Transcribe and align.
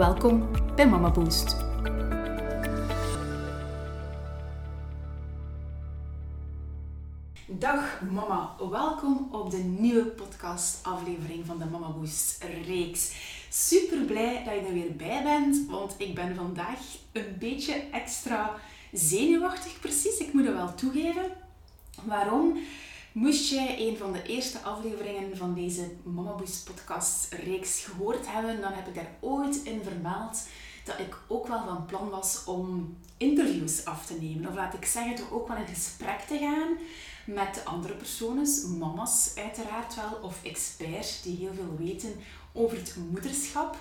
Welkom 0.00 0.48
bij 0.76 0.88
Mama 0.88 1.10
Boost. 1.10 1.56
Dag 7.46 8.00
mama, 8.10 8.56
welkom 8.70 9.28
op 9.32 9.50
de 9.50 9.56
nieuwe 9.56 10.04
podcastaflevering 10.04 11.46
van 11.46 11.58
de 11.58 11.64
Mama 11.64 11.88
Boost 11.88 12.44
reeks. 12.66 13.12
Super 13.48 13.98
blij 13.98 14.44
dat 14.44 14.54
je 14.54 14.60
er 14.60 14.72
weer 14.72 14.96
bij 14.96 15.22
bent, 15.22 15.66
want 15.68 15.94
ik 15.98 16.14
ben 16.14 16.34
vandaag 16.34 16.78
een 17.12 17.36
beetje 17.38 17.74
extra 17.92 18.54
zenuwachtig 18.92 19.80
precies. 19.80 20.18
Ik 20.18 20.32
moet 20.32 20.46
het 20.46 20.54
wel 20.54 20.74
toegeven. 20.74 21.32
Waarom? 22.04 22.58
Moest 23.12 23.50
jij 23.50 23.88
een 23.88 23.96
van 23.96 24.12
de 24.12 24.22
eerste 24.22 24.58
afleveringen 24.58 25.36
van 25.36 25.54
deze 25.54 25.90
Mama 26.02 26.34
Boost 26.34 26.64
podcast 26.64 27.34
reeks 27.44 27.84
gehoord 27.84 28.26
hebben, 28.32 28.60
dan 28.60 28.72
heb 28.72 28.86
ik 28.86 28.94
daar 28.94 29.16
ooit 29.20 29.62
in 29.62 29.82
vermeld 29.82 30.48
dat 30.84 30.98
ik 30.98 31.16
ook 31.28 31.46
wel 31.46 31.64
van 31.64 31.86
plan 31.86 32.08
was 32.08 32.44
om 32.44 32.96
interviews 33.16 33.84
af 33.84 34.06
te 34.06 34.14
nemen. 34.20 34.48
Of 34.48 34.54
laat 34.54 34.74
ik 34.74 34.84
zeggen, 34.84 35.14
toch 35.14 35.32
ook 35.32 35.48
wel 35.48 35.56
in 35.56 35.66
gesprek 35.66 36.20
te 36.20 36.38
gaan 36.38 36.76
met 37.34 37.64
andere 37.64 37.94
personen, 37.94 38.78
mama's 38.78 39.32
uiteraard 39.36 39.94
wel, 39.94 40.18
of 40.22 40.44
experts 40.44 41.22
die 41.22 41.36
heel 41.36 41.54
veel 41.54 41.76
weten 41.78 42.14
over 42.52 42.76
het 42.76 42.96
moederschap. 43.10 43.76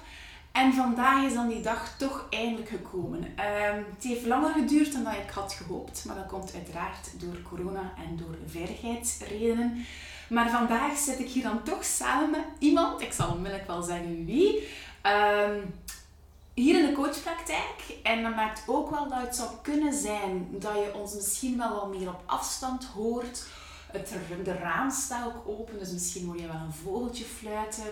En 0.52 0.74
vandaag 0.74 1.24
is 1.24 1.34
dan 1.34 1.48
die 1.48 1.62
dag 1.62 1.98
toch 1.98 2.26
eindelijk 2.30 2.70
gekomen. 2.70 3.34
Ehm, 3.36 3.84
het 3.96 4.04
heeft 4.04 4.26
langer 4.26 4.54
geduurd 4.54 4.94
dan 4.94 5.04
dat 5.04 5.14
ik 5.14 5.30
had 5.30 5.54
gehoopt, 5.54 6.06
maar 6.06 6.16
dat 6.16 6.28
komt 6.28 6.54
uiteraard 6.54 7.20
door 7.20 7.42
corona 7.42 7.94
en 8.08 8.18
door 8.18 8.38
veiligheidsredenen. 8.46 9.86
Maar 10.30 10.50
vandaag 10.50 10.98
zit 10.98 11.20
ik 11.20 11.30
hier 11.30 11.44
dan 11.44 11.64
toch 11.64 11.84
samen 11.86 12.30
met 12.30 12.44
iemand, 12.60 13.02
ik 13.02 13.14
zal 13.14 13.32
onmiddellijk 13.32 13.68
wel 13.68 13.82
zeggen 13.82 14.26
wie, 14.26 14.68
ehm, 15.02 15.60
hier 16.54 16.80
in 16.80 16.86
de 16.86 16.94
coachpraktijk. 16.94 17.98
En 18.04 18.24
dat 18.24 18.36
maakt 18.36 18.64
ook 18.68 18.90
wel 18.90 19.10
dat 19.10 19.22
het 19.22 19.36
zou 19.36 19.50
kunnen 19.62 19.94
zijn 19.94 20.48
dat 20.52 20.74
je 20.74 20.94
ons 20.94 21.14
misschien 21.14 21.58
wel 21.58 21.76
wat 21.76 22.00
meer 22.00 22.10
op 22.10 22.24
afstand 22.26 22.86
hoort. 22.86 23.46
Het, 23.92 24.14
de 24.44 24.54
raam 24.54 24.92
staat 24.92 25.26
ook 25.26 25.48
open, 25.48 25.80
dus 25.80 25.92
misschien 25.92 26.26
hoor 26.26 26.38
je 26.38 26.48
wel 26.48 26.56
een 26.56 26.74
vogeltje 26.84 27.26
fluiten 27.26 27.84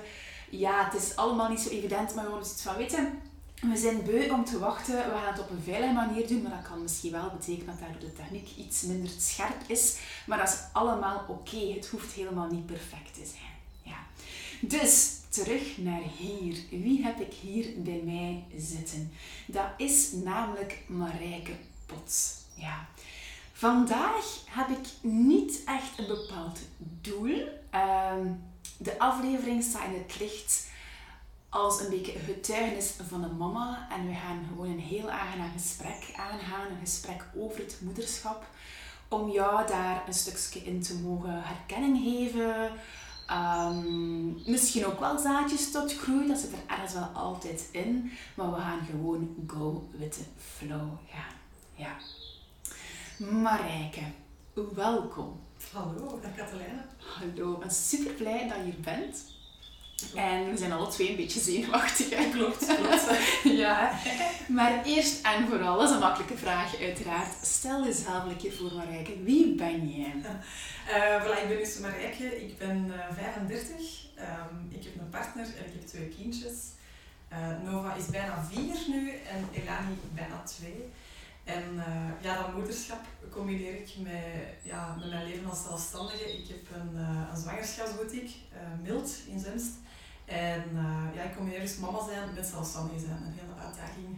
ja, 0.50 0.86
het 0.90 1.02
is 1.02 1.16
allemaal 1.16 1.50
niet 1.50 1.59
zo 1.59 1.70
evident, 1.70 2.16
maar 2.16 2.23
hebben 2.23 2.42
iets 2.42 2.62
van 2.62 2.76
weten. 2.76 3.22
We 3.62 3.78
zijn 3.78 4.03
beu 4.03 4.30
om 4.30 4.45
te 4.45 4.59
wachten. 4.59 4.95
We 4.95 5.17
gaan 5.17 5.34
het 5.34 5.39
op 5.39 5.50
een 5.50 5.62
veilige 5.62 5.94
manier 5.94 6.28
doen, 6.28 6.42
maar 6.42 6.52
dat 6.52 6.70
kan 6.70 6.81
misschien 6.81 7.12
wel 7.12 7.30
betekenen 7.30 7.66
dat 7.66 7.80
daardoor 7.80 8.00
de 8.00 8.14
techniek 8.14 8.48
iets 8.58 8.81
minder 8.81 9.09
scherp 9.17 9.62
is. 9.67 9.98
Maar 10.26 10.38
dat 10.38 10.48
is 10.48 10.59
allemaal 10.73 11.26
oké. 11.28 11.73
Het 11.73 11.88
hoeft 11.88 12.14
helemaal 12.14 12.48
niet 12.48 12.66
perfect 12.66 13.14
te 13.14 13.26
zijn. 13.26 13.56
Ja. 13.81 13.98
Dus 14.62 15.16
terug 15.30 15.78
naar 15.78 16.02
hier. 16.17 16.58
Wie 16.70 17.04
heb 17.04 17.20
ik 17.20 17.34
hier 17.34 17.73
bij 17.78 18.02
mij 18.06 18.44
zitten? 18.58 19.11
Dat 19.45 19.67
is 19.78 20.11
namelijk 20.11 20.84
Marijke 20.88 21.54
Pots. 21.86 22.34
Ja. 22.54 22.88
Vandaag 23.54 24.44
heb 24.45 24.70
ik 24.70 24.88
niet 25.02 25.61
echt 25.66 25.98
een 25.98 26.08
bepaald 26.08 26.60
doel. 27.02 27.48
Ehm, 27.70 28.27
de 28.77 28.99
aflevering 28.99 29.64
staat 29.64 29.86
in 29.86 30.04
het 30.08 30.20
licht 30.20 30.67
als 31.49 31.82
een 31.82 31.89
beetje 31.89 32.20
getuigenis 32.20 32.93
van 33.08 33.23
een 33.23 33.38
mama. 33.38 33.88
En 33.92 34.08
we 34.08 34.14
gaan 34.14 34.45
gewoon 34.48 34.71
een 34.71 34.80
heel 34.80 35.10
aangenaam 35.10 35.52
gesprek 35.52 36.14
aangaan. 36.15 36.67
Een 36.71 36.80
gesprek 36.80 37.26
over 37.36 37.60
het 37.60 37.77
moederschap. 37.82 38.45
Om 39.08 39.30
jou 39.30 39.67
daar 39.67 40.04
een 40.08 40.14
stukje 40.14 40.60
in 40.60 40.82
te 40.82 40.95
mogen 40.95 41.43
herkenning 41.43 41.98
geven. 42.04 42.71
Um, 43.32 44.42
misschien 44.45 44.86
ook 44.86 44.99
wel 44.99 45.17
zaadjes 45.17 45.71
tot 45.71 45.98
groei. 45.98 46.27
Dat 46.27 46.37
zit 46.37 46.52
er 46.52 46.58
ergens 46.67 46.93
wel 46.93 47.10
altijd 47.14 47.70
in. 47.71 48.11
Maar 48.36 48.52
we 48.52 48.60
gaan 48.60 48.86
gewoon 48.86 49.36
go 49.48 49.87
with 49.98 50.11
the 50.11 50.23
flow 50.55 50.89
gaan. 51.10 51.36
Ja. 51.76 51.95
Marijke, 53.17 54.02
welkom. 54.66 55.40
Hallo, 55.72 56.20
dag 56.22 56.36
Katelijne. 56.36 56.82
Hallo, 56.98 57.54
ik 57.54 57.60
ben 57.60 57.72
super 57.72 58.14
blij 58.14 58.48
dat 58.48 58.58
je 58.58 58.64
hier 58.64 58.80
bent. 58.80 59.23
En 60.16 60.50
we 60.50 60.58
zijn 60.58 60.72
alle 60.72 60.88
twee 60.88 61.10
een 61.10 61.16
beetje 61.16 61.40
zenuwachtig. 61.40 62.10
Hè? 62.10 62.30
Klopt, 62.30 62.66
klopt. 62.66 63.10
ja. 63.64 64.00
Maar 64.48 64.84
eerst 64.86 65.26
en 65.26 65.48
vooral, 65.48 65.78
dat 65.78 65.90
is 65.90 65.96
een 65.96 66.02
makkelijke 66.02 66.38
vraag 66.38 66.80
uiteraard. 66.80 67.46
Stel 67.46 67.84
jezelf 67.84 68.26
een 68.26 68.38
keer 68.38 68.54
voor 68.54 68.73
Marijke. 68.73 69.23
Wie 69.23 69.56
ben 69.56 69.90
jij? 69.90 70.14
Uh, 70.16 71.22
voilà, 71.23 71.42
ik 71.42 71.48
ben 71.48 71.58
dus 71.58 71.80
Marijke. 71.80 72.42
Ik 72.46 72.58
ben 72.58 72.86
uh, 72.86 73.16
35. 73.16 73.76
Um, 74.20 74.67
ik 74.70 74.84
heb 74.84 75.00
een 75.00 75.10
partner 75.10 75.46
en 75.46 75.66
ik 75.66 75.73
heb 75.73 75.86
twee 75.88 76.08
kindjes. 76.08 76.54
Uh, 77.32 77.72
Nova 77.72 77.96
is 77.96 78.06
bijna 78.06 78.48
vier 78.52 78.76
nu 78.88 79.10
en 79.10 79.48
Elani 79.54 79.98
bijna 80.14 80.44
twee. 80.44 80.86
En 81.48 81.64
uh, 81.76 82.22
ja, 82.22 82.42
dat 82.42 82.54
moederschap 82.54 83.00
combineer 83.32 83.74
ik 83.74 83.94
met, 83.98 84.14
ja, 84.64 84.96
met 85.00 85.10
mijn 85.10 85.26
leven 85.28 85.50
als 85.50 85.64
zelfstandige. 85.64 86.38
Ik 86.38 86.48
heb 86.48 86.76
een, 86.76 86.92
uh, 86.94 87.22
een 87.32 87.38
zwangerschapsboutique, 87.38 88.36
uh, 88.54 88.84
Mild 88.84 89.12
in 89.28 89.40
Zemst. 89.40 89.72
En 90.26 90.64
ja, 91.16 91.24
ik 91.24 91.36
combineer 91.36 91.62
dus 91.62 91.78
mama 91.78 92.06
zijn 92.06 92.34
met 92.34 92.46
zelfstandige 92.46 93.00
zijn. 93.00 93.24
Een 93.26 93.40
hele 93.40 93.68
uitdaging. 93.68 94.18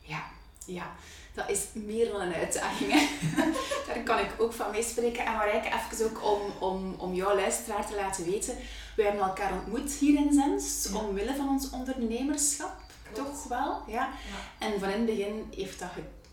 Ja, 0.00 0.22
ja. 0.66 0.94
Dat 1.34 1.50
is 1.50 1.66
meer 1.72 2.12
dan 2.12 2.20
een 2.20 2.34
uitdaging. 2.34 2.92
Hè? 2.92 3.06
Daar 3.86 4.02
kan 4.02 4.18
ik 4.18 4.30
ook 4.38 4.52
van 4.52 4.70
meespreken. 4.70 5.26
En 5.26 5.32
Marijke, 5.32 5.68
even 5.68 6.06
ook 6.06 6.24
om, 6.24 6.40
om, 6.58 6.94
om 6.98 7.14
jouw 7.14 7.34
luisteraar 7.34 7.86
te 7.86 7.94
laten 7.94 8.24
weten. 8.24 8.56
We 8.96 9.02
hebben 9.02 9.22
elkaar 9.22 9.52
ontmoet 9.52 9.92
hier 9.92 10.18
in 10.18 10.32
Zemst, 10.32 10.88
ja. 10.88 10.98
omwille 10.98 11.36
van 11.36 11.48
ons 11.48 11.70
ondernemerschap. 11.70 12.76
Klopt. 13.12 13.28
Toch 13.28 13.44
wel? 13.44 13.82
Ja. 13.86 13.94
ja. 13.94 14.66
En 14.66 14.80
van 14.80 14.88
in 14.88 14.96
het 14.96 15.06
begin 15.06 15.48
heeft 15.50 15.78
dat 15.78 15.88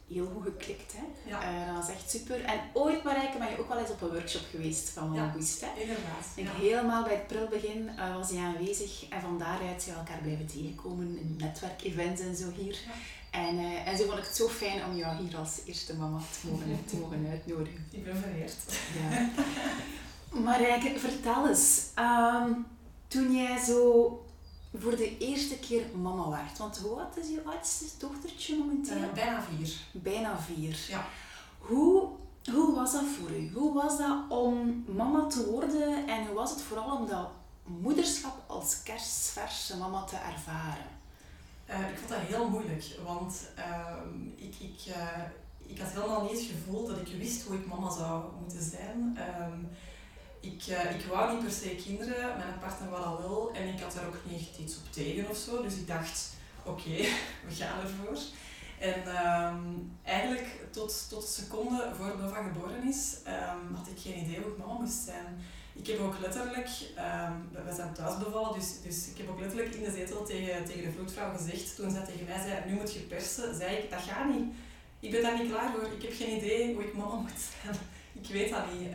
heel 0.08 0.32
goed 0.34 0.44
geklikt. 0.44 0.94
Hè? 0.94 1.30
Ja. 1.30 1.42
Uh, 1.42 1.68
dat 1.68 1.86
was 1.86 1.96
echt 1.96 2.10
super. 2.10 2.44
En 2.44 2.60
ooit, 2.74 3.04
Marijke, 3.04 3.38
ben 3.38 3.50
je 3.50 3.60
ook 3.60 3.68
wel 3.68 3.78
eens 3.78 3.90
op 3.90 4.02
een 4.02 4.10
workshop 4.10 4.42
geweest 4.52 4.90
van 4.90 5.14
ja, 5.14 5.22
August. 5.22 5.62
Hè? 5.62 5.82
inderdaad. 5.82 6.56
Helemaal 6.58 7.04
bij 7.04 7.14
het 7.14 7.28
prilbegin 7.28 7.90
uh, 7.96 8.16
was 8.16 8.30
hij 8.30 8.40
aanwezig. 8.40 9.10
En 9.10 9.22
van 9.22 9.40
daaruit 9.40 9.82
zijn 9.82 9.96
we 9.96 10.02
elkaar 10.02 10.22
blijven 10.22 10.46
tegenkomen 10.46 11.18
in 11.20 11.36
netwerkevents 11.40 12.22
en 12.22 12.36
zo 12.36 12.46
hier. 12.56 12.78
En, 13.32 13.56
uh, 13.56 13.88
en 13.88 13.98
zo 13.98 14.06
vond 14.06 14.18
ik 14.18 14.26
het 14.26 14.36
zo 14.36 14.48
fijn 14.48 14.86
om 14.86 14.96
jou 14.96 15.24
hier 15.24 15.38
als 15.38 15.60
eerste 15.66 15.96
mama 15.96 16.20
te 16.42 16.48
mogen, 16.48 16.86
te 16.86 16.98
mogen 17.02 17.28
uitnodigen. 17.32 17.86
Ik 17.92 18.04
ben 18.04 18.18
vereerd. 18.18 18.56
Ja. 19.00 19.30
Marijke, 20.40 21.00
vertel 21.00 21.48
eens. 21.48 21.82
Um, 22.00 22.66
toen 23.08 23.36
jij 23.36 23.58
zo 23.58 24.25
voor 24.80 24.96
de 24.96 25.18
eerste 25.18 25.60
keer 25.60 25.86
mama 26.02 26.30
werd. 26.30 26.58
Want 26.58 26.78
hoe 26.78 27.00
oud 27.00 27.18
is 27.18 27.28
je 27.28 27.42
oudste 27.46 27.86
dochtertje 27.98 28.58
momenteel? 28.58 28.98
Uh, 28.98 29.14
bijna 29.14 29.42
vier. 29.42 29.76
Bijna 29.92 30.40
vier. 30.40 30.86
Ja. 30.88 31.06
Hoe, 31.60 32.08
hoe 32.52 32.76
was 32.76 32.92
dat 32.92 33.04
voor 33.20 33.30
u? 33.30 33.52
Hoe 33.54 33.74
was 33.74 33.98
dat 33.98 34.18
om 34.30 34.86
mama 34.96 35.28
te 35.28 35.52
worden 35.52 36.08
en 36.08 36.26
hoe 36.26 36.36
was 36.36 36.50
het 36.52 36.62
vooral 36.62 36.98
om 36.98 37.08
dat 37.08 37.30
moederschap 37.64 38.44
als 38.48 38.84
kerstverse 38.84 39.78
mama 39.78 40.04
te 40.04 40.16
ervaren? 40.16 40.94
Uh, 41.70 41.90
ik 41.90 41.98
vond 41.98 42.10
dat 42.10 42.20
heel 42.20 42.50
moeilijk, 42.50 42.86
want 43.06 43.42
uh, 43.58 43.96
ik, 44.36 44.56
ik, 44.60 44.96
uh, 44.96 45.22
ik 45.68 45.80
had 45.80 45.92
helemaal 45.92 46.22
niet 46.22 46.32
het 46.32 46.50
gevoel 46.50 46.88
dat 46.88 46.98
ik 46.98 47.18
wist 47.18 47.44
hoe 47.44 47.56
ik 47.56 47.68
mama 47.68 47.92
zou 47.92 48.24
moeten 48.42 48.64
zijn. 48.64 49.18
Um, 49.52 49.70
ik, 50.46 50.68
uh, 50.68 50.96
ik 50.96 51.06
wou 51.06 51.34
niet 51.34 51.44
per 51.44 51.52
se 51.52 51.76
kinderen, 51.76 52.38
mijn 52.38 52.60
partner 52.60 52.90
wou 52.90 53.04
dat 53.04 53.20
wel 53.20 53.52
en 53.54 53.68
ik 53.68 53.80
had 53.80 53.94
daar 53.94 54.08
ook 54.08 54.20
niet 54.30 54.40
echt 54.40 54.60
iets 54.60 54.78
op 54.78 54.92
tegen 54.92 55.30
of 55.30 55.38
zo. 55.38 55.62
Dus 55.62 55.76
ik 55.76 55.88
dacht, 55.88 56.34
oké, 56.64 56.96
we 57.48 57.56
gaan 57.56 57.80
ervoor. 57.80 58.18
En 58.80 59.00
um, 59.00 59.92
eigenlijk 60.04 60.48
tot, 60.72 61.10
tot 61.10 61.22
de 61.22 61.42
seconde 61.42 61.92
voor 61.98 62.18
Nova 62.20 62.44
geboren 62.44 62.88
is, 62.88 63.16
um, 63.28 63.76
had 63.76 63.88
ik 63.88 64.00
geen 64.00 64.24
idee 64.24 64.42
hoe 64.42 64.52
ik 64.52 64.58
mama 64.58 64.80
moest 64.80 65.04
zijn. 65.06 65.44
Ik 65.74 65.88
heb 65.88 66.00
ook 66.00 66.20
letterlijk, 66.20 66.70
um, 66.98 67.66
we 67.66 67.74
zijn 67.76 67.94
thuis 67.94 68.18
bevallen, 68.18 68.60
dus, 68.60 68.82
dus 68.82 69.08
ik 69.08 69.18
heb 69.18 69.30
ook 69.30 69.40
letterlijk 69.40 69.76
in 69.76 69.84
de 69.84 69.92
zetel 69.92 70.24
tegen, 70.26 70.66
tegen 70.66 70.84
de 70.84 70.92
vroedvrouw 70.92 71.38
gezegd, 71.38 71.76
toen 71.76 71.92
zij 71.92 72.06
tegen 72.06 72.26
mij 72.26 72.42
zei, 72.48 72.70
nu 72.70 72.74
moet 72.74 72.94
je 72.94 73.00
persen, 73.00 73.56
zei 73.56 73.76
ik, 73.76 73.90
dat 73.90 74.02
gaat 74.02 74.30
niet. 74.30 74.54
Ik 75.00 75.12
ben 75.12 75.22
daar 75.22 75.40
niet 75.42 75.52
klaar 75.52 75.72
voor, 75.72 75.92
ik 75.92 76.02
heb 76.02 76.14
geen 76.14 76.38
idee 76.38 76.74
hoe 76.74 76.84
ik 76.84 76.94
mama 76.94 77.16
moet 77.16 77.32
zijn. 77.62 77.76
Ik 78.22 78.32
weet 78.32 78.50
dat 78.50 78.74
niet. 78.74 78.90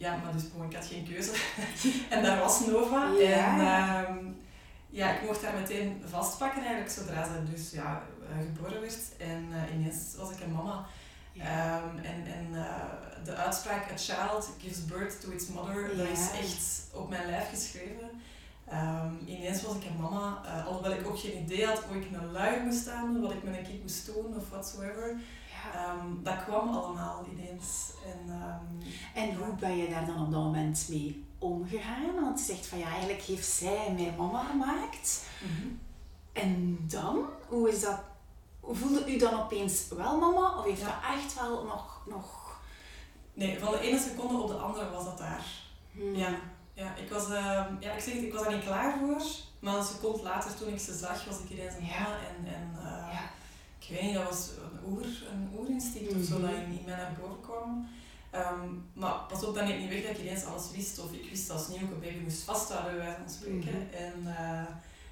Ja, 0.00 0.16
maar 0.16 0.32
dus 0.32 0.42
ik 0.68 0.74
had 0.76 0.86
geen 0.86 1.04
keuze. 1.04 1.32
en 2.14 2.22
daar 2.22 2.38
was 2.38 2.66
Nova. 2.66 3.10
Ja. 3.18 4.06
En, 4.06 4.16
um, 4.16 4.36
ja, 4.90 5.14
ik 5.14 5.22
mocht 5.26 5.44
haar 5.44 5.60
meteen 5.60 6.02
vastpakken 6.06 6.62
eigenlijk 6.62 6.90
zodra 6.90 7.24
ze 7.24 7.52
dus 7.52 7.70
ja, 7.70 8.02
eh, 8.30 8.38
geboren 8.38 8.80
werd. 8.80 9.16
En 9.18 9.48
uh, 9.52 9.74
ineens 9.74 10.14
was 10.16 10.30
ik 10.30 10.40
een 10.40 10.52
mama. 10.52 10.86
Um, 11.36 11.98
en 12.04 12.26
en 12.26 12.46
uh, 12.52 12.64
de 13.24 13.34
uitspraak 13.34 13.90
A 13.92 13.96
child 13.96 14.50
gives 14.62 14.84
birth 14.84 15.20
to 15.20 15.30
its 15.30 15.46
mother, 15.46 15.96
dat 15.96 16.08
is 16.08 16.30
echt 16.40 16.86
op 16.92 17.08
mijn 17.08 17.26
lijf 17.26 17.48
geschreven. 17.48 18.10
Um, 18.72 19.18
ineens 19.26 19.62
was 19.62 19.76
ik 19.76 19.84
een 19.84 20.00
mama, 20.00 20.42
uh, 20.44 20.66
alhoewel 20.66 20.92
ik 20.92 21.06
ook 21.06 21.18
geen 21.18 21.42
idee 21.42 21.66
had 21.66 21.82
hoe 21.82 21.96
ik 21.96 22.06
een 22.12 22.32
luier 22.32 22.62
moest 22.62 22.80
staan, 22.80 23.20
wat 23.20 23.32
ik 23.32 23.42
met 23.42 23.56
een 23.56 23.64
kind 23.64 23.82
moest 23.82 24.06
doen 24.06 24.36
of 24.36 24.50
whatsoever. 24.50 25.16
Ja. 25.72 25.92
Um, 25.92 26.20
dat 26.22 26.44
kwam 26.44 26.68
allemaal 26.68 27.26
ineens. 27.32 27.92
En, 28.04 28.32
um, 28.32 28.92
en 29.14 29.34
hoe 29.34 29.54
ben 29.54 29.76
je 29.76 29.88
daar 29.88 30.06
dan 30.06 30.26
op 30.26 30.32
dat 30.32 30.42
moment 30.42 30.86
mee 30.88 31.24
omgegaan? 31.38 32.20
Want 32.20 32.38
je 32.38 32.44
zegt 32.44 32.66
van 32.66 32.78
ja, 32.78 32.88
eigenlijk 32.88 33.22
heeft 33.22 33.46
zij 33.46 33.92
mij 33.96 34.14
mama 34.16 34.44
gemaakt. 34.44 35.24
Mm 35.42 35.56
-hmm. 35.56 35.80
En 36.32 36.78
dan, 36.88 37.24
hoe 37.48 37.68
is 37.68 37.80
dat? 37.80 38.00
Voelde 38.62 39.14
u 39.14 39.18
dan 39.18 39.40
opeens 39.40 39.88
wel 39.88 40.18
mama? 40.18 40.58
Of 40.58 40.64
heeft 40.64 40.80
ja. 40.80 40.86
dat 40.86 41.16
echt 41.16 41.34
wel 41.34 41.64
nog, 41.64 42.02
nog... 42.06 42.58
Nee, 43.32 43.58
van 43.58 43.72
de 43.72 43.80
ene 43.80 43.98
seconde 43.98 44.42
op 44.42 44.48
de 44.48 44.54
andere 44.54 44.90
was 44.90 45.04
dat 45.04 45.18
daar. 45.18 45.44
Hmm. 45.92 46.14
Ja. 46.14 46.38
Ja, 46.72 46.94
ik 46.94 47.10
was, 47.10 47.28
uh, 47.28 47.64
ja, 47.80 47.92
ik 47.92 48.00
zeg 48.00 48.14
het, 48.14 48.22
ik 48.22 48.32
was 48.32 48.42
daar 48.42 48.54
niet 48.54 48.64
klaar 48.64 48.98
voor. 48.98 49.22
Maar 49.58 49.76
een 49.76 49.84
seconde 49.84 50.22
later, 50.22 50.56
toen 50.56 50.68
ik 50.68 50.78
ze 50.78 50.98
zag, 50.98 51.24
was 51.24 51.38
ik 51.38 51.50
ineens 51.50 51.74
een 51.74 51.82
mama. 51.82 52.18
En, 52.28 52.54
en 52.54 52.70
uh, 52.76 53.12
ja. 53.12 53.30
ik 53.78 53.88
weet 53.88 54.02
niet, 54.02 54.14
dat 54.14 54.28
was 54.28 54.50
oer, 54.88 55.06
een 55.32 55.48
oerinstinct 55.58 56.14
of 56.14 56.24
zo 56.24 56.40
dat 56.40 56.50
in, 56.50 56.78
in 56.78 56.82
mij 56.84 56.96
naar 56.96 57.16
boven 57.20 57.40
kwam. 57.40 57.88
Um, 58.34 58.90
maar 58.92 59.20
pas 59.28 59.44
op, 59.44 59.54
dan 59.54 59.64
neemt 59.64 59.80
niet 59.80 59.88
weg 59.88 60.02
dat 60.02 60.10
ik 60.10 60.18
ineens 60.18 60.44
alles 60.44 60.70
wist. 60.70 60.98
Of 60.98 61.12
ik 61.12 61.30
wist 61.30 61.50
als 61.50 61.68
nieuw 61.68 61.78
een 61.78 62.00
baby 62.00 62.18
moest 62.22 62.42
vasthouden, 62.42 62.96
bij 62.96 63.04
wijze 63.04 63.20
van 63.20 63.30
spreken. 63.30 63.56
Mm 63.56 63.62
-hmm. 63.62 64.04
En 64.04 64.14
uh, 64.24 64.68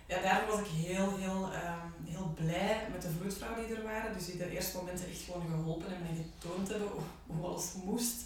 ja, 0.06 0.23
daarvoor 0.23 0.56
was 0.56 0.61
ik 0.61 0.87
heel, 0.87 1.17
heel, 1.17 1.44
um, 1.44 2.06
heel 2.15 2.32
blij 2.35 2.87
met 2.93 3.03
de 3.03 3.11
vroedvrouwen 3.19 3.67
die 3.67 3.76
er 3.76 3.82
waren. 3.82 4.12
Dus 4.12 4.26
die 4.26 4.37
de 4.37 4.50
eerste 4.50 4.76
momenten 4.76 5.09
echt 5.09 5.23
gewoon 5.23 5.47
geholpen 5.50 5.94
en 5.94 6.03
mij 6.03 6.25
getoond 6.25 6.69
hebben 6.69 6.88
hoe, 7.26 7.47
alles 7.47 7.73
moest. 7.85 8.25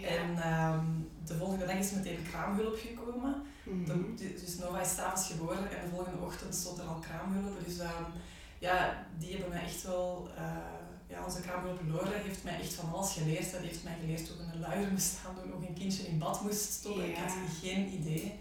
Ja. 0.00 0.08
En 0.08 0.28
um, 0.72 1.10
de 1.24 1.36
volgende 1.36 1.66
dag 1.66 1.76
is 1.76 1.92
meteen 1.92 2.26
kraamhulp 2.30 2.78
gekomen. 2.78 3.42
Mm 3.64 3.84
-hmm. 3.84 4.16
de, 4.16 4.34
dus 4.34 4.58
Nova 4.58 4.80
is 4.80 4.94
s'avonds 4.94 5.26
geboren 5.26 5.70
en 5.70 5.84
de 5.84 5.94
volgende 5.94 6.24
ochtend 6.24 6.54
stond 6.54 6.78
er 6.78 6.84
al 6.84 6.98
kraamhulp. 6.98 7.64
Dus 7.64 7.76
ja, 8.58 9.06
die 9.18 9.30
hebben 9.30 9.48
mij 9.48 9.62
echt 9.62 9.82
wel... 9.82 10.28
Uh, 10.38 10.80
ja, 11.12 11.24
onze 11.24 11.40
kraamhulp 11.40 11.80
Lore 11.88 12.14
heeft 12.14 12.44
mij 12.44 12.60
echt 12.60 12.74
van 12.74 12.92
alles 12.92 13.12
geleerd. 13.12 13.50
Die 13.50 13.68
heeft 13.68 13.84
mij 13.84 13.96
geleerd 14.00 14.28
hoe 14.28 14.36
ik 14.36 14.52
een 14.52 14.60
luier 14.60 14.90
moest 14.90 15.06
staan 15.06 15.34
doen, 15.34 15.52
hoe 15.52 15.66
een 15.68 15.74
kindje 15.74 16.06
in 16.06 16.18
bad 16.18 16.40
moest 16.40 16.72
stoppen. 16.72 17.02
Ja. 17.02 17.08
Ik 17.08 17.16
had 17.16 17.32
geen 17.62 17.92
idee. 17.92 18.38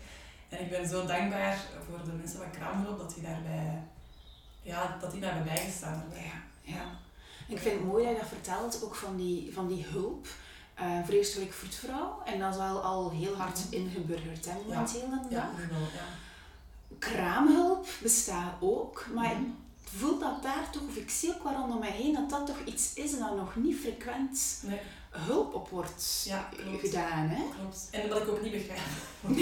En 0.49 0.61
ik 0.61 0.69
ben 0.69 0.87
zo 0.87 1.05
dankbaar 1.05 1.57
voor 1.87 2.05
de 2.05 2.11
mensen 2.11 2.39
van 2.39 2.51
kraamhulp 2.51 2.97
dat 2.97 3.13
die 3.13 3.23
daarbij... 3.23 3.83
Ja, 4.61 4.97
dat 5.01 5.11
die 5.11 5.23
hebben 5.23 5.43
bijgestaan. 5.43 6.03
Ja, 6.13 6.73
ja. 6.73 6.83
ik 7.47 7.57
vind 7.57 7.79
het 7.79 7.85
mooi 7.85 8.03
dat 8.03 8.13
je 8.13 8.19
dat 8.19 8.27
vertelt, 8.27 8.83
ook 8.83 8.95
van 8.95 9.17
die, 9.17 9.53
van 9.53 9.67
die 9.67 9.85
hulp 9.85 10.27
uh, 10.81 11.05
vreselijk 11.05 11.53
vroedvrouw. 11.53 12.21
En 12.25 12.39
dat 12.39 12.53
is 12.53 12.59
al, 12.59 12.81
al 12.81 13.11
heel 13.11 13.35
hard 13.35 13.65
mhm. 13.65 13.73
ingeburgerd 13.73 14.45
hè, 14.45 14.53
momenteel 14.67 15.09
ja. 15.09 15.27
ja, 15.29 15.49
ja. 15.69 16.05
Kraamhulp 16.99 17.87
bestaat 18.01 18.53
ook, 18.59 19.05
maar 19.13 19.35
mm 19.35 19.61
ik 19.70 19.70
voel 19.97 20.19
dat 20.19 20.43
daar 20.43 20.69
toch, 20.71 20.81
of 20.87 20.95
ik 20.95 21.09
zie 21.09 21.29
ook 21.29 21.43
waarom 21.43 21.71
om 21.71 21.79
mij 21.79 21.91
heen, 21.91 22.13
dat 22.13 22.29
dat 22.29 22.45
toch 22.45 22.63
iets 22.65 22.93
is 22.93 23.11
dat 23.11 23.35
nog 23.35 23.55
niet 23.55 23.79
frequent 23.79 24.61
nee. 24.65 24.79
hulp 25.09 25.53
op 25.53 25.69
wordt 25.69 26.23
ja, 26.25 26.49
gedaan. 26.79 27.27
Hè? 27.27 27.43
Klopt. 27.59 27.87
En 27.91 28.09
dat 28.09 28.21
ik 28.21 28.27
ook 28.27 28.41
niet 28.41 28.51
begrijp. 28.51 28.79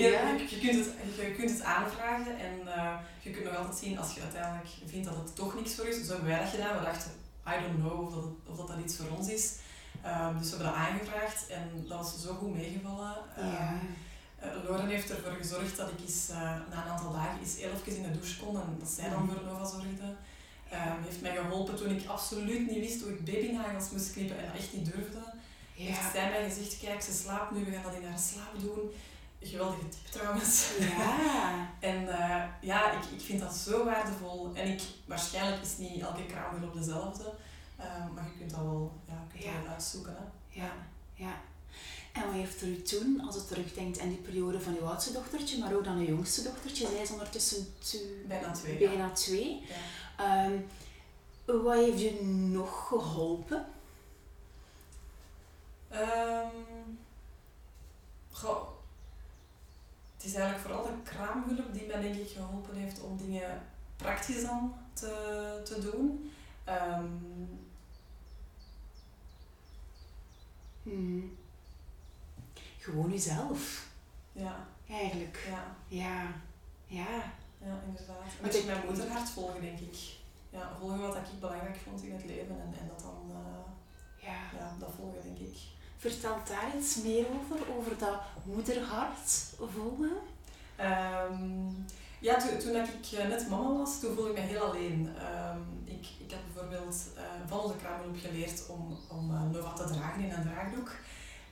ja. 0.00 0.06
je, 0.06 0.46
je, 0.48 0.58
kunt 0.60 0.84
het, 0.84 0.94
je 1.16 1.34
kunt 1.36 1.50
het 1.50 1.62
aanvragen 1.62 2.38
en 2.38 2.60
uh, 2.66 2.94
je 3.20 3.30
kunt 3.30 3.44
nog 3.44 3.56
altijd 3.56 3.76
zien 3.76 3.98
als 3.98 4.14
je 4.14 4.20
uiteindelijk 4.20 4.68
vindt 4.86 5.06
dat 5.08 5.16
het 5.16 5.36
toch 5.36 5.54
niks 5.54 5.74
voor 5.74 5.86
is. 5.86 6.06
Zo 6.06 6.12
hebben 6.12 6.28
wij 6.28 6.38
dat 6.38 6.48
gedaan. 6.48 6.78
We 6.78 6.84
dachten, 6.84 7.10
I 7.46 7.60
don't 7.62 7.78
know 7.78 8.00
of 8.00 8.14
dat, 8.14 8.24
of 8.46 8.56
dat, 8.56 8.68
dat 8.68 8.78
iets 8.84 8.96
voor 8.96 9.16
ons 9.16 9.28
is. 9.28 9.56
Um, 10.06 10.38
dus 10.38 10.50
we 10.50 10.56
hebben 10.56 10.66
dat 10.66 10.74
aangevraagd 10.74 11.46
en 11.46 11.84
dat 11.88 11.98
was 11.98 12.22
zo 12.22 12.34
goed 12.34 12.54
meegevallen. 12.54 13.16
Ja. 13.36 13.78
Uh, 14.44 14.68
Loren 14.68 14.88
heeft 14.88 15.10
ervoor 15.10 15.32
gezorgd 15.32 15.76
dat 15.76 15.88
ik 15.88 16.00
eens, 16.00 16.28
uh, 16.30 16.36
na 16.36 16.84
een 16.84 16.90
aantal 16.92 17.12
dagen 17.12 17.40
eens 17.40 17.56
even 17.56 17.96
in 17.96 18.02
de 18.02 18.18
douche 18.18 18.38
kon 18.44 18.60
en 18.60 18.76
dat 18.78 18.88
zij 18.88 19.10
dan 19.10 19.28
voor 19.28 19.44
Nova 19.44 19.64
zorgde. 19.64 20.08
Um, 20.72 21.02
heeft 21.04 21.20
mij 21.20 21.36
geholpen 21.36 21.76
toen 21.76 21.90
ik 21.90 22.06
absoluut 22.06 22.70
niet 22.70 22.78
wist 22.78 23.02
hoe 23.02 23.12
ik 23.12 23.24
babynagels 23.24 23.90
moest 23.90 24.12
knippen 24.12 24.38
en 24.38 24.46
dat 24.46 24.56
echt 24.56 24.72
niet 24.72 24.92
durfde. 24.92 25.22
Ja. 25.74 25.84
Heeft 25.84 26.12
zij 26.12 26.30
mij 26.30 26.50
gezegd, 26.50 26.78
kijk 26.78 27.02
ze 27.02 27.12
slaapt 27.12 27.50
nu, 27.50 27.64
we 27.64 27.70
gaan 27.70 27.82
dat 27.82 27.94
in 27.94 28.08
haar 28.08 28.18
slaap 28.18 28.60
doen. 28.60 28.90
Geweldige 29.40 29.88
tip 29.88 30.06
trouwens. 30.10 30.70
Ja. 30.78 31.68
en 31.90 32.02
uh, 32.02 32.44
ja, 32.60 32.92
ik, 32.92 33.04
ik 33.04 33.20
vind 33.20 33.40
dat 33.40 33.54
zo 33.54 33.84
waardevol. 33.84 34.50
En 34.54 34.72
ik, 34.72 34.82
waarschijnlijk 35.04 35.62
is 35.62 35.78
niet 35.78 36.00
elke 36.00 36.26
kraamhulp 36.26 36.74
dezelfde. 36.74 37.32
Uh, 37.80 37.84
maar 38.14 38.24
je 38.24 38.38
kunt 38.38 38.50
dat 38.50 38.60
wel, 38.60 39.00
ja, 39.08 39.26
kunt 39.30 39.44
ja. 39.44 39.62
wel 39.62 39.72
uitzoeken. 39.72 40.16
Hè? 40.16 40.60
Ja, 40.60 40.72
ja. 41.14 41.40
En 42.14 42.24
wat 42.24 42.32
heeft 42.32 42.60
er 42.60 42.68
u 42.68 42.82
toen, 42.82 43.22
als 43.26 43.34
het 43.34 43.48
terugdenkt 43.48 44.00
aan 44.00 44.08
die 44.08 44.18
periode 44.18 44.60
van 44.60 44.76
uw 44.76 44.86
oudste 44.86 45.12
dochtertje, 45.12 45.58
maar 45.58 45.74
ook 45.74 45.84
dan 45.84 45.98
uw 45.98 46.04
jongste 46.04 46.42
dochtertje, 46.42 46.86
zij 46.86 47.02
is 47.02 47.10
ondertussen 47.10 47.66
bijna 48.26 48.52
twee. 48.52 48.78
Bijna 48.78 49.10
twee. 49.10 49.62
Ja. 50.18 50.46
Um, 50.46 50.66
wat 51.44 51.74
heeft 51.74 52.02
u 52.02 52.24
nog 52.24 52.88
geholpen? 52.88 53.66
Um, 55.92 56.98
goh, 58.30 58.68
het 60.16 60.24
is 60.24 60.34
eigenlijk 60.34 60.66
vooral 60.66 60.84
de 60.84 61.10
kraamhulp 61.10 61.72
die 61.72 61.86
mij 61.86 62.00
denk 62.00 62.14
ik 62.14 62.28
geholpen 62.28 62.76
heeft 62.76 63.00
om 63.00 63.16
dingen 63.16 63.62
praktisch 63.96 64.42
dan 64.42 64.74
te, 64.92 65.60
te 65.64 65.80
doen. 65.80 66.32
Um, 66.68 67.20
hmm. 70.82 71.42
Gewoon 72.84 73.10
jezelf. 73.10 73.86
Ja. 74.32 74.66
Eigenlijk. 74.88 75.48
Ja. 75.48 75.76
Ja. 75.88 76.22
Ja. 76.86 77.32
Ja, 77.58 77.74
inderdaad. 77.86 78.32
Moet 78.42 78.54
ik 78.54 78.66
mijn 78.66 78.84
moederhart 78.86 79.28
volgen, 79.28 79.60
denk 79.60 79.78
ik. 79.78 79.96
Ja, 80.50 80.70
volgen 80.80 81.00
wat 81.00 81.16
ik 81.16 81.40
belangrijk 81.40 81.76
vond 81.84 82.02
in 82.02 82.12
het 82.12 82.24
leven 82.24 82.60
en, 82.60 82.74
en 82.80 82.88
dat 82.88 83.00
dan... 83.00 83.30
Uh, 83.30 83.36
ja. 84.16 84.58
ja, 84.58 84.74
dat 84.78 84.90
volgen, 84.96 85.22
denk 85.22 85.38
ik. 85.38 85.56
Vertel 85.96 86.36
daar 86.48 86.76
iets 86.78 87.02
meer 87.02 87.26
over, 87.38 87.74
over 87.76 87.98
dat 87.98 88.20
moederhart 88.44 89.54
volgen? 89.58 90.16
Um, 90.80 91.86
ja, 92.20 92.36
toen, 92.36 92.58
toen 92.58 92.76
ik 92.76 93.18
eh, 93.18 93.28
net 93.28 93.48
mama 93.48 93.78
was, 93.78 94.00
toen 94.00 94.14
voelde 94.14 94.30
ik 94.30 94.36
me 94.36 94.40
heel 94.40 94.64
alleen. 94.64 95.08
Um, 95.52 95.82
ik, 95.84 96.06
ik 96.18 96.30
heb 96.30 96.40
bijvoorbeeld 96.52 96.96
uh, 97.16 97.22
van 97.46 97.60
onze 97.60 97.76
kraamhulp 97.76 98.16
geleerd 98.20 98.66
om, 98.68 98.98
om 99.08 99.30
uh, 99.30 99.42
Nova 99.42 99.72
te 99.72 99.84
dragen 99.84 100.22
in 100.24 100.32
een 100.32 100.42
draagdoek. 100.42 100.90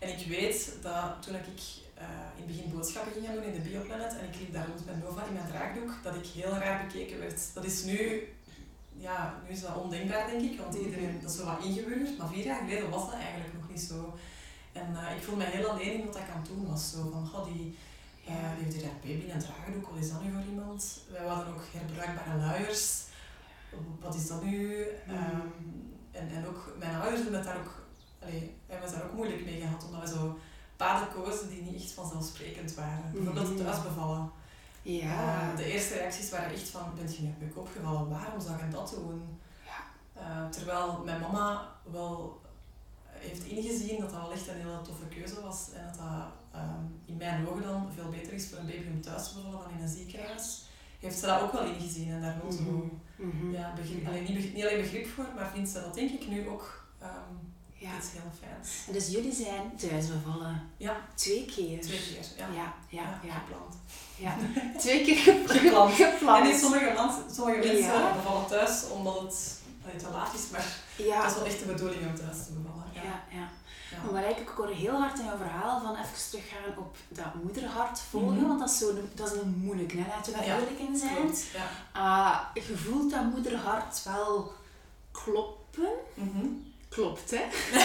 En 0.03 0.09
ik 0.19 0.27
weet 0.27 0.73
dat 0.83 1.23
toen 1.23 1.35
ik 1.35 1.47
uh, 1.47 2.05
in 2.37 2.43
het 2.43 2.47
begin 2.47 2.71
boodschappen 2.71 3.13
ging 3.13 3.27
doen 3.27 3.43
in 3.43 3.53
de 3.53 3.69
Bioplanet 3.69 4.19
en 4.19 4.29
ik 4.29 4.39
liep 4.41 4.53
daar 4.53 4.67
rond 4.67 4.87
met 4.87 5.03
Nova 5.03 5.25
in 5.25 5.33
mijn 5.33 5.47
draagdoek, 5.47 5.93
dat 6.03 6.15
ik 6.15 6.27
heel 6.27 6.51
raar 6.51 6.87
bekeken 6.87 7.19
werd. 7.19 7.55
Dat 7.55 7.65
is 7.65 7.85
nu, 7.85 8.29
ja, 8.97 9.41
nu 9.45 9.51
is 9.51 9.61
dat 9.61 9.77
ondenkbaar 9.77 10.27
denk 10.27 10.43
ik, 10.51 10.61
want 10.61 10.75
iedereen, 10.75 11.21
dat 11.21 11.31
is 11.31 11.37
zo 11.37 11.45
wat 11.45 11.65
ingeburgerd, 11.65 12.19
maar 12.19 12.29
vier 12.29 12.45
jaar 12.45 12.61
geleden 12.61 12.91
was 12.91 13.11
dat 13.11 13.21
eigenlijk 13.21 13.53
nog 13.61 13.69
niet 13.69 13.81
zo. 13.81 14.19
En 14.73 14.87
ik 15.17 15.23
voel 15.23 15.37
me 15.37 15.45
heel 15.45 15.69
alleen 15.69 16.01
in 16.01 16.07
wat 16.07 16.17
ik 16.17 16.31
aan 16.33 16.41
het 16.41 16.49
doen 16.49 16.67
was. 16.71 16.91
Zo 16.91 17.11
van, 17.11 17.27
goh, 17.27 17.45
die, 17.45 17.79
ja, 18.21 18.55
die 18.55 18.65
heeft 18.65 18.77
hier 18.77 18.85
haar 18.85 19.01
baby 19.03 19.25
in 19.25 19.31
een 19.31 19.39
draagdoek, 19.39 19.89
wat 19.89 20.03
is 20.03 20.11
dat 20.11 20.23
nu 20.23 20.31
voor 20.33 20.51
iemand? 20.51 21.01
Wij 21.11 21.27
hadden 21.27 21.55
ook 21.55 21.63
herbruikbare 21.73 22.39
luiers. 22.39 23.03
Wat 24.01 24.15
is 24.15 24.27
dat 24.27 24.43
nu? 24.45 24.87
Mm. 25.07 25.15
Um, 25.15 25.93
en, 26.11 26.29
en 26.29 26.47
ook 26.47 26.75
mijn 26.79 26.95
ouders 26.95 27.23
hebben 27.23 27.39
het 27.41 27.49
daar 27.49 27.59
ook, 27.59 27.82
allee, 28.23 28.55
hebben 28.67 28.91
daar 28.91 29.05
ook 29.05 29.13
moeilijk 29.13 29.45
mee 29.45 29.61
gehad, 29.61 29.85
omdat 29.85 30.01
we 30.01 30.17
zo 30.17 30.39
paden 30.77 31.09
kozen 31.15 31.49
die 31.49 31.63
niet 31.63 31.83
echt 31.83 31.93
vanzelfsprekend 31.93 32.75
waren. 32.75 33.11
Bijvoorbeeld 33.13 33.49
het 33.49 33.57
thuisbevallen. 33.57 34.31
Ja. 34.83 35.51
Uh, 35.51 35.57
de 35.57 35.65
eerste 35.65 35.95
reacties 35.95 36.31
waren 36.31 36.53
echt 36.53 36.69
van, 36.69 36.93
bent 36.97 37.17
je 37.17 37.23
nu 37.23 37.29
op 37.29 37.41
je 37.41 37.49
kop 37.49 37.69
gevallen? 37.77 38.09
Waarom 38.09 38.41
zou 38.41 38.59
je 38.59 38.71
dat 38.71 38.91
doen? 38.91 39.39
Ja. 39.65 39.81
Uh, 40.23 40.49
terwijl 40.49 41.03
mijn 41.05 41.21
mama 41.21 41.69
wel 41.91 42.41
heeft 43.23 43.45
ingezien 43.45 44.01
dat 44.01 44.11
dat 44.11 44.21
wel 44.21 44.33
echt 44.33 44.49
een 44.49 44.55
hele 44.55 44.81
toffe 44.83 45.07
keuze 45.07 45.41
was 45.41 45.69
en 45.73 45.87
dat 45.87 45.97
dat 45.97 46.61
um, 46.61 47.01
in 47.07 47.17
mijn 47.17 47.49
ogen 47.49 47.63
dan 47.63 47.89
veel 47.95 48.09
beter 48.09 48.33
is 48.33 48.49
voor 48.49 48.59
een 48.59 48.67
baby 48.67 48.89
om 48.91 49.01
thuis 49.01 49.29
te 49.29 49.35
bevallen 49.35 49.59
dan 49.59 49.77
in 49.77 49.83
een 49.83 49.89
ziekenhuis, 49.89 50.65
heeft 51.01 51.19
ze 51.19 51.27
dat 51.27 51.41
ook 51.41 51.53
wel 51.53 51.65
ingezien 51.65 52.13
en 52.13 52.21
daar 52.21 52.41
wel 52.43 52.53
zo 52.53 52.63
mm 52.63 53.01
-hmm. 53.17 53.53
ja, 53.53 53.73
begrip, 53.77 54.07
alleen, 54.07 54.23
niet, 54.23 54.55
niet, 54.55 54.65
alleen 54.65 54.81
begrip 54.81 55.07
voor, 55.07 55.27
maar 55.35 55.51
vindt 55.55 55.71
ze 55.71 55.81
dat 55.81 55.95
denk 55.95 56.11
ik 56.11 56.29
nu 56.29 56.49
ook 56.49 56.87
um, 57.03 57.55
ja. 57.83 57.97
iets 57.99 58.11
heel 58.13 58.31
fijns. 58.41 58.69
En 58.87 58.93
dus 58.93 59.09
jullie 59.09 59.33
zijn 59.35 59.77
thuis 59.77 60.07
bevallen? 60.09 60.71
Ja. 60.77 60.97
Twee 61.15 61.45
keer? 61.45 61.81
Twee 61.81 61.99
keer, 62.03 62.25
ja. 62.37 62.47
Ja, 62.55 62.75
ja, 62.89 63.21
ja. 63.23 63.35
Gepland. 63.35 63.75
Ja, 64.17 64.37
twee 64.83 65.05
keer 65.05 65.17
gepland. 65.17 65.95
gepland. 66.03 66.45
En 66.47 66.53
in 66.53 66.59
sommige, 66.59 66.93
land, 66.95 67.15
sommige 67.35 67.59
mensen 67.59 68.15
bevallen 68.17 68.47
thuis 68.47 68.89
omdat 68.91 69.21
het 69.21 69.99
te 69.99 70.11
laat 70.13 70.35
is, 70.35 70.51
maar 70.53 70.67
ja. 70.97 71.23
dat 71.23 71.31
is 71.31 71.37
wel 71.37 71.47
echt 71.47 71.59
de 71.59 71.65
bedoeling 71.65 72.07
om 72.07 72.15
thuis 72.15 72.45
te 72.47 72.53
bevallen. 72.53 72.87
Ja, 72.93 73.03
ja. 73.31 73.49
Ja. 74.05 74.11
Maar 74.13 74.31
ik 74.31 74.49
hoor 74.57 74.69
heel 74.69 74.93
hard 75.01 75.19
in 75.19 75.25
jouw 75.25 75.37
verhaal 75.37 75.81
van 75.81 75.93
even 75.97 76.29
teruggaan 76.31 76.79
op 76.79 76.97
dat 77.09 77.35
moederhart 77.43 78.01
volgen, 78.01 78.37
Mhm. 78.37 78.47
want 78.47 78.59
dat 78.61 78.71
is, 78.71 78.79
zo, 78.79 78.95
dat 79.15 79.33
is 79.33 79.39
een 79.41 79.55
moeilijk, 79.65 79.93
hè? 79.93 80.05
laten 80.09 80.33
we 80.33 80.39
daar 80.39 80.47
Ja, 80.47 80.55
eerlijk 80.59 80.79
in 80.79 80.97
zijn. 80.97 81.15
Klopt, 81.17 81.45
ja. 81.53 81.67
Ah, 82.01 82.39
je 82.55 82.77
voelt 82.77 83.11
dat 83.11 83.25
moederhart 83.25 84.03
wel 84.03 84.53
kloppen. 85.11 85.89
Mhm. 86.15 86.47
Klopt, 86.93 87.31
hè? 87.31 87.43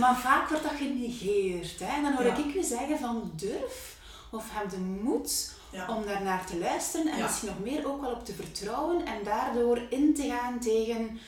maar 0.00 0.16
vaak 0.16 0.48
wordt 0.48 0.64
dat 0.64 0.72
genegeerd. 0.78 1.78
Hè? 1.80 1.96
En 1.96 2.02
dan 2.02 2.12
hoor 2.12 2.24
Ja. 2.26 2.36
ik 2.36 2.54
je 2.54 2.64
zeggen 2.64 2.98
van 2.98 3.30
durf 3.36 3.96
of 4.30 4.44
heb 4.48 4.70
de 4.70 4.78
moed 4.78 5.54
Ja. 5.70 5.88
om 5.96 6.06
daar 6.06 6.22
naar 6.22 6.46
te 6.46 6.58
luisteren 6.58 7.12
en 7.12 7.18
Ja. 7.18 7.24
misschien 7.24 7.48
nog 7.48 7.58
meer 7.72 7.86
ook 7.86 8.00
wel 8.00 8.10
op 8.12 8.24
te 8.24 8.32
vertrouwen 8.34 9.06
en 9.06 9.24
daardoor 9.24 9.80
in 9.90 10.14
te 10.14 10.22
gaan 10.22 10.60
tegen 10.60 11.18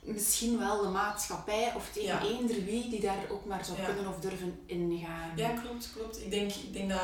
misschien 0.00 0.58
wel 0.58 0.82
de 0.82 0.88
maatschappij 0.88 1.72
of 1.76 1.88
tegen 1.92 2.20
eender 2.22 2.64
wie 2.64 2.88
die 2.90 3.00
daar 3.00 3.18
ook 3.30 3.44
maar 3.44 3.64
zou 3.64 3.78
kunnen 3.84 4.06
of 4.08 4.18
durven 4.20 4.58
ingaan. 4.66 5.30
Ja, 5.36 5.48
klopt, 5.48 5.90
klopt. 5.96 6.20
Ik 6.22 6.30
denk, 6.30 6.52
ik 6.52 6.72
denk 6.72 6.88
dat 6.90 7.00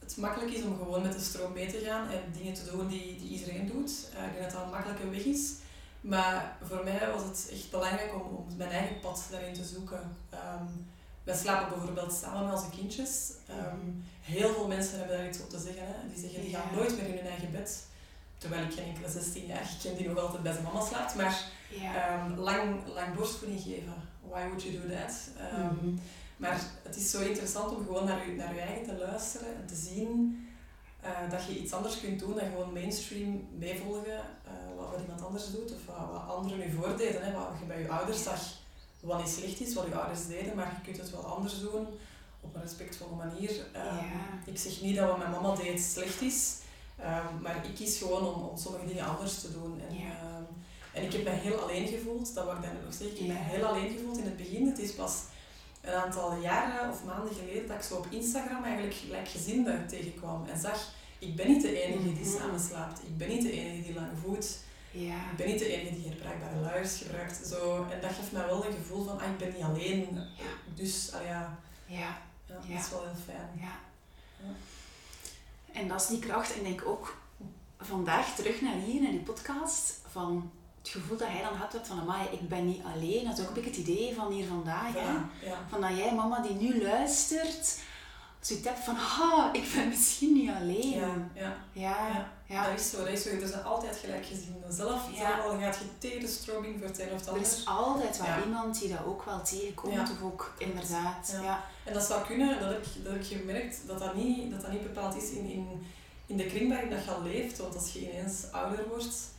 het 0.00 0.16
makkelijk 0.16 0.52
is 0.52 0.62
om 0.62 0.76
gewoon 0.78 1.02
met 1.02 1.12
de 1.12 1.20
stroom 1.20 1.52
mee 1.52 1.66
te 1.66 1.82
gaan 1.86 2.10
en 2.10 2.20
dingen 2.38 2.54
te 2.54 2.70
doen 2.70 2.88
die, 2.88 3.16
die 3.20 3.28
iedereen 3.38 3.66
doet. 3.74 3.90
Eh, 4.16 4.24
ik 4.26 4.32
denk 4.32 4.42
dat 4.44 4.52
dat 4.52 4.62
een 4.62 4.70
makkelijke 4.70 5.10
weg 5.10 5.24
is. 5.24 5.52
Maar 6.04 6.56
voor 6.62 6.84
mij 6.84 7.10
was 7.14 7.22
het 7.22 7.48
echt 7.52 7.70
belangrijk 7.70 8.14
om, 8.14 8.20
om 8.36 8.46
mijn 8.56 8.70
eigen 8.70 9.00
pad 9.00 9.26
daarin 9.30 9.54
te 9.54 9.64
zoeken. 9.64 10.16
Ehm, 10.30 10.64
wij 11.24 11.36
slapen 11.36 11.68
bijvoorbeeld 11.78 12.12
samen 12.12 12.44
met 12.44 12.54
onze 12.54 12.70
kindjes. 12.70 13.30
Ehm, 13.48 13.78
heel 14.20 14.52
veel 14.54 14.66
mensen 14.66 14.98
hebben 14.98 15.16
daar 15.16 15.28
iets 15.28 15.40
op 15.40 15.50
te 15.50 15.58
zeggen. 15.58 15.86
Hè. 15.86 16.08
Die 16.12 16.20
zeggen, 16.22 16.40
die 16.40 16.54
gaan 16.54 16.68
Ja. 16.70 16.76
nooit 16.76 16.96
meer 16.96 17.06
in 17.08 17.16
hun 17.16 17.26
eigen 17.26 17.50
bed. 17.52 17.86
Terwijl 18.38 18.64
ik 18.64 18.72
geen 18.72 18.84
enkele 18.84 19.08
16 19.10 19.46
jaar 19.46 19.68
ken 19.82 19.96
die 19.96 20.08
nog 20.08 20.18
altijd 20.18 20.42
bij 20.42 20.52
zijn 20.52 20.64
mama 20.64 20.84
slaapt. 20.84 21.14
Maar 21.14 21.44
Ja. 21.70 21.94
ehm, 21.94 22.34
lang, 22.38 22.86
lang 22.94 23.14
borstvoeding 23.14 23.60
geven. 23.60 23.94
Why 24.28 24.42
would 24.46 24.62
you 24.62 24.72
do 24.80 24.94
that? 24.96 25.12
Mhm. 25.52 25.94
maar 26.36 26.60
het 26.82 26.96
is 26.96 27.10
zo 27.10 27.20
interessant 27.20 27.70
om 27.76 27.84
gewoon 27.84 28.04
naar 28.04 28.26
je, 28.28 28.36
naar 28.36 28.54
je 28.54 28.60
eigen 28.60 28.84
te 28.84 28.96
luisteren 28.98 29.48
en 29.56 29.66
te 29.66 29.74
zien 29.74 30.38
eh, 31.04 31.30
dat 31.30 31.44
je 31.44 31.58
iets 31.60 31.72
anders 31.72 32.00
kunt 32.00 32.18
doen 32.18 32.34
dan 32.34 32.48
gewoon 32.50 32.72
mainstream 32.72 33.48
meevolgen 33.58 34.16
eh, 34.44 34.52
wat, 34.76 34.90
wat 34.90 35.00
iemand 35.00 35.22
anders 35.24 35.50
doet 35.50 35.72
of 35.72 35.86
wat, 35.86 36.10
wat 36.12 36.36
anderen 36.36 36.58
je 36.58 36.70
voordeden. 36.72 37.24
Hè, 37.24 37.32
wat 37.32 37.48
je 37.60 37.64
bij 37.66 37.80
je 37.80 37.88
ouders 37.88 38.22
zag 38.22 38.40
wat 39.00 39.18
niet 39.18 39.28
slecht 39.28 39.60
is, 39.60 39.74
wat 39.74 39.86
je 39.86 39.94
ouders 39.94 40.26
deden, 40.26 40.56
maar 40.56 40.66
je 40.76 40.90
kunt 40.90 41.02
het 41.02 41.10
wel 41.10 41.24
anders 41.36 41.60
doen 41.60 41.86
op 42.40 42.54
een 42.54 42.62
respectvolle 42.62 43.14
manier. 43.16 43.50
Ehm, 43.72 43.84
Ja. 43.96 44.02
Ik 44.46 44.58
zeg 44.58 44.80
niet 44.80 44.96
dat 44.96 45.08
wat 45.08 45.18
mijn 45.18 45.30
mama 45.30 45.54
deed 45.54 45.80
slecht 45.80 46.20
is, 46.20 46.56
ehm, 46.98 47.40
maar 47.42 47.56
ik 47.66 47.74
kies 47.74 47.98
gewoon 47.98 48.34
om, 48.34 48.42
om 48.42 48.56
sommige 48.56 48.86
dingen 48.86 49.04
anders 49.06 49.40
te 49.40 49.52
doen. 49.52 49.80
En, 49.88 49.96
Ja. 49.96 50.04
ehm, 50.10 50.42
en 50.92 51.02
ik 51.02 51.12
heb 51.12 51.24
me 51.24 51.30
heel 51.30 51.58
alleen 51.58 51.86
gevoeld, 51.86 52.34
dat 52.34 52.44
wil 52.44 52.54
ik 52.54 52.62
dan 52.62 52.70
nog 52.84 52.94
zeggen. 52.94 53.16
Ik 53.20 53.26
heb 53.26 53.28
me 53.28 53.42
heel 53.54 53.64
alleen 53.64 53.90
gevoeld 53.96 54.18
in 54.18 54.24
het 54.24 54.36
begin. 54.36 54.66
Het 54.66 54.78
is 54.78 54.94
pas 54.94 55.22
een 55.84 55.94
aantal 55.94 56.36
jaren 56.36 56.90
of 56.90 57.04
maanden 57.04 57.34
geleden 57.34 57.66
dat 57.68 57.76
ik 57.76 57.82
zo 57.82 57.94
op 57.96 58.06
Instagram 58.10 58.64
eigenlijk 58.64 58.94
gelijkgezinden 58.94 59.86
tegenkwam 59.88 60.46
en 60.48 60.58
zag, 60.58 60.92
ik 61.18 61.36
ben 61.36 61.48
niet 61.48 61.62
de 61.62 61.82
enige 61.82 62.12
die 62.14 62.24
Mhm. 62.26 62.38
samen 62.38 62.60
slaapt. 62.60 63.02
Ik 63.02 63.16
ben 63.18 63.28
niet 63.28 63.42
de 63.42 63.50
enige 63.52 63.82
die 63.82 63.94
lang 63.94 64.08
voedt. 64.22 64.58
Ja. 64.90 65.14
Ik 65.30 65.36
ben 65.36 65.46
niet 65.46 65.58
de 65.58 65.66
enige 65.76 65.94
die 65.94 66.08
herbruikbare 66.08 66.56
luiers 66.60 66.96
gebruikt. 66.96 67.46
Zo. 67.46 67.86
En 67.90 68.00
dat 68.00 68.10
geeft 68.12 68.32
mij 68.32 68.46
wel 68.46 68.66
een 68.66 68.72
gevoel 68.72 69.04
van, 69.04 69.20
ah, 69.20 69.28
ik 69.30 69.38
ben 69.38 69.52
niet 69.52 69.62
alleen. 69.62 70.18
Dus, 70.74 71.12
ah, 71.12 71.24
ja, 71.26 71.58
Ja. 71.86 71.98
ja, 71.98 72.18
dat 72.46 72.64
is 72.68 72.90
wel 72.90 73.00
heel 73.02 73.22
fijn. 73.24 73.50
Ja. 73.60 73.78
En 75.72 75.88
dat 75.88 76.00
is 76.00 76.06
die 76.06 76.18
kracht. 76.18 76.52
En 76.52 76.58
ik 76.58 76.64
denk 76.64 76.86
ook 76.86 77.16
vandaag 77.78 78.34
terug 78.34 78.60
naar 78.60 78.74
hier, 78.74 79.02
naar 79.02 79.10
die 79.10 79.20
podcast, 79.20 80.00
van 80.10 80.50
het 80.84 80.92
gevoel 80.92 81.16
dat 81.16 81.28
hij 81.28 81.42
dan 81.42 81.54
had 81.54 81.86
van, 81.86 82.00
amai, 82.00 82.28
ik 82.30 82.48
ben 82.48 82.66
niet 82.66 82.82
alleen. 82.94 83.24
Dat 83.24 83.38
is 83.38 83.44
ook 83.44 83.48
een 83.48 83.62
beetje 83.62 83.70
het 83.70 83.88
idee 83.88 84.14
van 84.14 84.32
hier 84.32 84.46
vandaag. 84.46 84.92
Hè? 84.92 85.12
Ja. 85.48 85.58
Van 85.68 85.80
dat 85.80 85.96
jij, 85.96 86.14
mama, 86.14 86.40
die 86.40 86.54
nu 86.54 86.82
luistert, 86.82 87.78
zoiets 88.40 88.66
hebt 88.66 88.84
van, 88.84 88.94
ha, 88.94 89.50
ik 89.52 89.72
ben 89.74 89.88
misschien 89.88 90.32
niet 90.32 90.50
alleen. 90.50 90.92
Ja, 91.34 91.56
ja, 91.72 92.32
Ja. 92.46 92.68
Dat 92.68 92.78
is 92.78 92.90
zo, 92.90 92.98
dat 92.98 93.08
is 93.08 93.22
zo. 93.22 93.28
Er 93.28 93.48
zijn 93.48 93.64
altijd 93.64 93.96
gelijk 93.96 94.26
gezien. 94.26 94.62
Zelf, 94.68 95.08
zelf 95.16 95.44
al 95.44 95.58
gaat 95.58 95.76
je 95.76 95.84
tegen 95.98 96.20
de 96.20 96.26
stroming 96.26 96.78
voor 96.78 96.86
het 96.86 96.98
een 97.00 97.12
of 97.12 97.20
het 97.20 97.28
Er 97.28 97.40
is 97.40 97.66
altijd 97.66 98.18
wel 98.18 98.44
iemand 98.44 98.80
die 98.80 98.88
dat 98.88 99.04
ook 99.06 99.24
wel 99.24 99.42
tegenkomt, 99.42 100.10
of 100.10 100.22
ook 100.22 100.54
inderdaad. 100.58 101.38
Ja. 101.42 101.64
En 101.84 101.92
dat 101.92 102.02
zou 102.02 102.26
kunnen, 102.26 102.60
dat 102.60 102.70
heb 102.70 102.86
ik, 102.86 103.04
dat 103.04 103.12
heb 103.12 103.22
ik 103.22 103.38
gemerkt, 103.38 103.86
dat 103.86 103.98
dat 103.98 104.14
niet, 104.14 104.50
dat 104.50 104.60
dat 104.60 104.70
niet 104.70 104.82
bepaald 104.82 105.16
is 105.22 105.30
in, 105.30 105.50
in, 105.50 105.86
in 106.26 106.36
de 106.36 106.46
kring 106.46 106.68
waarin 106.68 106.90
dat 106.90 107.04
je 107.04 107.10
al 107.10 107.22
leeft. 107.22 107.58
Want 107.58 107.74
als 107.74 107.92
je 107.92 108.00
ineens 108.00 108.52
ouder 108.52 108.88
wordt, 108.88 109.32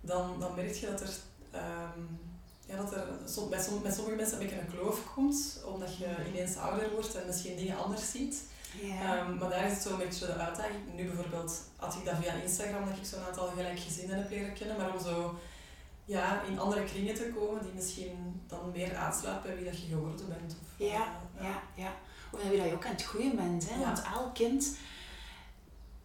dan, 0.00 0.40
dan 0.40 0.54
merk 0.54 0.74
je 0.74 0.86
dat 0.86 1.00
er, 1.00 1.10
ehm, 1.50 2.00
ja, 2.66 2.76
dat 2.76 2.94
er 2.94 3.06
som, 3.24 3.48
bij, 3.50 3.62
som, 3.62 3.82
bij 3.82 3.92
sommige 3.92 4.16
mensen 4.16 4.40
een 4.40 4.46
beetje 4.46 4.60
een 4.60 4.72
kloof 4.72 5.14
komt, 5.14 5.62
omdat 5.64 5.96
je 5.96 6.06
ineens 6.28 6.56
ouder 6.56 6.90
wordt 6.90 7.14
en 7.14 7.26
misschien 7.26 7.56
dingen 7.56 7.76
anders 7.76 8.10
ziet. 8.10 8.42
Ehm, 8.82 9.36
maar 9.36 9.48
daar 9.48 9.66
is 9.66 9.72
het 9.72 9.82
zo 9.82 9.90
een 9.90 9.98
beetje 9.98 10.26
de 10.26 10.32
uitdaging. 10.32 10.94
Nu 10.94 11.06
bijvoorbeeld 11.06 11.62
had 11.76 11.94
ik 11.94 12.04
dat 12.04 12.14
via 12.20 12.32
Instagram, 12.32 12.88
dat 12.88 12.96
ik 12.96 13.04
zo'n 13.04 13.24
aantal 13.28 13.46
gelijkgezinden 13.46 14.16
heb 14.16 14.30
leren 14.30 14.54
kennen, 14.54 14.76
maar 14.76 14.94
om 14.94 15.00
zo 15.00 15.38
ja, 16.04 16.42
in 16.42 16.58
andere 16.58 16.84
kringen 16.84 17.14
te 17.14 17.32
komen 17.34 17.62
die 17.62 17.72
misschien 17.72 18.42
dan 18.46 18.70
meer 18.72 18.96
aansluit 18.96 19.42
bij 19.42 19.56
wie 19.56 19.64
dat 19.64 19.80
je 19.80 19.86
geworden 19.86 20.28
bent. 20.28 20.56
Of, 20.62 20.86
Ja, 20.86 21.06
eh, 21.36 21.44
ja, 21.44 21.62
ja. 21.74 21.92
Of 22.32 22.40
dat 22.40 22.52
je 22.52 22.58
dat 22.58 22.66
je 22.66 22.74
ook 22.74 22.86
aan 22.86 22.92
het 22.92 23.04
groeien 23.04 23.36
bent. 23.36 23.68
Hè? 23.68 23.78
Ja. 23.78 23.84
Want 23.84 24.02
elk 24.02 24.34
kind 24.34 24.76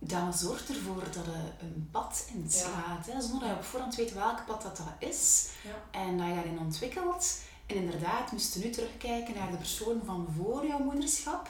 dat 0.07 0.35
zorgt 0.35 0.69
ervoor 0.69 1.03
dat 1.03 1.25
je 1.25 1.65
een 1.65 1.89
pad 1.91 2.27
inslaat. 2.33 3.05
Hè? 3.05 3.21
Zonder 3.21 3.39
dat 3.39 3.50
je 3.50 3.55
op 3.55 3.63
voorhand 3.63 3.95
weet 3.95 4.13
welk 4.13 4.45
pad 4.45 4.62
dat, 4.62 4.77
dat 4.77 5.09
is. 5.09 5.50
Ja. 5.63 6.00
En 6.00 6.17
dat 6.17 6.27
je 6.27 6.33
daarin 6.33 6.59
ontwikkelt. 6.59 7.39
En 7.65 7.75
inderdaad, 7.75 8.31
moesten 8.31 8.62
nu 8.62 8.69
terugkijken 8.69 9.35
naar 9.35 9.51
de 9.51 9.57
persoon 9.57 10.01
van 10.05 10.27
voor 10.38 10.65
jouw 10.65 10.79
moederschap. 10.79 11.50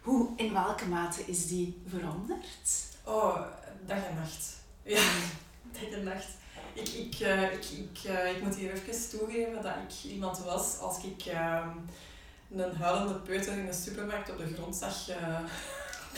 Hoe, 0.00 0.28
in 0.36 0.52
welke 0.52 0.86
mate 0.86 1.22
is 1.22 1.46
die 1.46 1.82
veranderd? 1.86 2.86
Oh, 3.04 3.40
dag 3.86 4.04
en 4.04 4.14
nacht. 4.14 4.56
Ja, 4.82 5.02
dag 5.80 5.90
en 5.90 6.04
nacht. 6.04 6.28
Ik, 6.72 6.88
ik, 6.88 7.14
eh, 7.20 7.52
ik, 7.52 7.64
ik, 7.64 8.04
eh, 8.04 8.36
ik 8.36 8.42
moet 8.42 8.54
hier 8.54 8.72
even 8.72 9.18
toegeven 9.18 9.62
dat 9.62 9.74
ik 9.88 10.10
iemand 10.10 10.38
was 10.38 10.78
als 10.78 11.04
ik 11.04 11.24
ehm, 11.24 11.68
een 12.50 12.76
huilende 12.76 13.14
peuter 13.14 13.58
in 13.58 13.66
de 13.66 13.72
supermarkt 13.72 14.30
op 14.30 14.38
de 14.38 14.54
grond 14.54 14.76
zag. 14.76 15.08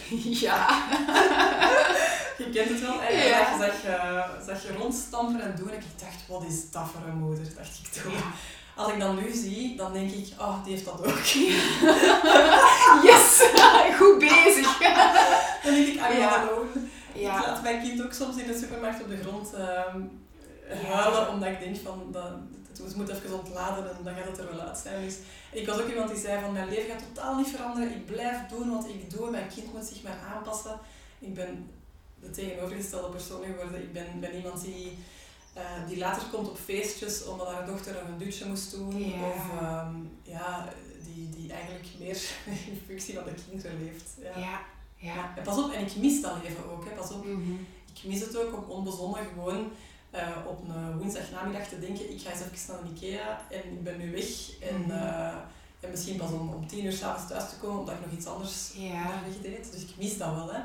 Ja. 0.44 0.66
je 2.38 2.50
kent 2.52 2.68
het 2.68 2.80
wel? 2.80 2.92
Je 3.02 3.26
Ja. 3.28 3.58
zag, 3.58 3.84
eh, 3.84 4.46
zag 4.46 4.62
je 4.62 4.72
rondstampen 4.78 5.40
en 5.40 5.54
doen. 5.56 5.68
En 5.70 5.74
ik 5.74 5.84
dacht, 6.00 6.26
wat 6.28 6.44
is 6.48 6.70
dat 6.70 6.86
voor 6.92 7.08
een 7.08 7.18
moeder? 7.18 7.44
Dacht 7.56 7.80
ik 7.84 8.02
toen. 8.02 8.12
Ja. 8.12 8.18
Als 8.76 8.92
ik 8.92 9.00
dat 9.00 9.20
nu 9.20 9.32
zie, 9.32 9.76
dan 9.76 9.92
denk 9.92 10.10
ik, 10.10 10.28
oh, 10.38 10.64
die 10.64 10.72
heeft 10.72 10.84
dat 10.84 11.06
ook. 11.06 11.18
Yes! 13.06 13.42
Goed 13.98 14.18
bezig. 14.18 14.78
Dan 15.62 15.74
denk 15.74 15.86
ik, 15.86 15.94
I'm 15.94 16.18
Ja. 17.14 17.38
Ik 17.38 17.46
laat 17.46 17.62
mijn 17.62 17.82
kind 17.82 18.02
ook 18.04 18.12
soms 18.12 18.36
in 18.36 18.46
de 18.46 18.58
supermarkt 18.58 19.02
op 19.02 19.08
de 19.08 19.16
grond 19.26 19.52
ehm. 19.54 20.00
Huilen, 20.68 21.28
omdat 21.28 21.48
ik 21.48 21.60
denk 21.60 21.76
van, 21.76 22.08
dat, 22.12 22.30
het, 22.72 22.96
moet 22.96 23.08
even 23.08 23.38
ontladen 23.38 23.96
en 23.96 24.04
dan 24.04 24.14
gaat 24.14 24.26
het 24.26 24.38
er 24.38 24.56
wel 24.56 24.60
uit 24.66 24.78
zijn. 24.78 25.04
Dus 25.04 25.16
ik 25.52 25.66
was 25.66 25.80
ook 25.80 25.88
iemand 25.88 26.10
die 26.10 26.20
zei 26.20 26.42
van, 26.42 26.52
mijn 26.52 26.68
leven 26.68 26.90
gaat 26.90 27.02
totaal 27.14 27.36
niet 27.36 27.48
veranderen, 27.48 27.94
ik 27.94 28.06
blijf 28.06 28.46
doen 28.48 28.70
wat 28.70 28.88
ik 28.88 29.10
doe, 29.10 29.30
mijn 29.30 29.48
kind 29.54 29.72
moet 29.72 29.84
zich 29.84 30.02
maar 30.02 30.18
aanpassen. 30.34 30.78
Ik 31.18 31.34
ben 31.34 31.70
de 32.20 32.30
tegenovergestelde 32.30 33.08
persoon 33.08 33.44
geworden. 33.44 33.82
Ik 33.82 33.92
ben, 33.92 34.20
ben 34.20 34.36
iemand 34.36 34.64
die, 34.64 34.98
eh, 35.52 35.62
die 35.88 35.98
later 35.98 36.22
komt 36.32 36.48
op 36.48 36.58
feestjes 36.64 37.24
omdat 37.24 37.52
haar 37.52 37.66
dochter 37.66 37.92
nog 37.92 38.02
een 38.08 38.18
dutje 38.18 38.46
moest 38.46 38.70
doen. 38.70 39.08
Ja. 39.08 39.28
Of 39.28 39.60
ehm, 39.60 39.94
ja, 40.22 40.68
die, 41.04 41.28
die 41.30 41.52
eigenlijk 41.52 41.86
meer 41.98 42.18
in 42.70 42.82
functie 42.86 43.14
van 43.14 43.24
de 43.24 43.34
kinderen 43.50 43.84
leeft. 43.84 44.10
Ja. 44.36 44.60
Ja. 44.96 45.34
Pas 45.44 45.58
op, 45.58 45.72
en 45.72 45.86
ik 45.86 45.96
mis 45.96 46.20
dat 46.20 46.32
leven 46.42 46.70
ook. 46.70 46.84
Hè. 46.84 46.90
Pas 46.90 47.10
op, 47.10 47.24
Mhm. 47.24 47.52
ik 47.94 48.04
mis 48.04 48.20
het 48.20 48.36
ook 48.36 48.56
om 48.56 48.70
onbezonnen 48.70 49.20
gewoon 49.34 49.70
eh, 50.14 50.36
op 50.46 50.68
een 50.68 50.98
woensdagnamiddag 50.98 51.66
te 51.68 51.78
denken, 51.80 52.10
ik 52.12 52.20
ga 52.20 52.30
eens 52.30 52.40
even 52.40 52.74
naar 52.82 52.90
Ikea 52.92 53.40
en 53.50 53.72
ik 53.72 53.82
ben 53.82 53.98
nu 53.98 54.10
weg. 54.12 54.58
En, 54.60 54.80
Mhm. 54.80 54.90
eh, 54.90 55.34
en 55.80 55.90
misschien 55.90 56.16
pas 56.16 56.30
om, 56.30 56.48
om 56.54 56.66
tien 56.66 56.84
uur 56.84 56.92
s'avonds 56.92 57.28
thuis 57.28 57.48
te 57.50 57.56
komen, 57.56 57.78
omdat 57.78 57.94
ik 57.94 58.04
nog 58.04 58.12
iets 58.12 58.26
anders 58.26 58.72
Ja. 58.74 59.02
onderweg 59.04 59.40
deed. 59.42 59.72
Dus 59.72 59.82
ik 59.82 59.96
mis 59.98 60.18
dat 60.18 60.34
wel. 60.34 60.52
Hè. 60.52 60.60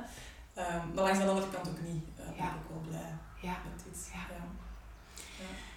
Ehm, 0.53 0.93
maar 0.93 1.03
langs 1.03 1.19
de 1.19 1.25
andere 1.27 1.49
kant 1.49 1.67
ook 1.67 1.81
niet. 1.81 2.03
Uh, 2.19 2.25
ben 2.25 2.35
ik 2.35 2.51
ook 2.63 2.69
wel 2.69 2.83
blij 2.89 3.13
Ja. 3.41 3.57
met 3.69 3.83
dit. 3.83 4.09
Ja. 4.13 4.19
Ja. 4.35 4.43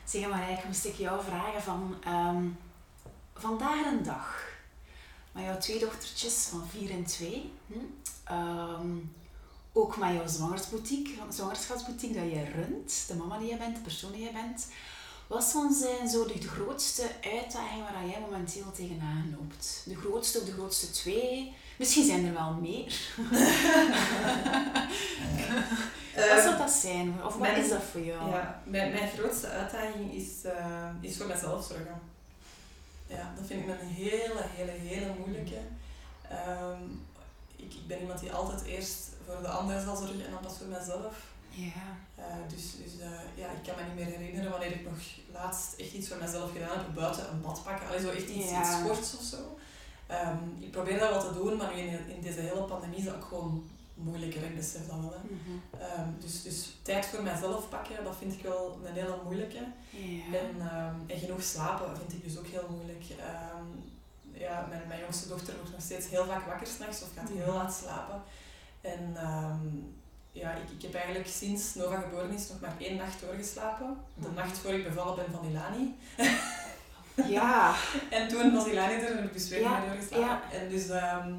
Zeg 0.04 0.28
maar, 0.28 0.50
ik 0.50 0.64
moest 0.64 0.84
ik 0.84 0.94
jou 0.94 1.22
vragen 1.24 1.62
van 1.62 1.96
ehm, 2.04 2.44
vandaag 3.34 3.84
een 3.86 4.02
dag 4.02 4.44
met 5.32 5.44
jouw 5.44 5.58
twee 5.58 5.78
dochtertjes 5.78 6.46
van 6.50 6.66
4 6.68 6.90
en 6.90 7.04
2. 7.04 7.52
Hm? 7.66 7.74
Ehm, 8.24 8.96
ook 9.72 9.96
met 9.96 10.12
jouw 10.14 10.26
zwangerschapsboutique, 10.26 11.12
zwangerschapsboutique 11.28 12.14
dat 12.20 12.30
je 12.30 12.44
runt, 12.54 13.04
de 13.08 13.14
mama 13.14 13.38
die 13.38 13.48
je 13.48 13.56
bent, 13.56 13.74
de 13.74 13.80
persoon 13.82 14.12
die 14.12 14.22
je 14.24 14.32
bent. 14.32 14.66
Wat 15.26 15.44
van 15.44 15.72
zijn 15.74 16.08
zo 16.08 16.26
de, 16.26 16.48
grootste 16.48 17.02
uitdagingen 17.22 17.92
waar 17.92 18.06
jij 18.06 18.20
momenteel 18.20 18.72
tegenaan 18.72 19.36
loopt? 19.38 19.82
De 19.86 19.96
grootste 19.96 20.38
of 20.38 20.44
de 20.44 20.52
grootste 20.52 20.90
twee? 20.90 21.54
Misschien 21.78 22.04
zijn 22.06 22.26
er 22.26 22.32
wel 22.32 22.52
meer. 22.52 23.00
wat 26.14 26.42
zou 26.42 26.56
dat 26.58 26.70
zijn? 26.70 27.08
Of 27.24 27.32
wat 27.32 27.38
mijn- 27.38 27.62
is 27.64 27.68
dat 27.68 27.82
voor 27.82 28.00
jou? 28.00 28.30
Ja, 28.30 28.62
mijn, 28.66 28.92
mijn 28.92 29.08
grootste 29.10 29.46
uitdaging 29.48 30.12
is, 30.14 30.44
eh, 30.44 30.88
is 31.00 31.16
voor 31.16 31.26
mezelf 31.26 31.66
zorgen. 31.66 32.00
ja, 33.06 33.32
dat 33.36 33.46
vind 33.46 33.62
ik 33.62 33.68
een 33.80 33.86
hele, 33.86 34.42
hele, 34.56 34.70
hele 34.70 35.12
moeilijke. 35.18 35.58
Ehm, 36.30 36.82
ik, 37.56 37.74
ik 37.74 37.86
ben 37.86 38.00
iemand 38.00 38.20
die 38.20 38.32
altijd 38.32 38.62
eerst 38.64 39.08
voor 39.26 39.42
de 39.42 39.48
ander 39.48 39.80
zal 39.80 39.96
zorgen 39.96 40.24
en 40.24 40.30
dan 40.30 40.40
pas 40.40 40.56
voor 40.58 40.66
mezelf. 40.66 41.14
Ja. 41.50 41.86
Uh, 42.18 42.24
dus 42.48 42.62
dus 42.84 42.92
uh, 43.00 43.06
ja, 43.34 43.48
ik 43.50 43.62
kan 43.62 43.74
me 43.76 43.82
niet 43.84 43.94
meer 43.94 44.18
herinneren 44.18 44.50
wanneer 44.50 44.72
ik 44.72 44.84
nog 44.84 44.98
laatst 45.32 45.74
echt 45.80 45.92
iets 45.92 46.08
voor 46.08 46.16
mezelf 46.20 46.52
gedaan 46.52 46.78
heb, 46.78 46.94
buiten 46.94 47.30
een 47.30 47.40
bad 47.40 47.62
pakken. 47.64 47.86
Allee, 47.88 48.00
zo 48.00 48.10
echt 48.10 48.28
iets, 48.28 48.50
Ja. 48.50 48.60
iets 48.60 48.72
sports 48.78 49.16
of 49.16 49.22
zo. 49.22 49.58
Ehm, 50.06 50.36
ik 50.58 50.70
probeer 50.70 50.98
dat 50.98 51.10
wel 51.10 51.20
te 51.32 51.38
doen, 51.38 51.56
maar 51.56 51.74
nu 51.74 51.80
in, 51.80 52.08
in 52.16 52.20
deze 52.22 52.40
hele 52.40 52.62
pandemie 52.62 52.98
is 52.98 53.04
dat 53.04 53.14
ook 53.14 53.24
gewoon 53.24 53.68
moeilijker, 53.94 54.42
ik 54.42 54.56
besef 54.56 54.86
dat 54.86 55.00
wel. 55.00 55.12
Hè. 55.16 55.34
Mhm. 55.34 55.82
Ehm, 55.82 56.08
dus, 56.20 56.42
dus 56.42 56.76
tijd 56.82 57.06
voor 57.06 57.22
mezelf 57.22 57.68
pakken, 57.68 58.04
dat 58.04 58.16
vind 58.18 58.32
ik 58.32 58.42
wel 58.42 58.78
een 58.84 58.92
hele 58.94 59.18
moeilijke. 59.24 59.58
Ja. 59.90 60.38
En, 60.38 60.60
ehm, 60.70 60.94
en 61.06 61.18
genoeg 61.18 61.42
slapen 61.42 61.96
vind 61.96 62.12
ik 62.12 62.24
dus 62.24 62.38
ook 62.38 62.46
heel 62.46 62.66
moeilijk. 62.70 63.04
Ja, 64.32 64.66
mijn, 64.68 64.82
mijn 64.88 65.00
jongste 65.00 65.28
dochter 65.28 65.54
wordt 65.56 65.70
nog 65.72 65.80
steeds 65.82 66.08
heel 66.08 66.24
vaak 66.24 66.46
wakker 66.46 66.66
s'nachts 66.66 67.02
of 67.02 67.08
gaat 67.16 67.28
heel 67.28 67.46
Mhm. 67.46 67.54
laat 67.56 67.74
slapen. 67.74 68.22
En 68.82 69.12
ehm, 69.16 69.66
ja, 70.32 70.50
ik, 70.52 70.70
ik 70.76 70.82
heb 70.82 70.94
eigenlijk 70.94 71.28
sinds 71.28 71.74
Nova 71.74 72.00
geboren 72.00 72.30
is 72.30 72.48
nog 72.48 72.60
maar 72.60 72.74
één 72.78 72.96
nacht 72.96 73.20
doorgeslapen. 73.20 73.96
De 74.14 74.26
Mhm. 74.28 74.34
nacht 74.36 74.58
voor 74.58 74.70
ik 74.72 74.84
bevallen 74.88 75.14
ben 75.16 75.32
van 75.32 75.48
Ilani. 75.50 75.94
Ja. 77.28 77.74
En 78.10 78.28
toen 78.28 78.52
was 78.54 78.66
Ilani 78.66 78.94
er 78.94 79.06
en 79.10 79.16
heb 79.16 79.24
ik 79.24 79.32
dus 79.32 79.48
weer 79.48 79.60
Ja, 79.60 79.80
doorgeslapen. 79.80 80.26
ja. 80.26 80.42
En 80.52 80.68
dus 80.68 80.88
ehm, 80.88 81.34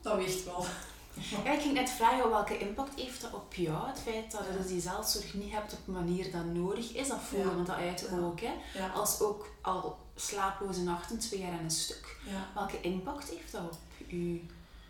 dat 0.00 0.16
weegt 0.16 0.44
wel. 0.44 0.66
ja, 1.44 1.52
ik 1.52 1.60
ging 1.60 1.74
net 1.74 1.90
vragen 1.90 2.30
welke 2.30 2.58
impact 2.58 3.00
heeft 3.00 3.20
dat 3.22 3.34
op 3.34 3.54
jou, 3.54 3.88
het 3.88 4.00
feit 4.00 4.30
dat 4.30 4.40
je 4.50 4.56
dus 4.58 4.66
die 4.66 4.80
zelfzorg 4.80 5.34
niet 5.34 5.52
hebt 5.52 5.72
op 5.72 5.78
een 5.86 5.92
manier 5.94 6.30
dat 6.32 6.44
nodig 6.44 6.92
is, 6.92 7.08
dat 7.08 7.18
voelen 7.28 7.54
want 7.54 7.66
dat 7.66 7.76
uit 7.76 8.08
ook, 8.22 8.40
hè. 8.40 8.52
Als 8.94 9.20
ook 9.20 9.48
al 9.62 9.98
slaaploze 10.14 10.82
nachten, 10.82 11.18
twee 11.18 11.40
jaar 11.40 11.52
en 11.52 11.64
een 11.64 11.70
stuk. 11.70 12.16
Welke 12.54 12.80
impact 12.80 13.28
heeft 13.28 13.52
dat 13.52 13.62
op 13.62 13.78
u? 14.10 14.46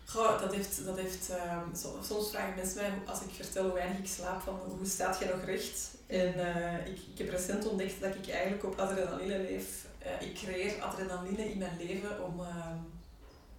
Goh, 0.09 0.41
dat 0.41 0.53
heeft, 0.53 0.85
dat 0.85 0.97
heeft 0.97 1.29
ehm, 1.29 1.75
so- 1.75 1.99
soms 2.03 2.29
vragen 2.29 2.55
mensen 2.55 2.75
mij, 2.81 2.91
als 3.05 3.21
ik 3.21 3.29
vertel 3.35 3.63
hoe 3.63 3.73
weinig 3.73 3.97
ik 3.97 4.07
slaap, 4.07 4.41
van 4.41 4.59
hoe 4.77 4.85
staat 4.85 5.19
jij 5.19 5.29
nog 5.29 5.43
recht? 5.43 5.89
En 6.07 6.33
eh, 6.55 6.87
ik, 6.87 6.99
ik 7.13 7.17
heb 7.17 7.29
recent 7.29 7.67
ontdekt 7.67 8.01
dat 8.01 8.15
ik 8.15 8.29
eigenlijk 8.29 8.63
op 8.65 8.79
adrenaline 8.79 9.37
leef. 9.37 9.85
Eh, 9.99 10.21
ik 10.27 10.33
creëer 10.35 10.81
adrenaline 10.81 11.51
in 11.51 11.57
mijn 11.57 11.77
leven 11.77 12.23
om, 12.25 12.39
ehm, 12.39 12.77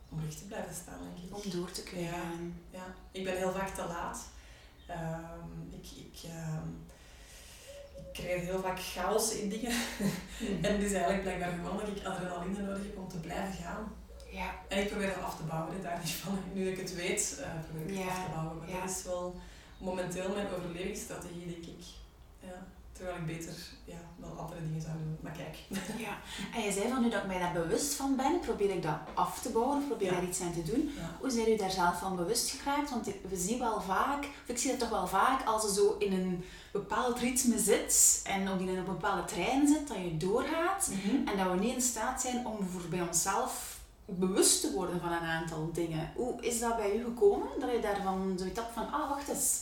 om 0.08 0.20
recht 0.24 0.38
te 0.38 0.44
blijven 0.44 0.74
staan, 0.74 0.98
denk 1.02 1.30
ik. 1.30 1.44
Om 1.44 1.50
door 1.60 1.70
te 1.70 1.82
kunnen 1.82 2.04
Ja. 2.04 2.10
gaan. 2.12 2.60
Ja, 2.70 2.94
ik 3.12 3.24
ben 3.24 3.36
heel 3.36 3.52
vaak 3.52 3.74
te 3.74 3.84
laat. 3.88 4.18
Ehm, 4.86 5.50
ik, 5.70 5.86
ik, 5.96 6.30
ik 7.96 8.12
creëer 8.12 8.38
heel 8.40 8.60
vaak 8.60 8.80
chaos 8.80 9.32
in 9.32 9.48
dingen. 9.48 9.70
en 10.62 10.72
het 10.72 10.82
is 10.82 10.92
eigenlijk 10.92 11.22
blijkbaar 11.22 11.52
gewoon 11.52 11.76
dat 11.76 11.88
ik 11.96 12.04
adrenaline 12.04 12.62
nodig 12.62 12.82
heb 12.82 12.96
om 12.96 13.08
te 13.08 13.18
blijven 13.20 13.54
gaan. 13.64 13.92
Ja. 14.38 14.50
En 14.68 14.78
ik 14.82 14.88
probeer 14.88 15.06
dat 15.14 15.24
af 15.24 15.36
te 15.36 15.42
bouwen, 15.42 15.82
daar 15.82 16.00
niet 16.04 16.12
van. 16.12 16.38
Nu 16.52 16.68
ik 16.68 16.78
het 16.78 16.94
weet, 16.94 17.38
eh, 17.42 17.50
probeer 17.68 17.86
ik 17.90 17.98
het 17.98 18.08
af 18.08 18.24
te 18.24 18.30
bouwen. 18.34 18.56
Maar 18.58 18.80
dat 18.80 18.90
is 18.90 19.02
wel 19.02 19.36
momenteel 19.78 20.28
mijn 20.34 20.46
overlevingsstrategie, 20.56 21.46
denk 21.46 21.66
ik. 21.66 21.84
Ja, 22.40 22.66
terwijl 22.92 23.16
ik 23.16 23.26
beter 23.26 23.54
ja, 23.84 24.00
wel 24.16 24.30
andere 24.38 24.60
dingen 24.62 24.80
zou 24.80 24.92
doen. 24.92 25.16
Maar 25.20 25.32
kijk. 25.32 25.56
ja. 26.06 26.14
En 26.54 26.62
je 26.62 26.72
zei 26.72 26.88
van 26.88 27.02
nu 27.02 27.10
dat 27.10 27.22
ik 27.22 27.26
mij 27.26 27.38
daar 27.38 27.52
bewust 27.52 27.94
van 27.94 28.16
ben, 28.16 28.40
probeer 28.40 28.70
ik 28.70 28.82
dat 28.82 28.98
af 29.14 29.40
te 29.42 29.50
bouwen, 29.50 29.78
of 29.78 29.86
probeer 29.86 30.08
Ja. 30.08 30.14
daar 30.14 30.28
iets 30.28 30.40
aan 30.40 30.52
te 30.52 30.62
doen. 30.62 30.92
Ja. 30.96 31.16
Hoe 31.20 31.30
zijn 31.30 31.48
u 31.48 31.56
daar 31.56 31.70
zelf 31.70 31.98
van 31.98 32.16
bewust 32.16 32.50
geraakt? 32.50 32.90
Want 32.90 33.06
we 33.06 33.36
zien 33.36 33.58
wel 33.58 33.80
vaak, 33.80 34.24
of 34.24 34.48
ik 34.48 34.58
zie 34.58 34.70
dat 34.70 34.78
toch 34.78 34.88
wel 34.88 35.06
vaak, 35.06 35.46
als 35.46 35.62
je 35.62 35.72
zo 35.74 35.96
in 35.98 36.12
een 36.12 36.44
bepaald 36.72 37.18
ritme 37.18 37.58
zit 37.58 38.20
en 38.24 38.48
ook 38.48 38.60
in 38.60 38.68
een 38.68 38.84
bepaalde 38.84 39.24
trein 39.24 39.68
zit, 39.68 39.88
dat 39.88 39.96
je 39.96 40.16
doorgaat 40.16 40.90
en 41.26 41.36
dat 41.36 41.50
we 41.52 41.58
niet 41.58 41.74
in 41.74 41.80
staat 41.82 42.20
zijn 42.20 42.46
om 42.46 42.68
voor 42.68 42.88
bij 42.88 43.00
onszelf 43.00 43.77
bewust 44.10 44.60
te 44.60 44.72
worden 44.72 45.00
van 45.00 45.12
een 45.12 45.18
aantal 45.28 45.70
dingen. 45.72 46.12
Hoe 46.14 46.40
is 46.40 46.60
dat 46.60 46.76
bij 46.76 46.96
u 46.96 47.04
gekomen? 47.04 47.48
Dat 47.60 47.70
je 47.70 47.80
daarvan 47.80 48.34
zoiets 48.38 48.58
had 48.58 48.68
van, 48.74 48.92
ah, 48.92 49.08
wacht 49.08 49.28
eens. 49.28 49.60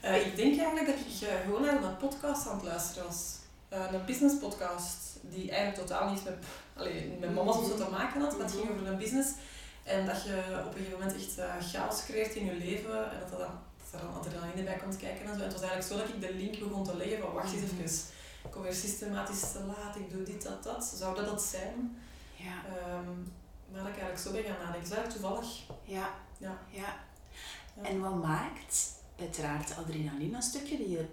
Eh, 0.00 0.26
ik 0.26 0.36
denk 0.36 0.58
eigenlijk 0.58 0.86
dat 0.86 0.96
ik 0.98 1.28
eh, 1.28 1.40
gewoon 1.44 1.62
naar 1.62 1.82
een 1.82 1.96
podcast 1.96 2.48
aan 2.48 2.56
het 2.56 2.64
luisteren 2.64 3.06
was. 3.06 3.34
Eh, 3.68 3.92
een 3.92 4.04
business 4.04 4.38
podcast 4.38 4.96
die 5.20 5.50
eigenlijk 5.50 5.86
totaal 5.88 6.10
niets 6.10 6.22
met, 6.22 6.34
allee, 6.76 7.16
met 7.20 7.34
mama's 7.34 7.56
of 7.56 7.66
zo 7.68 7.76
te 7.76 7.90
maken 7.90 8.20
had, 8.20 8.36
maar 8.36 8.46
het 8.46 8.54
ging 8.54 8.70
over 8.70 8.86
een 8.86 8.98
business. 8.98 9.30
En 9.84 10.06
dat 10.06 10.22
je 10.22 10.62
op 10.66 10.72
een 10.72 10.78
gegeven 10.78 10.98
moment 10.98 11.14
echt 11.16 11.34
chaos 11.72 12.04
creëert 12.04 12.34
in 12.34 12.44
je 12.44 12.52
leven 12.54 13.10
en 13.12 13.18
dat, 13.20 13.30
er 13.32 13.38
dan, 13.38 13.58
dat 13.90 14.00
er 14.00 14.06
dan 14.06 14.14
adrenaline 14.14 14.62
bij 14.62 14.76
komt 14.82 14.96
kijken 14.96 15.26
en 15.26 15.34
zo. 15.34 15.38
En 15.40 15.48
het 15.50 15.60
was 15.60 15.68
eigenlijk 15.70 15.92
zo 15.92 15.96
dat 15.98 16.08
ik 16.14 16.20
de 16.20 16.34
link 16.34 16.58
begon 16.68 16.84
te 16.84 16.96
leggen 16.96 17.18
van 17.20 17.32
wacht 17.32 17.52
eens 17.52 17.62
Mhm. 17.72 17.82
even, 17.82 18.00
ik 18.44 18.50
kom 18.50 18.62
weer 18.62 18.74
systematisch 18.74 19.52
te 19.52 19.60
laat, 19.66 19.96
ik 19.96 20.10
doe 20.10 20.22
dit, 20.22 20.42
dat, 20.42 20.62
dat. 20.62 20.84
Zou 20.84 21.16
dat 21.16 21.26
dat 21.26 21.42
zijn? 21.42 21.98
Ja, 22.46 22.62
maar 23.72 23.80
dat 23.80 23.86
ik 23.92 23.98
eigenlijk 24.00 24.18
zo 24.18 24.32
ben 24.32 24.42
gaan 24.44 24.64
nadenken. 24.66 24.82
Is 24.90 24.90
eigenlijk 24.96 25.10
toevallig. 25.10 25.62
ja, 25.84 26.10
Ja. 26.38 26.58
ja. 26.70 26.96
Ja. 27.74 27.82
En 27.82 28.00
wat 28.00 28.22
maakt, 28.22 28.92
uiteraard 29.18 29.76
adrenaline 29.76 30.36
een 30.36 30.42
stukje, 30.42 30.76
die 30.76 30.90
je 30.90 31.06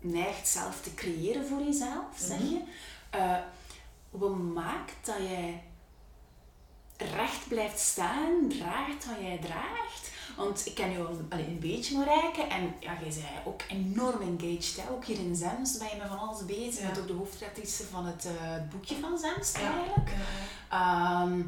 neigt 0.00 0.48
zelf 0.48 0.80
te 0.82 0.94
creëren 0.94 1.46
voor 1.46 1.60
jezelf, 1.62 2.06
zeg 2.16 2.38
Mhm. 2.38 2.48
je. 2.48 2.62
Eh, 3.10 3.38
wat 4.10 4.36
maakt 4.36 5.06
dat 5.06 5.16
jij 5.16 5.62
recht 6.96 7.48
blijft 7.48 7.78
staan, 7.78 8.48
draagt 8.48 9.06
wat 9.06 9.20
jij 9.20 9.38
draagt? 9.38 10.10
Want 10.36 10.66
ik 10.66 10.74
ken 10.74 10.90
je 10.90 10.96
wel 10.96 11.20
allee, 11.28 11.46
een 11.46 11.58
beetje 11.58 11.98
bereiken 11.98 12.50
en 12.50 12.74
ja, 12.80 12.92
jij 13.00 13.08
bent 13.08 13.46
ook 13.46 13.62
enorm 13.68 14.20
engaged. 14.20 14.76
Hè? 14.76 14.90
Ook 14.90 15.04
hier 15.04 15.18
in 15.18 15.36
Zemst 15.36 15.78
ben 15.78 15.88
je 15.88 15.96
met 15.96 16.08
van 16.08 16.18
alles 16.18 16.44
bezig. 16.44 16.74
Je 16.74 16.80
Ja. 16.80 16.86
bent 16.86 16.98
ook 16.98 17.06
de 17.06 17.12
hoofdredactrice 17.12 17.84
van 17.84 18.06
het, 18.06 18.24
eh, 18.24 18.56
boekje 18.70 18.96
van 19.00 19.18
Zemst 19.18 19.56
Ja. 19.58 19.72
eigenlijk. 19.72 20.08
Ja. 20.70 21.22
Ehm, 21.22 21.42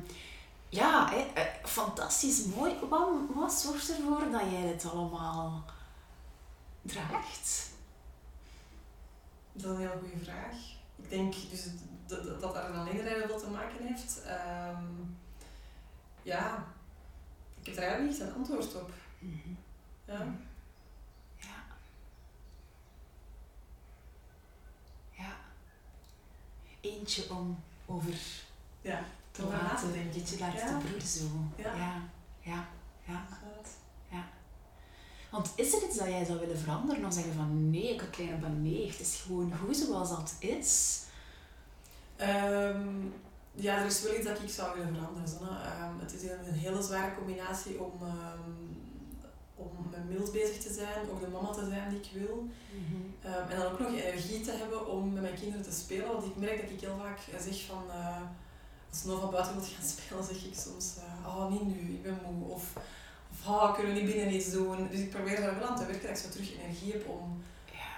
ja, 0.68 1.09
hè, 1.11 1.16
eh, 1.35 1.64
fantastisch 1.64 2.44
mooi. 2.44 2.74
Wat, 2.88 3.09
wat 3.35 3.53
zorgt 3.53 3.90
ervoor 3.90 4.31
dat 4.31 4.40
jij 4.51 4.62
dit 4.72 4.90
allemaal 4.90 5.64
draagt? 6.83 7.70
Dat 9.53 9.64
is 9.64 9.70
een 9.70 9.77
hele 9.79 9.98
goede 10.01 10.24
vraag. 10.24 10.55
Ik 10.96 11.11
denk 11.11 11.35
dus 11.51 11.64
dat 12.07 12.24
dat 12.24 12.40
dat 12.40 12.55
daar 12.55 12.70
een 12.70 12.77
alleen 12.81 13.07
veel 13.27 13.38
te 13.38 13.51
maken 13.51 13.87
heeft. 13.87 14.22
Ehm, 14.22 14.85
ja, 16.22 16.64
heb 17.74 17.85
eigenlijk 17.85 18.11
niet 18.12 18.20
echt 18.20 18.31
een 18.31 18.37
antwoord 18.37 18.74
op. 18.74 18.90
Ja. 20.07 20.35
Ja. 21.37 21.64
Ja. 25.11 25.37
Eentje 26.81 27.31
om 27.31 27.59
over 27.87 28.14
Ja, 28.81 29.04
te 29.31 29.42
laten, 29.42 29.92
denken. 29.92 30.18
dat 30.20 30.28
je 30.31 30.38
laat 30.38 30.52
Ja. 30.52 30.66
te 30.78 30.85
broeden 30.87 31.09
zo. 31.09 31.24
Ja. 31.57 31.74
ja. 31.74 32.02
Ja, 32.40 32.68
ja. 33.04 33.26
inderdaad. 33.42 33.76
Want 35.31 35.52
is 35.57 35.72
er 35.74 35.85
iets 35.88 35.96
dat 35.96 36.07
jij 36.09 36.24
zou 36.24 36.38
willen 36.38 36.59
veranderen? 36.59 37.04
Of 37.04 37.12
zeggen 37.12 37.35
van 37.35 37.70
nee, 37.70 37.94
ik 37.94 38.09
kleine 38.11 38.37
ben 38.37 38.62
nee, 38.62 38.88
het 38.90 39.00
is 39.00 39.22
gewoon 39.26 39.52
goed 39.64 39.76
zoals 39.76 40.09
dat 40.09 40.37
is. 40.38 41.02
Ehm, 42.16 43.07
ja, 43.61 43.79
er 43.79 43.87
is 43.87 44.03
wel 44.03 44.14
iets 44.14 44.27
dat 44.27 44.42
ik 44.42 44.51
zou 44.51 44.79
willen 44.79 44.94
veranderen. 44.94 45.62
Ehm, 45.64 45.99
het 45.99 46.14
is 46.14 46.23
een, 46.23 46.53
hele 46.53 46.83
zware 46.83 47.14
combinatie 47.14 47.83
om, 47.83 47.92
ehm, 48.03 48.51
om 49.55 49.71
met 49.90 50.09
Milt 50.09 50.33
bezig 50.33 50.59
te 50.62 50.73
zijn, 50.73 51.11
ook 51.11 51.21
de 51.21 51.29
mama 51.29 51.51
te 51.51 51.66
zijn 51.68 51.90
die 51.90 51.99
ik 51.99 52.09
wil. 52.12 52.49
Ehm, 53.23 53.51
en 53.51 53.59
dan 53.59 53.73
ook 53.73 53.79
nog 53.79 53.92
energie 53.92 54.40
te 54.40 54.53
hebben 54.53 54.87
om 54.87 55.12
met 55.12 55.23
mijn 55.23 55.35
kinderen 55.35 55.62
te 55.62 55.73
spelen. 55.73 56.07
Want 56.07 56.25
ik 56.25 56.37
merk 56.37 56.61
dat 56.61 56.71
ik 56.71 56.81
heel 56.81 56.99
vaak 57.03 57.18
eh, 57.18 57.40
zeg 57.40 57.64
van... 57.66 57.85
eh, 57.90 58.23
als 58.90 59.05
Nova 59.05 59.27
buiten 59.27 59.55
wil 59.55 59.62
gaan 59.62 59.88
spelen, 59.97 60.25
zeg 60.25 60.44
ik 60.44 60.55
soms... 60.55 60.97
eh, 60.97 61.37
oh, 61.37 61.51
niet 61.51 61.66
nu, 61.66 61.94
ik 61.94 62.03
ben 62.03 62.18
moe. 62.25 62.49
Of, 62.49 62.73
of 63.33 63.47
oh, 63.47 63.75
kunnen 63.75 63.94
we 63.94 64.01
niet 64.01 64.11
binnen 64.12 64.35
iets 64.35 64.51
doen? 64.51 64.88
Dus 64.90 65.01
ik 65.01 65.11
probeer 65.11 65.40
daar 65.40 65.59
wel 65.59 65.68
aan 65.68 65.77
te 65.77 65.87
werken 65.87 66.09
dat 66.09 66.16
ik 66.16 66.25
zo 66.25 66.31
terug 66.31 66.59
energie 66.59 66.92
heb 66.92 67.09
om... 67.09 67.42
Ja. 67.73 67.92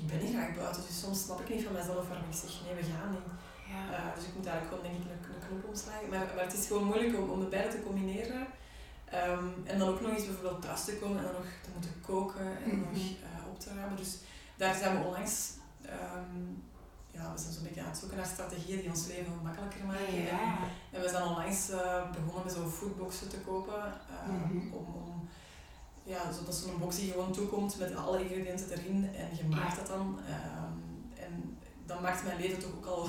Ik 0.00 0.06
ben 0.06 0.18
niet 0.24 0.34
graag 0.34 0.54
buiten, 0.56 0.82
dus 0.86 1.00
soms 1.00 1.22
snap 1.22 1.40
ik 1.40 1.48
niet 1.54 1.64
van 1.64 1.72
mezelf 1.72 2.08
waarom 2.08 2.28
ik 2.30 2.36
zeg 2.36 2.50
nee, 2.64 2.74
we 2.74 2.82
gaan 2.82 3.10
niet. 3.10 3.28
Ja. 3.72 3.82
Eh, 3.96 4.14
dus 4.14 4.24
ik 4.24 4.34
moet 4.36 4.46
eigenlijk 4.46 4.68
gewoon 4.74 4.84
denk 4.92 5.04
ik 5.04 5.10
een, 5.10 5.34
een 5.34 5.46
knop 5.48 5.64
omslagen. 5.70 6.08
Maar, 6.08 6.26
maar 6.34 6.44
het 6.44 6.52
is 6.58 6.66
gewoon 6.66 6.84
moeilijk 6.84 7.16
om, 7.18 7.30
om 7.30 7.40
de 7.40 7.46
beide 7.46 7.68
te 7.70 7.82
combineren. 7.82 8.46
Ehm, 9.04 9.46
en 9.64 9.78
dan 9.78 9.88
ook 9.88 10.00
nog 10.00 10.10
eens 10.10 10.26
bijvoorbeeld 10.26 10.62
thuis 10.62 10.84
te 10.84 10.96
komen 11.00 11.16
en 11.18 11.24
dan 11.24 11.32
nog 11.32 11.44
te 11.62 11.70
moeten 11.74 11.94
koken 12.10 12.46
en 12.64 12.70
Mhm. 12.70 12.78
nog 12.80 12.92
eh, 13.26 13.50
op 13.52 13.60
te 13.60 13.74
ruimen. 13.74 13.96
Dus 13.96 14.12
daar 14.56 14.74
zijn 14.74 14.98
we 14.98 15.04
onlangs, 15.06 15.50
ehm, 15.82 16.42
ja, 17.10 17.32
we 17.32 17.38
zijn 17.38 17.52
zo'n 17.52 17.62
beetje 17.62 17.80
aan 17.82 17.88
het 17.88 17.98
zoeken 17.98 18.16
naar 18.16 18.26
strategieën 18.26 18.80
die 18.80 18.90
ons 18.90 19.06
leven 19.06 19.32
makkelijker 19.42 19.84
maken. 19.84 20.06
En, 20.06 20.22
ja. 20.36 20.58
en 20.92 21.00
we 21.00 21.08
zijn 21.08 21.22
onlangs 21.24 21.70
eh, 21.70 22.10
begonnen 22.10 22.44
met 22.44 22.52
zo'n 22.52 22.70
foodboxen 22.70 23.28
te 23.28 23.38
kopen. 23.40 23.82
eh, 23.84 24.28
Mhm. 24.28 24.56
om, 24.74 24.86
om, 24.94 25.28
ja, 26.04 26.32
zo, 26.32 26.44
dat 26.44 26.54
is 26.54 26.62
zo'n 26.62 26.78
box 26.78 26.96
die 26.96 27.10
gewoon 27.12 27.32
toekomt 27.32 27.78
met 27.78 27.94
alle 27.96 28.22
ingrediënten 28.22 28.70
erin 28.70 29.10
en 29.14 29.36
je 29.36 29.44
maakt 29.44 29.76
dat 29.76 29.86
dan. 29.86 30.18
Ehm, 30.28 31.22
en 31.24 31.58
dat 31.86 32.00
maakt 32.00 32.24
mijn 32.24 32.40
leven 32.40 32.58
toch 32.58 32.70
ook 32.76 32.86
al 32.86 33.08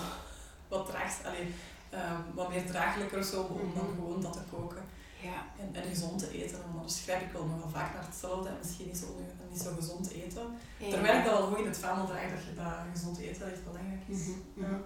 wat 0.70 0.86
traag, 0.90 1.14
allee, 1.26 1.54
ehm, 1.90 2.22
wat 2.34 2.50
meer 2.50 2.66
draaglijker 2.66 3.24
zo, 3.24 3.42
om 3.42 3.72
dan 3.76 3.84
Mhm. 3.86 3.96
gewoon 3.96 4.22
dat 4.22 4.34
te 4.34 4.40
koken. 4.56 4.84
Ja. 5.22 5.46
En, 5.60 5.82
en 5.82 5.90
gezond 5.90 6.20
te 6.20 6.32
eten, 6.44 6.58
want 6.62 6.78
anders 6.78 7.02
grijp 7.04 7.22
ik 7.22 7.32
wel 7.32 7.46
nogal 7.46 7.70
vaak 7.70 7.94
naar 7.94 8.06
hetzelfde 8.06 8.50
en 8.50 8.56
misschien 8.62 8.86
niet 8.86 8.98
zo, 8.98 9.06
niet 9.52 9.62
zo 9.62 9.70
gezond 9.80 10.12
eten. 10.12 10.58
Ja. 10.78 10.90
Terwijl 10.90 11.18
ik 11.18 11.26
dat 11.26 11.38
wel 11.38 11.48
goed 11.48 11.58
in 11.58 11.66
het 11.66 11.78
vaandel 11.78 12.06
draag 12.06 12.30
dat 12.36 12.44
je 12.48 12.54
dat 12.56 12.74
gezond 12.94 13.18
eten 13.20 13.52
echt 13.52 13.64
belangrijk 13.64 14.02
is. 14.08 14.18
Mhm, 14.18 14.38
mhm. 14.54 14.72
Ja. 14.72 14.78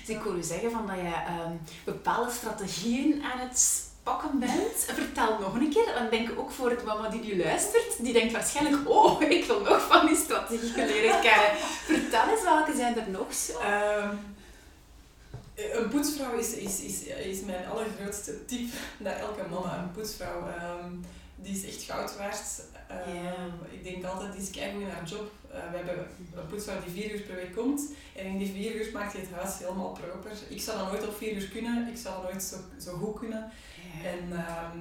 Dus 0.00 0.16
ik 0.16 0.22
hoor 0.22 0.34
u 0.36 0.42
zeggen 0.42 0.70
van 0.70 0.86
dat 0.86 0.96
je 0.96 1.14
ehm, 1.26 1.52
bepaalde 1.84 2.30
strategieën 2.30 3.22
aan 3.24 3.38
het 3.38 3.88
pakken 4.02 4.38
bent. 4.38 4.76
Vertel 4.76 5.38
nog 5.38 5.54
een 5.54 5.70
keer, 5.70 5.84
want 5.94 6.12
ik 6.12 6.26
denk 6.26 6.38
ook 6.38 6.50
voor 6.50 6.68
de 6.68 6.82
mama 6.84 7.08
die 7.08 7.20
nu 7.22 7.42
luistert, 7.42 8.02
die 8.04 8.12
denkt 8.12 8.32
waarschijnlijk, 8.32 8.88
oh, 8.88 9.22
ik 9.22 9.44
wil 9.44 9.60
nog 9.60 9.86
van 9.86 10.06
die 10.06 10.16
strategieën 10.16 10.86
leren 10.86 11.20
kennen. 11.20 11.50
Vertel 11.90 12.28
eens, 12.28 12.42
welke 12.42 12.76
zijn 12.76 12.98
er 12.98 13.10
nog 13.10 13.34
zo? 13.34 13.58
Ehm, 13.58 14.14
een 15.72 15.88
poetsvrouw 15.88 16.38
is, 16.38 16.52
is, 16.52 16.80
is, 16.80 17.02
is 17.02 17.40
mijn 17.40 17.66
allergrootste 17.66 18.44
tip 18.44 18.68
naar 19.04 19.16
elke 19.16 19.48
mama. 19.50 19.78
Een 19.78 19.92
poetsvrouw, 19.92 20.48
ehm, 20.48 20.92
die 21.36 21.56
is 21.56 21.64
echt 21.64 21.82
goud 21.82 22.16
waard. 22.16 22.62
Ehm, 22.88 23.50
ik 23.70 23.84
denk 23.84 24.04
altijd, 24.04 24.32
die 24.32 24.42
is 24.42 24.50
keigoed 24.50 24.80
in 24.80 24.88
haar 24.88 25.08
job. 25.08 25.30
Uh, 25.48 25.70
we 25.70 25.76
hebben 25.76 26.06
een 26.34 26.46
poetsvrouw 26.46 26.82
die 26.84 27.02
vier 27.02 27.14
uur 27.14 27.20
per 27.20 27.34
week 27.34 27.54
komt. 27.54 27.80
En 28.16 28.24
in 28.24 28.38
die 28.38 28.52
vier 28.52 28.74
uur 28.74 28.92
maakt 28.92 29.12
hij 29.12 29.20
het 29.20 29.30
huis 29.30 29.58
helemaal 29.58 29.92
proper. 29.92 30.30
Ik 30.48 30.60
zou 30.60 30.78
dat 30.78 30.92
nooit 30.92 31.08
op 31.08 31.16
vier 31.16 31.32
uur 31.32 31.48
kunnen. 31.48 31.88
Ik 31.88 31.96
zou 31.96 32.22
dat 32.22 32.30
nooit 32.30 32.42
zo, 32.42 32.56
zo 32.80 32.96
goed 32.96 33.18
kunnen. 33.18 33.52
En 34.04 34.32
ehm, 34.32 34.78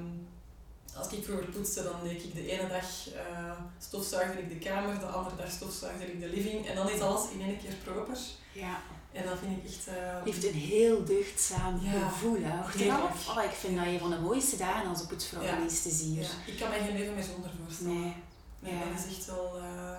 als 0.97 1.11
ik 1.11 1.23
vroeger 1.23 1.45
poetste, 1.45 1.83
dan 1.83 1.95
deed 2.03 2.23
ik 2.23 2.33
de 2.33 2.51
ene 2.51 2.67
dag 2.67 3.07
uh, 3.13 3.51
stofzuigde 3.79 4.41
ik 4.41 4.49
de 4.49 4.69
kamer, 4.69 4.99
de 4.99 5.05
andere 5.05 5.35
dag 5.35 5.51
stofzuigde 5.51 6.11
ik 6.11 6.19
de 6.19 6.29
living. 6.29 6.67
En 6.67 6.75
dan 6.75 6.89
is 6.89 6.99
alles 6.99 7.31
in 7.31 7.41
één 7.41 7.59
keer 7.59 7.73
proper. 7.83 8.17
Ja. 8.51 8.81
En 9.19 9.25
dat 9.25 9.39
vind 9.39 9.57
ik 9.57 9.63
echt... 9.69 9.87
Uh, 9.87 10.23
heeft 10.23 10.45
een 10.45 10.53
heel 10.53 11.05
deugdzaam 11.05 11.79
gevoel, 11.79 12.41
hè? 12.41 12.57
Achteraf. 12.59 13.37
Oh, 13.37 13.43
ik 13.43 13.51
vind 13.51 13.77
dat 13.77 13.85
een 13.85 13.99
van 13.99 14.09
de 14.09 14.19
mooiste 14.19 14.57
dagen 14.57 14.89
als 14.89 15.01
een 15.01 15.07
poetsvrouw 15.07 15.43
ja. 15.43 15.55
geweest 15.55 15.85
is 15.85 16.01
hier. 16.01 16.21
Ja. 16.21 16.29
Ik 16.45 16.59
kan 16.59 16.69
mij 16.69 16.79
geen 16.79 16.97
leven 16.97 17.13
meer 17.13 17.23
zonder 17.23 17.51
voorstellen. 17.63 18.01
Nee. 18.01 18.13
nee 18.59 18.73
ja. 18.73 18.79
Dat 18.79 19.05
is 19.05 19.17
echt 19.17 19.25
wel... 19.25 19.57
Uh, 19.57 19.97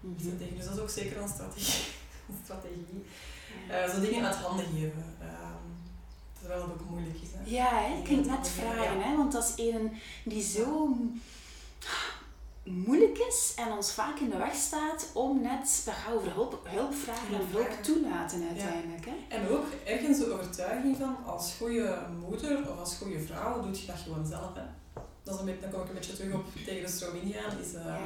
mm 0.00 0.16
-hmm. 0.18 0.56
Dus 0.56 0.64
dat 0.64 0.74
is 0.74 0.80
ook 0.80 0.90
zeker 0.90 1.16
een 1.16 1.28
strategie. 1.28 1.84
strategie. 2.44 3.04
Uh, 3.70 3.88
zo 3.88 4.00
dingen 4.00 4.26
uit 4.26 4.36
handen 4.36 4.66
geven. 4.66 5.16
Ehm, 5.20 5.66
terwijl 6.38 6.62
het 6.62 6.70
ook 6.72 6.90
moeilijk 6.90 7.16
is. 7.22 7.28
Hè? 7.32 7.50
Ja, 7.56 7.82
hè? 7.82 7.98
ik 8.00 8.06
ging 8.06 8.26
net 8.26 8.48
vragen, 8.48 9.02
hè? 9.02 9.16
want 9.16 9.32
dat 9.32 9.54
is 9.56 9.64
een 9.66 9.92
die 10.24 10.42
zo 10.42 10.96
moeilijk 12.64 13.18
is 13.18 13.52
en 13.56 13.72
ons 13.72 13.92
vaak 13.92 14.18
in 14.18 14.30
de 14.30 14.36
weg 14.36 14.54
staat 14.54 15.10
om 15.12 15.40
net 15.40 15.84
te 15.84 15.90
gaan 15.90 16.12
over 16.12 16.32
hulp, 16.32 16.60
hulp 16.68 16.94
vragen 16.94 17.34
en 17.34 17.46
hulp 17.50 17.82
toelaten 17.82 18.42
uiteindelijk. 18.48 19.04
Hè? 19.04 19.36
En 19.36 19.48
ook 19.48 19.66
ergens 19.84 20.18
de 20.18 20.32
overtuiging 20.32 20.96
van 20.96 21.16
als 21.24 21.54
goede 21.58 21.98
moeder 22.20 22.70
of 22.70 22.78
als 22.78 22.96
goede 22.96 23.20
vrouw 23.20 23.62
doe 23.62 23.80
je 23.80 23.86
dat 23.86 23.96
gewoon 23.96 24.26
zelf. 24.26 24.54
Hè? 24.54 24.62
Dat 25.22 25.34
is 25.34 25.40
een 25.40 25.46
beetje, 25.46 25.60
dan 25.60 25.70
kom 25.70 25.80
ik 25.80 25.88
een 25.88 25.94
beetje 25.94 26.12
terug 26.12 26.34
op 26.34 26.44
tegen 26.64 26.86
de 26.86 26.92
stroom 26.92 27.14
ingaan. 27.14 27.58
Is, 27.58 27.74
uh, 27.74 28.00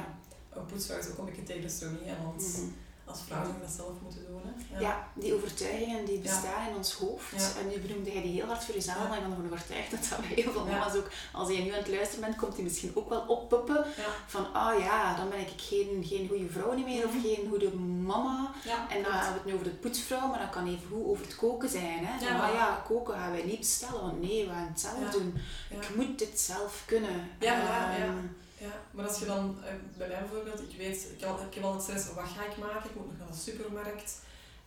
Een 0.49 0.65
poetsvrouw 0.65 0.97
is 0.97 1.09
ook 1.09 1.17
een 1.17 1.25
beetje 1.25 1.43
tegen 1.43 1.61
de 1.61 2.15
want 2.23 2.41
mhm 2.41 2.83
als 3.05 3.19
vrouw 3.27 3.43
zou 3.43 3.55
dat 3.61 3.71
zelf 3.71 3.93
moeten 4.01 4.25
doen. 4.27 4.41
Hè? 4.43 4.73
Ja. 4.73 4.79
ja. 4.79 5.07
die 5.13 5.33
overtuigingen 5.33 6.05
die 6.05 6.19
bestaan 6.19 6.69
in 6.69 6.75
ons 6.75 6.93
hoofd. 6.93 7.57
En 7.59 7.67
nu 7.69 7.79
benoemde 7.79 8.11
jij 8.11 8.21
die 8.21 8.31
heel 8.31 8.45
hard 8.45 8.63
voor 8.63 8.75
jezelf, 8.75 9.07
maar 9.07 9.17
ik 9.17 9.23
ben 9.23 9.31
ervan 9.31 9.51
overtuigd 9.51 9.91
dat 9.91 10.07
dat 10.09 10.19
bij 10.19 10.43
heel 10.43 10.51
veel 10.51 10.65
mama's 10.65 10.95
ook, 10.95 11.09
als 11.33 11.49
je 11.49 11.61
nu 11.61 11.69
aan 11.71 11.77
het 11.77 11.87
luisteren 11.87 12.21
bent, 12.21 12.35
komt 12.35 12.55
die 12.55 12.63
misschien 12.63 12.91
ook 12.93 13.09
wel 13.09 13.21
oppuppen 13.21 13.85
van, 14.27 14.53
ah 14.53 14.73
oh 14.73 14.79
ja, 14.79 15.15
dan 15.15 15.29
ben 15.29 15.39
ik 15.39 15.51
geen, 15.57 16.03
geen 16.07 16.27
goede 16.27 16.49
vrouw 16.49 16.73
niet 16.73 16.85
meer 16.85 17.05
of 17.05 17.13
mhm. 17.13 17.21
geen 17.21 17.47
goede 17.49 17.75
mama. 17.77 18.51
en 18.89 19.03
dan 19.03 19.11
hebben 19.11 19.33
we 19.33 19.37
het 19.37 19.45
nu 19.45 19.53
over 19.53 19.65
de 19.65 19.75
poetsvrouw, 19.75 20.27
maar 20.27 20.39
dat 20.39 20.49
kan 20.49 20.67
even 20.67 20.87
goed 20.91 21.05
over 21.05 21.25
het 21.25 21.35
koken 21.35 21.69
zijn. 21.69 22.05
Hè? 22.05 22.25
Van, 22.27 22.41
ah 22.41 22.53
ja, 22.53 22.83
koken 22.87 23.13
gaan 23.13 23.31
wij 23.31 23.43
niet 23.43 23.59
bestellen, 23.59 24.01
want 24.01 24.21
nee, 24.21 24.45
we 24.45 24.51
gaan 24.51 24.67
het 24.67 24.79
zelf 24.79 25.11
doen. 25.11 25.35
Ik 25.69 25.95
moet 25.95 26.19
dit 26.19 26.39
zelf 26.39 26.83
kunnen. 26.85 27.29
Ja, 27.39 27.93
ja. 28.57 28.65
Ehm, 28.65 28.71
maar 28.91 29.07
als 29.07 29.19
je 29.19 29.25
dan, 29.25 29.57
eh, 29.63 29.73
bij 29.97 30.07
mij 30.07 30.19
bijvoorbeeld, 30.19 30.61
ik 30.69 30.77
weet, 30.77 31.07
ik, 31.17 31.25
al, 31.25 31.39
ik 31.49 31.53
heb 31.53 31.63
altijd 31.63 31.83
stress, 31.83 32.13
wat 32.13 32.25
ga 32.35 32.45
ik 32.45 32.57
maken? 32.57 32.89
Ik 32.89 32.95
moet 32.95 33.07
nog 33.07 33.17
naar 33.17 33.27
de 33.27 33.43
supermarkt. 33.47 34.19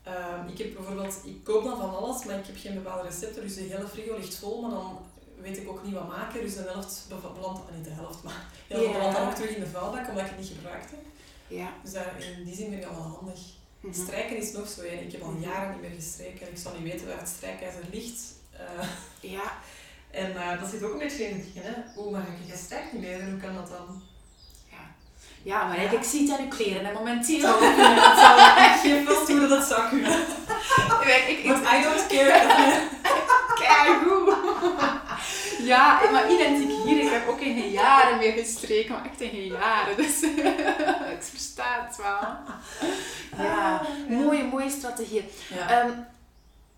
Um, 0.09 0.49
ik 0.49 0.59
heb 0.59 0.75
bijvoorbeeld, 0.75 1.21
ik 1.25 1.45
koop 1.45 1.65
dan 1.65 1.77
van 1.77 1.97
alles, 1.97 2.25
maar 2.25 2.39
ik 2.39 2.47
heb 2.47 2.57
geen 2.59 2.75
bepaalde 2.75 3.09
recepten, 3.09 3.43
dus 3.43 3.55
de 3.55 3.61
hele 3.61 3.89
frigo 3.89 4.17
ligt 4.17 4.35
vol, 4.35 4.61
maar 4.61 4.71
dan 4.71 4.99
weet 5.41 5.57
ik 5.57 5.69
ook 5.69 5.85
niet 5.85 5.95
wat 5.95 6.09
maken, 6.09 6.41
dus 6.41 6.55
de 6.55 6.63
helft 6.63 7.07
belandt, 7.35 7.61
niet 7.75 7.85
de 7.85 7.91
helft, 7.91 8.23
maar 8.23 8.47
de 8.69 8.75
helft 8.75 8.93
belandt 8.93 9.17
dan 9.17 9.29
ook 9.29 9.35
terug 9.35 9.51
in 9.51 9.61
de 9.61 9.67
vuilbak, 9.67 10.09
omdat 10.09 10.25
ik 10.25 10.31
het 10.31 10.39
niet 10.39 10.53
gebruikte. 10.57 10.95
Ja. 11.49 11.73
Dus 11.83 11.93
daar, 11.93 12.23
in 12.23 12.45
die 12.45 12.55
zin 12.55 12.71
vind 12.71 12.83
ik 12.83 12.89
dat 12.89 12.97
wel 12.97 13.17
handig. 13.17 13.41
Mm 13.81 13.93
Strijken 13.93 14.37
is 14.37 14.53
nog 14.53 14.69
zo. 14.69 14.83
Ik 14.83 15.13
heb 15.13 15.23
al 15.23 15.31
mhm. 15.31 15.43
jaren 15.43 15.73
niet 15.73 15.81
meer 15.81 15.91
gestreken. 15.91 16.51
Ik 16.51 16.59
zal 16.59 16.73
niet 16.73 16.93
weten 16.93 17.07
waar 17.07 17.19
het 17.19 17.29
strijkijzer 17.29 17.83
ligt. 17.91 18.21
Uh, 18.55 18.89
ja. 19.33 19.59
En 20.11 20.33
uh, 20.33 20.61
dat 20.61 20.71
zit 20.71 20.83
ook 20.83 20.93
een 20.93 20.99
beetje 20.99 21.29
in 21.29 21.37
het 21.37 21.45
begin, 21.45 21.73
hè. 21.73 21.75
Hoe 21.95 22.11
mag 22.11 22.21
ik 22.21 22.51
gestekt 22.53 22.93
niet 22.93 23.03
meer 23.03 23.21
en 23.21 23.31
hoe 23.31 23.41
kan 23.41 23.55
dat 23.55 23.69
dan? 23.69 24.03
Ja, 24.71 24.79
ja 25.43 25.67
maar 25.67 25.83
ja. 25.83 25.91
ik 25.91 26.03
zie 26.03 26.21
het 26.21 26.39
aan 26.39 26.45
uw 26.45 26.51
kleren 26.51 26.85
en 26.85 26.95
momenteel 26.95 27.41
zou 27.41 27.59
kunnen. 27.59 27.97
Dat 27.97 28.19
zou 28.19 28.39
echt 28.41 28.81
geen 28.87 29.07
veel 29.07 29.39
hoe 29.39 29.49
dat 29.49 29.65
zou 29.65 29.89
kunnen. 29.89 30.13
ik, 31.29 31.29
ik, 31.29 31.43
But 31.47 31.63
I 31.63 31.83
don't 31.83 32.07
care. 32.13 32.87
Kijk 33.55 34.03
hoe. 34.05 34.37
Ja, 35.59 36.01
maar 36.13 36.33
identiek 36.33 36.77
hier. 36.85 37.03
Ik 37.03 37.11
heb 37.11 37.29
ook 37.29 37.41
in 37.41 37.61
geen 37.61 37.71
jaren 37.71 38.19
meer 38.19 38.33
gestreken, 38.33 38.93
maar 38.93 39.05
echt 39.05 39.21
in 39.21 39.31
geen 39.31 39.47
jaren. 39.47 39.97
Dus 39.97 40.23
ik 40.23 41.23
versta 41.31 41.87
het 41.87 41.97
wel. 41.97 42.37
Ja, 43.45 43.83
mooie, 44.09 44.45
mooie 44.45 44.71
strategie. 44.71 45.25
Ja. 45.49 45.85
Um, 45.85 46.07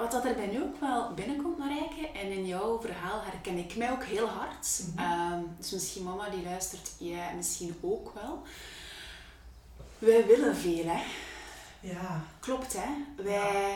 wat 0.00 0.10
dat 0.10 0.24
er 0.24 0.34
bij 0.34 0.46
nu 0.46 0.62
ook 0.62 0.80
wel 0.80 1.14
binnenkomt, 1.14 1.58
Marijke, 1.58 2.08
en 2.08 2.32
in 2.32 2.46
jouw 2.46 2.80
verhaal 2.80 3.22
herken 3.22 3.58
ik 3.58 3.76
mij 3.76 3.90
ook 3.90 4.04
heel 4.04 4.28
hard. 4.28 4.82
Mm 4.96 5.56
dus 5.58 5.70
misschien 5.70 6.02
mama 6.02 6.28
die 6.28 6.42
luistert, 6.42 6.90
jij 6.98 7.34
misschien 7.36 7.78
ook 7.80 8.12
wel. 8.14 8.42
Wij 9.98 10.26
willen 10.26 10.56
veel, 10.56 10.84
hè? 10.86 11.02
Ja. 11.80 12.24
Klopt, 12.40 12.72
hè? 12.72 12.88
Wij... 13.24 13.74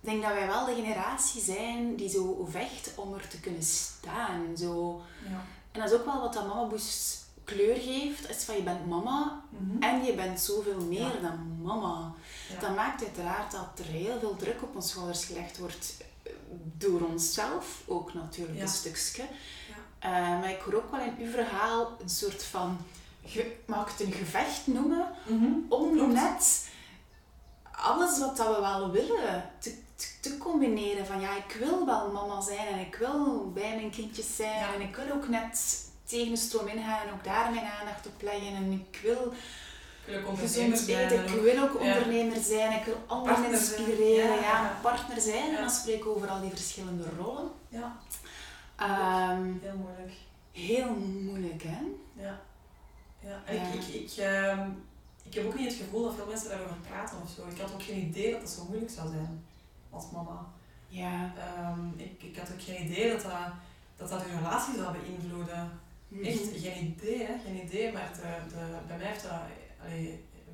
Ik 0.00 0.08
denk 0.08 0.22
dat 0.22 0.32
wij 0.32 0.46
wel 0.46 0.64
de 0.64 0.74
generatie 0.74 1.42
zijn 1.42 1.96
die 1.96 2.08
zo 2.08 2.46
vecht 2.50 2.92
om 2.94 3.14
er 3.14 3.28
te 3.28 3.40
kunnen 3.40 3.62
staan. 3.62 4.56
Zo. 4.56 5.02
Ja. 5.28 5.44
En 5.72 5.80
dat 5.80 5.90
is 5.90 5.98
ook 5.98 6.04
wel 6.04 6.20
wat 6.20 6.32
dat 6.32 6.46
mama 6.46 6.66
Boes 6.66 7.20
kleur 7.44 7.76
geeft. 7.76 8.30
Is 8.30 8.44
van 8.44 8.56
je 8.56 8.62
bent 8.62 8.86
mama 8.86 9.42
mhm. 9.48 9.82
en 9.82 10.04
je 10.04 10.14
bent 10.14 10.40
zoveel 10.40 10.80
meer 10.80 11.20
dan 11.22 11.60
mama. 11.62 12.12
Dat 12.60 12.76
maakt 12.76 13.04
uiteraard 13.04 13.52
dat 13.52 13.78
er 13.78 13.84
heel 13.84 14.18
veel 14.20 14.36
druk 14.36 14.62
op 14.62 14.74
ons 14.74 14.90
schouders 14.90 15.24
gelegd 15.24 15.58
wordt. 15.58 15.96
Eh, 16.22 16.32
door 16.78 17.00
onszelf 17.00 17.82
ook 17.86 18.14
natuurlijk 18.14 18.60
een 18.60 18.68
stukje. 18.68 19.22
Uh, 20.04 20.10
maar 20.10 20.50
ik 20.50 20.60
hoor 20.60 20.74
ook 20.74 20.90
wel 20.90 21.00
in 21.00 21.14
uw 21.18 21.30
verhaal 21.30 21.96
een 22.02 22.08
soort 22.08 22.42
van, 22.42 22.78
mag 23.66 23.90
het 23.90 24.06
een 24.06 24.12
gevecht 24.12 24.66
noemen, 24.66 25.08
mhm. 25.26 25.52
om 25.68 26.12
net 26.12 26.70
alles 27.70 28.18
wat 28.18 28.36
dat 28.36 28.54
we 28.56 28.60
wel 28.60 28.90
willen 28.90 29.50
te, 29.58 29.74
te, 30.20 30.38
combineren. 30.38 31.06
Van 31.06 31.20
ja, 31.20 31.36
ik 31.36 31.56
wil 31.58 31.86
wel 31.86 32.12
mama 32.12 32.40
zijn 32.40 32.66
en 32.66 32.78
ik 32.78 32.94
wil 32.94 33.50
bij 33.54 33.74
mijn 33.74 33.90
kindjes 33.90 34.36
zijn 34.36 34.74
en 34.74 34.80
ik 34.80 34.96
wil 34.96 35.14
ook 35.14 35.28
net 35.28 35.84
tegen 36.12 36.34
de 36.34 36.36
stroom 36.36 36.68
ingaan 36.68 37.06
en 37.06 37.12
ook 37.12 37.24
daar 37.24 37.50
mijn 37.50 37.64
aandacht 37.64 38.06
op 38.06 38.22
leggen 38.22 38.54
en 38.54 38.72
ik 38.72 39.00
wil 39.02 39.32
gezond 40.36 40.86
eten, 40.86 41.24
ik 41.24 41.42
wil 41.42 41.62
ook 41.62 41.80
ondernemer 41.80 42.40
zijn, 42.40 42.78
ik 42.78 42.84
wil 42.84 43.00
anderen 43.06 43.50
inspireren, 43.52 44.40
ja, 44.40 44.78
partner 44.82 45.20
zijn. 45.20 45.54
En 45.54 45.60
dan 45.60 45.70
spreek 45.70 45.96
ik 45.96 46.06
over 46.06 46.28
al 46.28 46.40
die 46.40 46.50
verschillende 46.50 47.04
rollen. 47.18 47.50
Ja. 47.68 47.96
Um, 48.80 49.60
heel 49.62 49.76
moeilijk. 49.76 50.12
Heel 50.52 50.94
moeilijk, 51.24 51.62
hè? 51.62 51.78
Ja. 52.22 52.40
ja. 53.20 53.42
En 53.44 53.56
ik, 53.56 53.74
ik, 53.74 53.94
ik, 53.94 54.16
uh, 54.18 54.66
ik 55.22 55.34
heb 55.34 55.46
ook 55.46 55.54
niet 55.54 55.68
het 55.68 55.80
gevoel 55.82 56.02
dat 56.02 56.14
veel 56.14 56.26
mensen 56.26 56.48
daarover 56.48 56.76
praten 56.88 57.16
of 57.22 57.30
zo. 57.36 57.46
Ik 57.48 57.60
had 57.60 57.72
ook 57.72 57.82
geen 57.82 58.06
idee 58.08 58.32
dat 58.32 58.40
het 58.40 58.50
zo 58.50 58.64
moeilijk 58.68 58.90
zou 58.90 59.08
zijn 59.08 59.44
als 59.90 60.10
mama. 60.12 60.46
Ja. 60.88 61.32
Um, 61.70 61.94
ik, 61.96 62.22
ik 62.22 62.36
had 62.36 62.52
ook 62.52 62.62
geen 62.62 62.84
idee 62.84 63.10
dat 63.10 63.22
dat, 63.22 63.32
dat, 63.96 64.08
dat 64.08 64.20
de 64.20 64.36
relatie 64.36 64.74
zou 64.74 64.96
beïnvloeden. 64.98 65.80
Echt 66.22 66.48
geen 66.56 66.96
idee, 66.96 67.26
hè? 67.26 67.32
geen 67.44 67.64
idee. 67.64 67.92
Maar 67.92 68.10
de, 68.14 68.54
de, 68.54 68.78
bij 68.86 68.96
mij 68.96 69.06
heeft 69.06 69.22
dat 69.22 69.40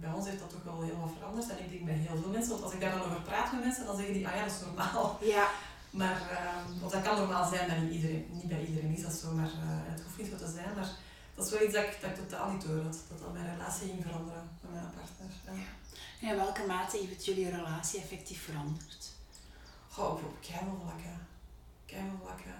bij 0.01 0.13
ons 0.13 0.27
heeft 0.27 0.39
dat 0.39 0.51
toch 0.51 0.63
wel 0.65 0.83
heel 0.83 1.01
wat 1.01 1.13
veranderd. 1.17 1.49
En 1.49 1.65
ik 1.65 1.71
denk 1.71 1.85
bij 1.85 1.95
heel 1.95 2.21
veel 2.23 2.31
mensen, 2.31 2.51
want 2.51 2.63
als 2.63 2.73
ik 2.73 2.81
daar 2.81 2.99
dan 2.99 3.05
over 3.05 3.21
praat 3.21 3.53
met 3.53 3.65
mensen, 3.65 3.87
dan 3.87 3.97
zeggen 3.97 4.15
die, 4.15 4.27
ah 4.29 4.35
ja, 4.35 4.45
dat 4.45 4.53
is 4.53 4.61
normaal. 4.61 5.19
Ja. 5.21 5.51
Maar, 5.91 6.21
uh, 6.33 6.81
want 6.81 6.93
dat 6.93 7.03
kan 7.03 7.17
normaal 7.17 7.51
zijn 7.51 7.67
bij 7.69 7.79
niet 7.79 7.93
iedereen. 7.93 8.27
Niet 8.31 8.49
bij 8.49 8.65
iedereen 8.67 8.97
is 8.97 9.03
dat 9.03 9.13
zo, 9.13 9.33
maar 9.33 9.53
uh, 9.65 9.93
het 9.93 10.03
hoeft 10.03 10.19
niet 10.19 10.31
zo 10.31 10.37
te 10.37 10.53
zijn. 10.53 10.75
Maar 10.75 10.91
dat 11.35 11.47
is 11.47 11.53
wel 11.53 11.63
iets 11.63 11.75
dat 11.75 11.85
ik, 11.85 11.99
dat 12.01 12.11
ik 12.11 12.17
totaal 12.17 12.51
niet 12.51 12.63
door 12.63 12.83
had. 12.83 12.99
Dat 13.09 13.19
dat 13.21 13.33
mijn 13.33 13.51
relatie 13.55 13.89
ging 13.89 14.03
veranderen 14.03 14.51
met 14.61 14.73
mijn 14.73 14.91
partner. 14.97 15.31
Ja. 15.47 15.53
ja. 15.53 15.69
En 16.21 16.29
in 16.29 16.37
welke 16.37 16.67
mate 16.67 16.97
heeft 16.97 17.11
het 17.11 17.25
jullie 17.25 17.51
relatie 17.51 18.01
effectief 18.01 18.43
veranderd? 18.43 19.13
Goh, 19.89 20.11
op, 20.11 20.25
op 20.25 20.37
keihard 20.41 20.81
vlakken. 20.83 21.27
Keihard 21.87 22.19
vlakken. 22.23 22.59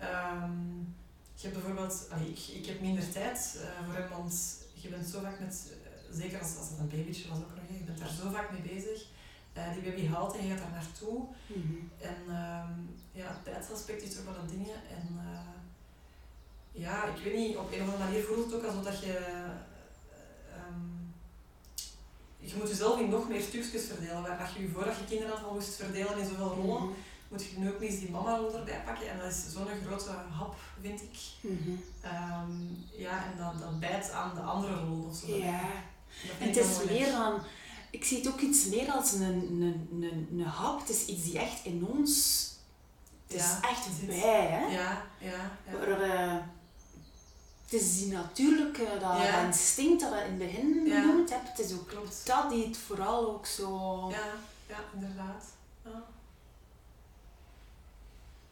Um, 0.00 0.96
je 1.40 1.46
hebt 1.46 1.54
bijvoorbeeld, 1.54 2.06
allee, 2.10 2.28
ik, 2.28 2.38
ik 2.60 2.66
heb 2.66 2.80
minder 2.80 3.12
tijd 3.12 3.56
uh, 3.56 3.86
voor 3.86 3.94
hem, 3.94 4.08
want 4.08 4.34
je 4.74 4.88
bent 4.88 5.06
zo 5.06 5.20
vaak 5.20 5.40
met, 5.40 5.72
eh, 5.84 6.18
zeker 6.18 6.38
als, 6.38 6.56
als 6.56 6.68
het 6.70 6.78
een 6.78 6.88
babytje 6.88 7.28
was 7.28 7.38
ook 7.38 7.54
nog, 7.54 7.78
je 7.78 7.84
bent 7.84 7.98
daar 7.98 8.08
zo 8.22 8.30
vaak 8.30 8.50
mee 8.50 8.74
bezig. 8.74 9.06
Uh, 9.56 9.72
die 9.72 9.82
baby 9.82 10.06
haalt 10.06 10.36
en 10.36 10.46
je 10.46 10.50
gaat 10.50 10.58
daar 10.62 10.70
naartoe. 10.70 11.24
Mm 11.46 11.90
En 12.00 12.16
uh, 12.28 12.64
ja, 13.12 13.26
het 13.28 13.44
tijdsaspect 13.44 14.02
is 14.02 14.14
toch 14.14 14.24
wel 14.24 14.34
een 14.34 14.46
ding. 14.48 14.66
En 14.66 15.20
ja, 16.72 17.04
ik 17.04 17.22
weet 17.24 17.34
niet, 17.34 17.56
op 17.56 17.72
een 17.72 17.82
of 17.82 17.88
andere 17.88 18.04
manier 18.04 18.22
voelt 18.22 18.44
het 18.44 18.54
ook 18.54 18.64
alsof 18.64 18.84
dat 18.84 19.00
je, 19.00 19.18
um, 20.68 21.14
je 22.38 22.54
moet 22.56 22.68
jezelf 22.68 23.00
in 23.00 23.08
nog 23.08 23.28
meer 23.28 23.40
stukjes 23.40 23.84
verdelen. 23.84 24.22
Waar 24.22 24.52
je 24.56 24.62
je 24.62 24.68
voordat 24.68 24.96
je 24.96 25.04
kinderen 25.04 25.44
al 25.44 25.54
moest 25.54 25.74
verdelen 25.74 26.18
in 26.18 26.26
zoveel 26.26 26.54
rollen, 26.54 26.82
Mhm. 26.82 26.92
Moet 27.28 27.44
je 27.44 27.58
nu 27.58 27.68
ook 27.72 27.80
niet 27.80 27.90
eens 27.90 28.00
die 28.00 28.10
mama-rol 28.10 28.54
erbij 28.56 28.82
pakken. 28.84 29.10
En 29.10 29.18
dat 29.18 29.30
is 29.30 29.52
zo'n 29.52 29.66
grote 29.86 30.10
hap, 30.10 30.54
vind 30.80 31.00
ik. 31.02 31.18
Mhm. 31.40 31.76
Ehm, 32.00 32.50
ja, 32.96 33.24
en 33.24 33.38
dat, 33.38 33.60
dat 33.60 33.80
bijt 33.80 34.10
aan 34.10 34.34
de 34.34 34.40
andere 34.40 34.74
rol 34.84 35.06
of 35.10 35.16
zo. 35.16 35.36
Ja. 35.36 35.60
En 36.40 36.46
het 36.46 36.56
is 36.56 36.84
meer 36.86 37.10
dan... 37.12 37.40
Ik 37.90 38.04
zie 38.04 38.18
het 38.18 38.28
ook 38.28 38.40
iets 38.40 38.64
meer 38.66 38.92
als 38.92 39.12
een, 39.12 39.22
een, 39.22 39.88
een, 40.02 40.28
een 40.32 40.42
hap. 40.44 40.80
Het 40.80 40.88
is 40.88 41.06
iets 41.06 41.24
die 41.24 41.38
echt 41.38 41.64
in 41.64 41.86
ons... 41.86 42.46
Het 43.26 43.36
is 43.36 43.50
echt 43.60 43.84
het 43.84 44.06
bij, 44.06 44.46
hè. 44.46 44.66
Ja, 44.66 45.02
ja, 45.18 45.50
ja. 45.70 45.84
Eh, 45.84 46.36
het 47.64 47.72
is 47.80 47.98
die 47.98 48.12
natuurlijke, 48.12 48.84
dat, 49.00 49.16
Ja. 49.18 49.46
instinct 49.46 50.00
dat 50.00 50.10
je 50.10 50.16
in 50.16 50.30
het 50.30 50.38
begin 50.38 50.90
genoemd 50.92 51.30
hebt. 51.30 51.48
Het 51.48 51.58
is 51.58 51.72
ook 51.72 51.88
Klopt. 51.88 52.26
dat 52.26 52.50
die 52.50 52.66
het 52.66 52.76
vooral 52.76 53.28
ook 53.30 53.46
zo... 53.46 54.06
Ja, 54.10 54.26
ja, 54.66 54.76
inderdaad. 54.94 55.44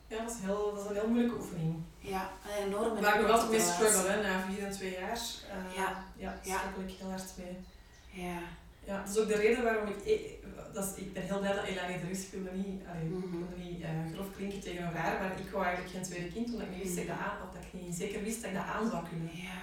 Ja. 0.08 0.18
Dat 0.22 0.30
is, 0.30 0.38
heel, 0.42 0.72
dat 0.74 0.82
is 0.84 0.88
een 0.90 0.94
heel 0.96 1.08
moeilijke 1.08 1.36
oefening. 1.36 1.74
Ja, 1.98 2.30
een 2.58 2.66
enorme... 2.66 3.00
Waar 3.00 3.14
ik 3.14 3.20
nog 3.20 3.30
altijd 3.30 3.50
mee 3.50 3.60
struggle, 3.60 4.10
hè, 4.10 4.22
na 4.22 4.44
vier 4.50 4.64
en 4.64 4.72
twee 4.72 4.90
jaar. 4.92 5.18
eh, 5.50 5.76
Ja. 5.76 6.04
Ja, 6.16 6.34
struggle 6.42 6.82
ik 6.86 6.98
heel 6.98 7.10
hard 7.10 7.32
mee. 7.36 7.56
Ja. 8.24 8.38
Ja, 8.84 9.00
dat 9.02 9.08
is 9.16 9.18
ook 9.22 9.28
de 9.28 9.34
reden 9.36 9.62
waarom 9.64 9.86
ik... 9.88 10.04
Ik, 10.04 10.44
dat 10.72 10.84
is, 10.84 11.02
ik 11.02 11.12
ben 11.12 11.22
heel 11.22 11.38
blij 11.38 11.54
dat 11.54 11.64
Elani 11.64 11.94
er 11.94 12.10
is. 12.10 12.24
Ik 12.24 12.30
wil 12.32 12.40
me 12.42 12.50
niet, 12.56 12.82
allee, 12.90 13.04
Mhm. 13.04 13.30
wil 13.30 13.48
me 13.56 13.64
niet 13.64 13.82
eh, 13.82 13.88
grof 14.14 14.26
klinken 14.36 14.60
tegenover 14.60 14.98
haar, 14.98 15.20
maar 15.20 15.38
ik 15.40 15.50
wou 15.50 15.64
eigenlijk 15.64 15.94
geen 15.94 16.02
tweede 16.04 16.32
kind, 16.32 16.46
omdat 16.52 16.66
ik 16.66 16.72
niet 16.74 16.82
wist 16.82 16.94
dat 16.94 17.04
ik 17.04 17.10
dat 17.10 17.18
aan... 17.18 17.36
Of 17.48 17.54
dat 17.54 17.62
ik 17.72 17.80
niet 17.80 17.94
zeker 17.94 18.22
wist 18.22 18.40
dat 18.42 18.50
ik 18.50 18.56
dat 18.56 18.66
aan 18.66 18.90
zou 18.90 19.04
kunnen. 19.08 19.30
Ja. 19.32 19.60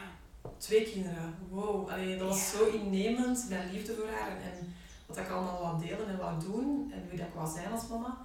Twee 0.58 0.84
kinderen. 0.92 1.36
Wow. 1.50 1.90
Allee, 1.90 2.18
dat 2.18 2.28
was 2.28 2.52
Ja. 2.52 2.58
zo 2.58 2.66
innemend, 2.66 3.46
mijn 3.50 3.72
liefde 3.72 3.94
voor 3.96 4.10
haar. 4.20 4.30
En, 4.30 4.42
en 4.52 4.74
wat 5.06 5.18
ik 5.18 5.30
allemaal 5.30 5.62
wou 5.62 5.80
delen 5.86 6.08
en 6.08 6.18
wou 6.18 6.40
doen. 6.40 6.92
En 6.96 7.02
wie 7.10 7.18
dat 7.18 7.28
ik 7.28 7.34
wou 7.34 7.50
zijn 7.54 7.72
als 7.72 7.88
mama. 7.88 8.18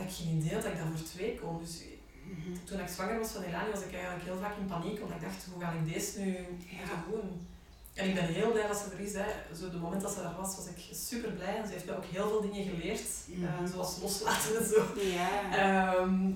Dat 0.00 0.10
ik 0.10 0.16
geen 0.16 0.36
idee 0.36 0.52
had 0.54 0.62
dat 0.62 0.72
ik 0.72 0.78
dat 0.78 0.86
voor 0.96 1.06
twee 1.08 1.38
kon. 1.40 1.58
Dus 1.58 1.82
Mhm. 2.24 2.56
toen 2.64 2.80
ik 2.80 2.88
zwanger 2.88 3.18
was 3.18 3.30
van 3.30 3.42
Elani 3.42 3.70
was 3.70 3.82
ik 3.82 3.92
eigenlijk 3.92 4.24
heel 4.24 4.38
vaak 4.38 4.56
in 4.56 4.66
paniek. 4.66 5.00
Omdat 5.02 5.16
ik 5.16 5.22
dacht, 5.22 5.46
hoe 5.52 5.62
ga 5.62 5.70
ik 5.72 5.92
deze 5.92 6.20
nu 6.20 6.26
Ja. 6.32 6.42
moeten 6.78 7.10
doen? 7.10 7.46
En 7.94 8.08
ik 8.08 8.14
ben 8.14 8.24
heel 8.24 8.52
blij 8.52 8.66
dat 8.66 8.76
ze 8.76 8.90
er 8.94 9.00
is. 9.00 9.12
Hè. 9.14 9.24
Zo 9.60 9.70
de 9.70 9.76
moment 9.76 10.02
dat 10.02 10.12
ze 10.12 10.22
daar 10.22 10.36
was, 10.36 10.56
was 10.56 10.66
ik 10.66 10.78
super 10.94 11.30
blij. 11.30 11.56
En 11.56 11.66
ze 11.66 11.72
heeft 11.72 11.86
me 11.86 11.96
ook 11.96 12.04
heel 12.04 12.28
veel 12.28 12.40
dingen 12.40 12.64
geleerd. 12.64 13.00
Eh, 13.42 13.70
zoals 13.72 13.98
loslaten 14.02 14.58
en 14.58 14.66
zo. 14.66 15.00
Ja. 15.00 15.30
Ehm, 15.58 16.28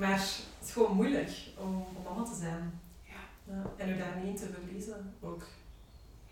maar 0.00 0.18
het 0.18 0.66
is 0.66 0.72
gewoon 0.72 0.94
moeilijk 0.96 1.30
om, 1.56 1.74
om 1.96 2.02
mama 2.04 2.22
te 2.24 2.34
zijn. 2.40 2.80
Ja. 3.04 3.20
Ja, 3.54 3.62
en 3.76 3.88
u 3.88 3.96
daar 3.96 4.16
niet 4.16 4.26
in 4.26 4.36
te 4.46 4.52
verliezen 4.54 5.14
ook. 5.20 5.42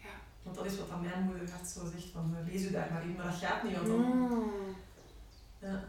Ja. 0.02 0.08
Want 0.42 0.56
dat 0.56 0.66
is 0.66 0.78
wat 0.78 0.90
aan 0.90 1.00
mijn 1.02 1.22
moederhart 1.22 1.68
zo 1.68 1.80
zegt, 1.92 2.06
van 2.12 2.34
verlies 2.44 2.62
u 2.66 2.70
daar 2.70 2.88
maar 2.92 3.02
in. 3.02 3.14
Maar 3.16 3.26
dat 3.30 3.34
gaat 3.34 3.62
niet, 3.62 3.74
want 3.74 3.86
dan... 3.86 4.00
Mm. 4.00 4.50
Ja, 5.58 5.84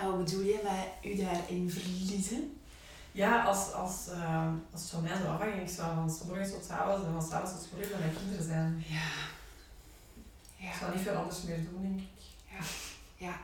En 0.00 0.06
wat 0.06 0.24
bedoel 0.24 0.40
je 0.42 0.60
met 0.62 1.12
u 1.12 1.16
daarin 1.16 1.70
verliezen? 1.70 2.60
ja 3.12 3.42
als, 3.44 3.72
als, 3.72 4.08
eh, 4.08 4.46
als 4.72 4.80
het 4.82 4.90
van 4.90 5.02
mij 5.02 5.16
zou 5.16 5.28
afhangen, 5.28 5.60
ik 5.60 5.68
zou 5.68 5.94
van 5.94 6.26
morgens 6.28 6.50
tot 6.50 6.70
avonds 6.70 7.06
en 7.06 7.12
van 7.12 7.22
's 7.22 7.30
avonds 7.32 7.52
tot 7.68 7.78
bij 7.78 7.98
mijn 7.98 8.16
kinderen 8.16 8.44
zijn. 8.46 8.84
Ja. 8.88 9.08
Ik 10.56 10.64
Ja. 10.72 10.78
zou 10.78 10.94
niet 10.94 11.02
veel 11.02 11.14
anders 11.16 11.42
meer 11.42 11.60
doen, 11.70 11.82
denk 11.82 12.00
ik. 12.00 12.22
Ja. 12.52 12.62
Ja. 13.26 13.34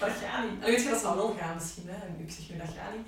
Maar 0.00 0.08
dat 0.08 0.18
gaat 0.18 0.50
niet. 0.50 0.60
En 0.60 0.66
weet 0.70 0.82
je, 0.82 0.90
dat 0.90 1.00
zal 1.00 1.16
wel 1.16 1.34
gaan 1.38 1.54
misschien. 1.54 1.88
Hè. 1.88 1.94
En 2.06 2.14
Ik 2.26 2.30
zeg 2.30 2.50
nu, 2.50 2.56
dat 2.58 2.74
gaat 2.78 2.96
niet. 2.96 3.06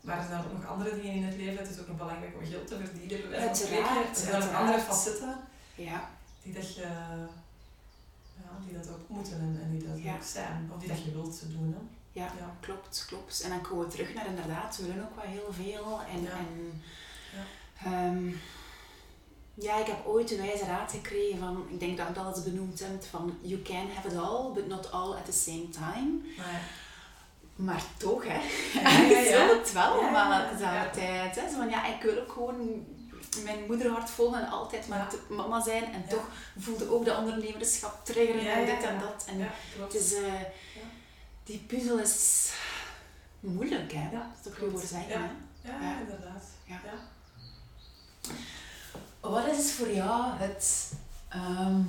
Maar 0.00 0.18
er 0.18 0.26
zijn 0.28 0.44
ook 0.44 0.52
nog 0.52 0.66
andere 0.66 0.90
dingen 1.00 1.12
in 1.14 1.24
het 1.24 1.36
leven. 1.36 1.58
Het 1.64 1.70
is 1.70 1.80
ook 1.80 1.88
nog 1.88 1.96
belangrijk 1.96 2.34
om 2.40 2.46
geld 2.46 2.66
te 2.66 2.76
verdienen. 2.76 3.20
bij 3.20 3.28
wijze 3.30 3.46
van 3.46 3.56
spreken. 3.56 3.84
Uiteraard, 3.88 4.16
Er 4.16 4.24
zijn 4.30 4.42
ook 4.42 4.52
andere 4.60 4.80
facetten 4.80 5.34
Ja. 5.74 6.08
die 6.42 6.52
dat 6.52 6.74
je... 6.74 6.82
Ja, 8.42 8.50
die 8.66 8.74
dat 8.78 8.88
ook 8.88 9.08
moeten 9.08 9.32
en, 9.40 9.60
en 9.62 9.70
die 9.70 9.88
dat 9.88 9.98
Ja. 10.02 10.14
ook 10.14 10.22
zijn. 10.22 10.70
Of 10.74 10.78
die 10.80 10.88
dat 10.88 11.04
je 11.04 11.12
wilt 11.12 11.42
doen. 11.48 11.72
Hè. 11.78 11.82
Ja. 12.16 12.32
Ja. 12.38 12.56
Klopt, 12.60 13.04
klopt. 13.08 13.40
En 13.40 13.50
dan 13.50 13.60
komen 13.60 13.84
we 13.86 13.90
terug 13.92 14.14
naar 14.14 14.26
inderdaad, 14.26 14.76
we 14.76 14.86
willen 14.86 15.04
ook 15.04 15.16
wel 15.16 15.24
heel 15.30 15.52
veel. 15.52 16.00
En, 16.14 16.22
Ja. 16.22 16.30
en 16.30 16.82
Ja. 17.32 17.90
ehm, 17.90 18.28
ja, 19.54 19.76
ik 19.76 19.86
heb 19.86 20.06
ooit 20.06 20.28
de 20.28 20.36
wijze 20.36 20.64
raad 20.64 20.90
gekregen 20.92 21.38
van, 21.38 21.66
ik 21.70 21.80
denk 21.80 21.96
dat 21.96 22.08
ik 22.08 22.14
dat 22.14 22.36
eens 22.36 22.44
benoemd 22.44 22.78
heb, 22.80 23.04
van 23.04 23.38
you 23.40 23.62
can 23.62 23.88
have 23.94 24.08
it 24.08 24.16
all, 24.16 24.52
but 24.54 24.66
not 24.68 24.90
all 24.92 25.14
at 25.14 25.24
the 25.24 25.32
same 25.32 25.68
time. 25.70 26.10
Maar 26.36 26.46
ja. 26.52 26.58
Maar 27.56 27.82
toch, 27.96 28.24
hè. 28.26 28.40
Ja, 28.80 28.90
ja. 29.30 29.46
zult 29.48 29.58
het 29.60 29.72
wel 29.72 30.02
maar 30.10 30.40
ja, 30.40 30.52
de 30.56 30.62
ja. 30.62 30.90
tijd. 30.90 31.36
Hè. 31.36 31.48
Zo 31.50 31.56
van, 31.56 31.68
ja, 31.68 31.86
ik 31.86 32.02
wil 32.02 32.20
ook 32.20 32.32
gewoon 32.32 32.86
mijn 33.44 33.64
moederhart 33.66 34.10
volgen 34.10 34.40
en 34.40 34.48
altijd 34.48 34.88
maar 34.88 34.98
Ja. 34.98 35.34
mama 35.34 35.60
zijn. 35.62 35.84
En 35.84 36.00
Ja. 36.02 36.08
toch 36.08 36.28
voelde 36.58 36.90
ook 36.90 37.04
dat 37.04 37.18
ondernemerschap 37.18 38.04
triggeren 38.04 38.42
Ja, 38.44 38.52
en 38.52 38.64
dit 38.66 38.84
en 38.84 38.98
dat. 38.98 39.24
En 39.28 39.48
het 39.82 39.94
is, 39.94 40.14
eh, 40.14 40.32
die 41.46 41.58
puzzel 41.58 41.98
is 41.98 42.50
moeilijk, 43.40 43.92
hè. 43.92 44.10
Ja, 44.10 44.30
dat 44.42 44.52
is 44.52 44.58
klopt. 44.58 44.72
goed 44.80 44.88
zeggen, 44.88 45.08
Ja. 45.20 45.30
hè. 45.62 45.70
Ja, 45.70 45.80
Ja. 45.90 46.00
inderdaad. 46.00 46.42
Ja. 46.64 46.80
Wat 49.20 49.46
is 49.46 49.72
voor 49.72 49.90
jou 49.92 50.36
het... 50.38 50.92
ehm, 51.28 51.82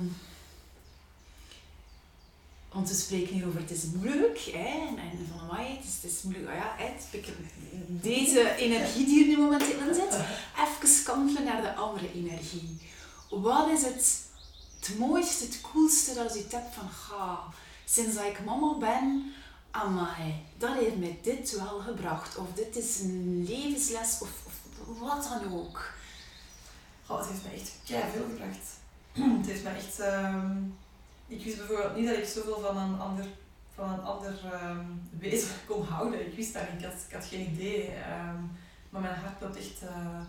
want 2.72 2.88
we 2.88 2.94
spreken 2.94 3.34
hier 3.34 3.46
over 3.46 3.60
het 3.60 3.70
is 3.70 3.82
moeilijk, 3.84 4.38
hè, 4.38 4.68
en, 4.96 5.26
van 5.30 5.40
amai, 5.40 5.76
het 5.76 5.84
is, 5.84 5.94
het 6.02 6.10
is 6.10 6.22
moeilijk, 6.22 6.48
Ah 6.48 6.54
ja, 6.54 6.74
hè, 6.76 6.92
deze 7.88 8.54
energie 8.64 9.04
die 9.06 9.22
er 9.22 9.28
nu 9.28 9.36
momenteel 9.42 9.78
in 9.88 9.94
zit, 9.94 10.14
even 10.56 11.04
kantelen 11.04 11.44
naar 11.44 11.62
de 11.62 11.74
andere 11.74 12.12
energie. 12.12 12.78
Wat 13.30 13.68
is 13.68 13.82
het, 13.82 14.22
het 14.80 14.98
mooiste, 14.98 15.44
het 15.44 15.60
coolste 15.60 16.14
dat 16.14 16.34
je 16.34 16.44
hebt 16.50 16.74
van, 16.74 16.88
ga, 16.90 17.42
sinds 17.84 18.14
dat 18.14 18.24
ik 18.24 18.44
mama 18.44 18.74
ben, 18.78 19.32
amai, 19.70 20.34
dat 20.56 20.74
heeft 20.74 20.96
mij 20.96 21.18
dit 21.22 21.56
wel 21.58 21.78
gebracht, 21.78 22.36
of 22.36 22.46
dit 22.54 22.76
is 22.76 23.00
een 23.00 23.44
levensles, 23.48 24.18
of, 24.20 24.30
of 24.46 24.98
wat 24.98 25.22
dan 25.22 25.52
ook. 25.52 25.92
Goh, 27.06 27.18
het 27.18 27.28
heeft 27.28 27.44
me 27.44 27.50
echt 27.50 27.72
veel 28.12 28.26
gebracht. 28.28 28.66
het 29.38 29.46
heeft 29.46 29.62
me 29.64 29.70
echt... 29.70 30.00
ehm, 30.00 30.56
ik 31.26 31.44
wist 31.44 31.56
bijvoorbeeld 31.56 31.96
niet 31.96 32.08
dat 32.08 32.16
ik 32.16 32.24
zoveel 32.24 32.60
van 32.60 32.76
een 32.76 33.00
ander, 33.00 33.26
van 33.74 33.90
een 33.90 34.00
ander 34.04 34.38
ehm, 34.52 34.86
wezen 35.18 35.54
kon 35.68 35.84
houden. 35.84 36.26
Ik 36.26 36.36
wist 36.36 36.52
dat 36.54 36.62
niet. 36.72 36.82
Ik 36.82 36.86
had, 36.86 37.04
ik 37.08 37.14
had 37.14 37.24
geen 37.24 37.50
idee. 37.50 37.86
ehm, 37.86 38.42
maar 38.90 39.00
mijn 39.00 39.14
hart 39.20 39.40
loopt 39.40 39.56
echt, 39.56 39.82
eh, 39.82 40.20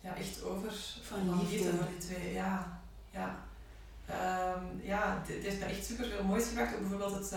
ja, 0.00 0.16
echt 0.16 0.42
over 0.42 0.72
Van 1.02 1.48
liefde. 1.50 1.70
voor 1.70 1.86
die 1.88 1.98
twee. 1.98 2.32
Ja, 2.32 2.80
ja. 3.10 3.48
Ja, 4.82 5.22
het, 5.26 5.44
heeft 5.44 5.58
me 5.58 5.64
echt 5.64 5.84
super 5.84 6.06
veel 6.06 6.24
moois 6.24 6.48
gebracht. 6.48 6.74
Ook 6.74 6.80
bijvoorbeeld 6.80 7.14
het... 7.14 7.32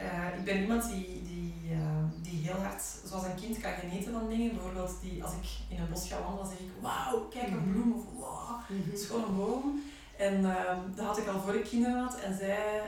eh, 0.00 0.38
ik 0.38 0.44
ben 0.44 0.60
iemand 0.60 0.88
die, 0.90 1.22
die, 1.22 1.54
ehm, 1.70 2.04
die 2.22 2.46
heel 2.46 2.60
hard, 2.62 2.82
zoals 3.06 3.24
een 3.24 3.34
kind, 3.40 3.58
kan 3.60 3.72
genieten 3.72 4.12
van 4.12 4.28
dingen. 4.28 4.52
Bijvoorbeeld 4.54 4.94
die, 5.02 5.24
als 5.24 5.32
ik 5.32 5.48
in 5.68 5.80
een 5.82 5.88
bos 5.90 6.08
ga 6.08 6.22
wandelen, 6.22 6.46
zeg 6.50 6.58
ik, 6.58 6.70
wauw, 6.80 7.20
kijk 7.20 7.46
een 7.48 7.56
Mhm. 7.58 7.70
bloem. 7.72 7.92
Of 7.92 8.04
wauw, 8.20 8.58
het 8.66 9.00
is 9.00 9.06
gewoon 9.06 9.24
een 9.28 9.36
boom. 9.36 9.82
En 10.16 10.34
ehm, 10.56 10.78
dat 10.94 11.06
had 11.06 11.18
ik 11.18 11.26
al 11.26 11.40
voor 11.40 11.54
ik 11.54 11.64
kinderen 11.64 11.98
had. 12.02 12.20
En 12.20 12.36
zij 12.36 12.80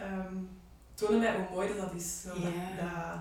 ehm 0.00 0.34
tonen 0.94 1.18
mij 1.20 1.34
hoe 1.36 1.46
mooi 1.54 1.76
dat, 1.76 1.92
is. 1.94 2.20
Zo, 2.22 2.28
dat- 2.28 3.20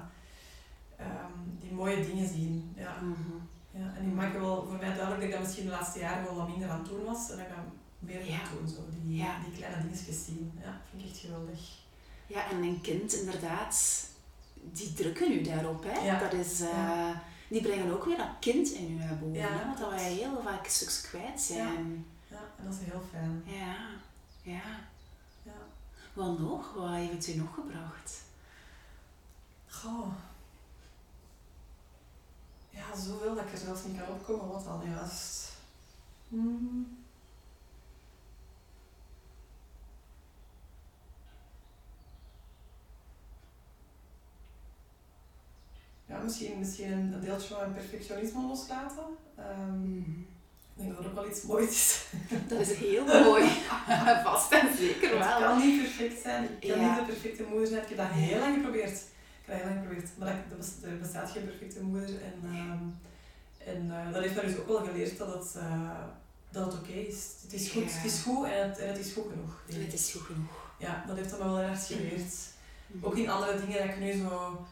ehm, 0.97 1.33
die 1.61 1.71
mooie 1.71 2.05
dingen 2.05 2.27
zien. 2.27 2.73
Ja. 2.75 2.95
Mhm. 3.01 3.37
Ja, 3.71 3.93
en 3.97 4.03
die 4.03 4.13
maken 4.13 4.39
wel 4.41 4.63
voor 4.67 4.77
mij 4.77 4.93
duidelijk 4.95 5.15
dat 5.15 5.23
ik 5.23 5.31
dat 5.31 5.39
misschien 5.41 5.65
de 5.65 5.71
laatste 5.71 5.99
jaren 5.99 6.23
wel 6.23 6.35
wat 6.35 6.47
minder 6.49 6.69
aan 6.69 6.79
het 6.79 6.89
doen 6.89 7.03
was. 7.05 7.29
En 7.31 7.37
dat 7.37 7.45
ik 7.45 7.53
meer 7.99 8.25
Ja. 8.25 8.37
ga 8.37 8.49
doen. 8.57 8.67
Zo. 8.69 8.75
Die, 8.91 9.23
die 9.43 9.53
kleine 9.57 9.81
dingetjes 9.81 10.25
zien. 10.25 10.51
Ja, 10.63 10.81
vind 10.89 11.03
ik 11.03 11.09
echt 11.09 11.19
geweldig. 11.19 11.59
Ja, 12.29 12.49
en 12.49 12.63
een 12.63 12.81
kind 12.81 13.13
inderdaad, 13.13 14.05
die 14.53 14.93
drukken 14.93 15.31
u 15.31 15.41
daarop. 15.41 15.83
Hè? 15.83 16.05
Ja. 16.05 16.19
Dat 16.19 16.33
is, 16.33 16.61
eh, 16.61 16.69
Ja. 16.69 17.21
Die 17.47 17.61
brengen 17.61 17.93
ook 17.93 18.05
weer 18.05 18.17
dat 18.17 18.27
kind 18.39 18.71
in 18.71 18.91
u 18.91 18.93
naar 18.93 19.17
boven. 19.17 19.33
Ja, 19.33 19.47
hè? 19.47 19.65
Want 19.65 19.77
dat 19.77 19.89
wij 19.89 20.13
heel 20.13 20.41
vaak 20.43 20.67
stuks 20.67 21.01
kwijt 21.01 21.41
zijn. 21.41 22.05
Ja, 22.27 22.37
en 22.57 22.63
dat 22.63 22.73
is 22.73 22.79
heel 22.91 23.01
fijn. 23.11 23.43
Ja. 23.45 23.75
ja. 24.41 24.61
Ja. 25.43 25.51
Wat 26.13 26.39
nog? 26.39 26.73
Wat 26.73 26.89
heeft 26.93 27.11
het 27.11 27.27
u 27.27 27.35
nog 27.37 27.53
gebracht? 27.53 28.21
Goh. 29.67 30.13
Ja, 32.69 32.95
zoveel 32.95 33.35
dat 33.35 33.45
ik 33.45 33.51
er 33.51 33.57
zelfs 33.57 33.83
niet 33.83 33.97
kan 33.97 34.07
opkomen. 34.15 34.47
Wat 34.47 34.63
dan 34.63 34.89
juist? 34.89 35.51
Hmm. 36.27 36.98
Ja, 46.09 46.17
misschien, 46.23 46.59
misschien 46.59 46.91
een 46.91 47.19
deeltje 47.21 47.47
van 47.47 47.57
mijn 47.59 47.73
perfectionisme 47.73 48.47
loslaten. 48.47 49.03
Ehm, 49.35 49.97
ik 50.73 50.85
denk 50.85 50.87
dat 50.89 50.97
dat 50.97 51.05
ook 51.07 51.13
wel 51.19 51.29
iets 51.29 51.41
moois 51.41 51.69
is. 51.69 52.05
Dat 52.49 52.59
is 52.59 52.73
heel 52.73 53.05
mooi. 53.05 53.45
Vast 54.23 54.51
en 54.51 54.67
zeker 54.77 55.09
Het 55.09 55.27
wel. 55.27 55.39
kan 55.39 55.59
niet 55.67 55.81
perfect 55.81 56.21
zijn. 56.21 56.43
Ik 56.59 56.69
kan 56.69 56.79
Ja. 56.79 56.89
niet 56.89 56.99
de 57.07 57.13
perfecte 57.13 57.43
moeder 57.49 57.67
zijn. 57.67 57.81
Ik 57.81 57.87
heb 57.87 57.97
dat 57.97 58.07
heel 58.09 58.39
lang 58.39 58.53
geprobeerd. 58.55 58.91
Ik 58.91 59.45
heb 59.45 59.47
dat 59.47 59.55
heel 59.55 59.65
lang 59.69 59.79
geprobeerd. 59.81 60.09
Maar 60.17 60.27
dat- 60.49 60.57
er 60.57 60.57
bes- 60.57 60.99
bestaat 60.99 61.31
geen 61.31 61.45
perfecte 61.45 61.81
moeder. 61.81 62.09
En, 62.09 62.39
ehm, 62.43 62.83
en 63.69 63.91
eh, 63.91 64.13
dat 64.13 64.21
heeft 64.21 64.35
mij 64.35 64.45
dus 64.45 64.57
ook 64.57 64.67
wel 64.67 64.83
geleerd 64.85 65.17
dat 65.17 65.33
het, 65.33 65.55
eh, 65.55 65.91
dat 66.51 66.65
het 66.65 66.81
oké 66.81 66.91
is. 66.91 67.25
Het 67.41 67.53
is 67.53 67.69
goed, 67.69 67.83
Ja. 67.91 67.97
het 67.97 68.05
is 68.11 68.21
goed 68.21 68.45
en 68.45 68.69
het, 68.69 68.77
en 68.77 68.87
het 68.87 68.97
is 68.99 69.13
goed 69.13 69.25
genoeg. 69.31 69.61
En 69.69 69.81
het 69.85 69.93
is 69.93 70.11
goed 70.11 70.21
genoeg. 70.21 70.71
Ja, 70.79 71.03
dat 71.07 71.15
heeft 71.17 71.29
dat 71.29 71.39
me 71.39 71.45
wel 71.45 71.59
erg 71.59 71.85
geleerd. 71.87 72.33
Mhm. 72.87 73.05
Ook 73.05 73.17
in 73.17 73.29
andere 73.29 73.59
dingen 73.59 73.77
dat 73.87 73.95
ik 73.95 73.99
nu 73.99 74.11
zo... 74.13 74.65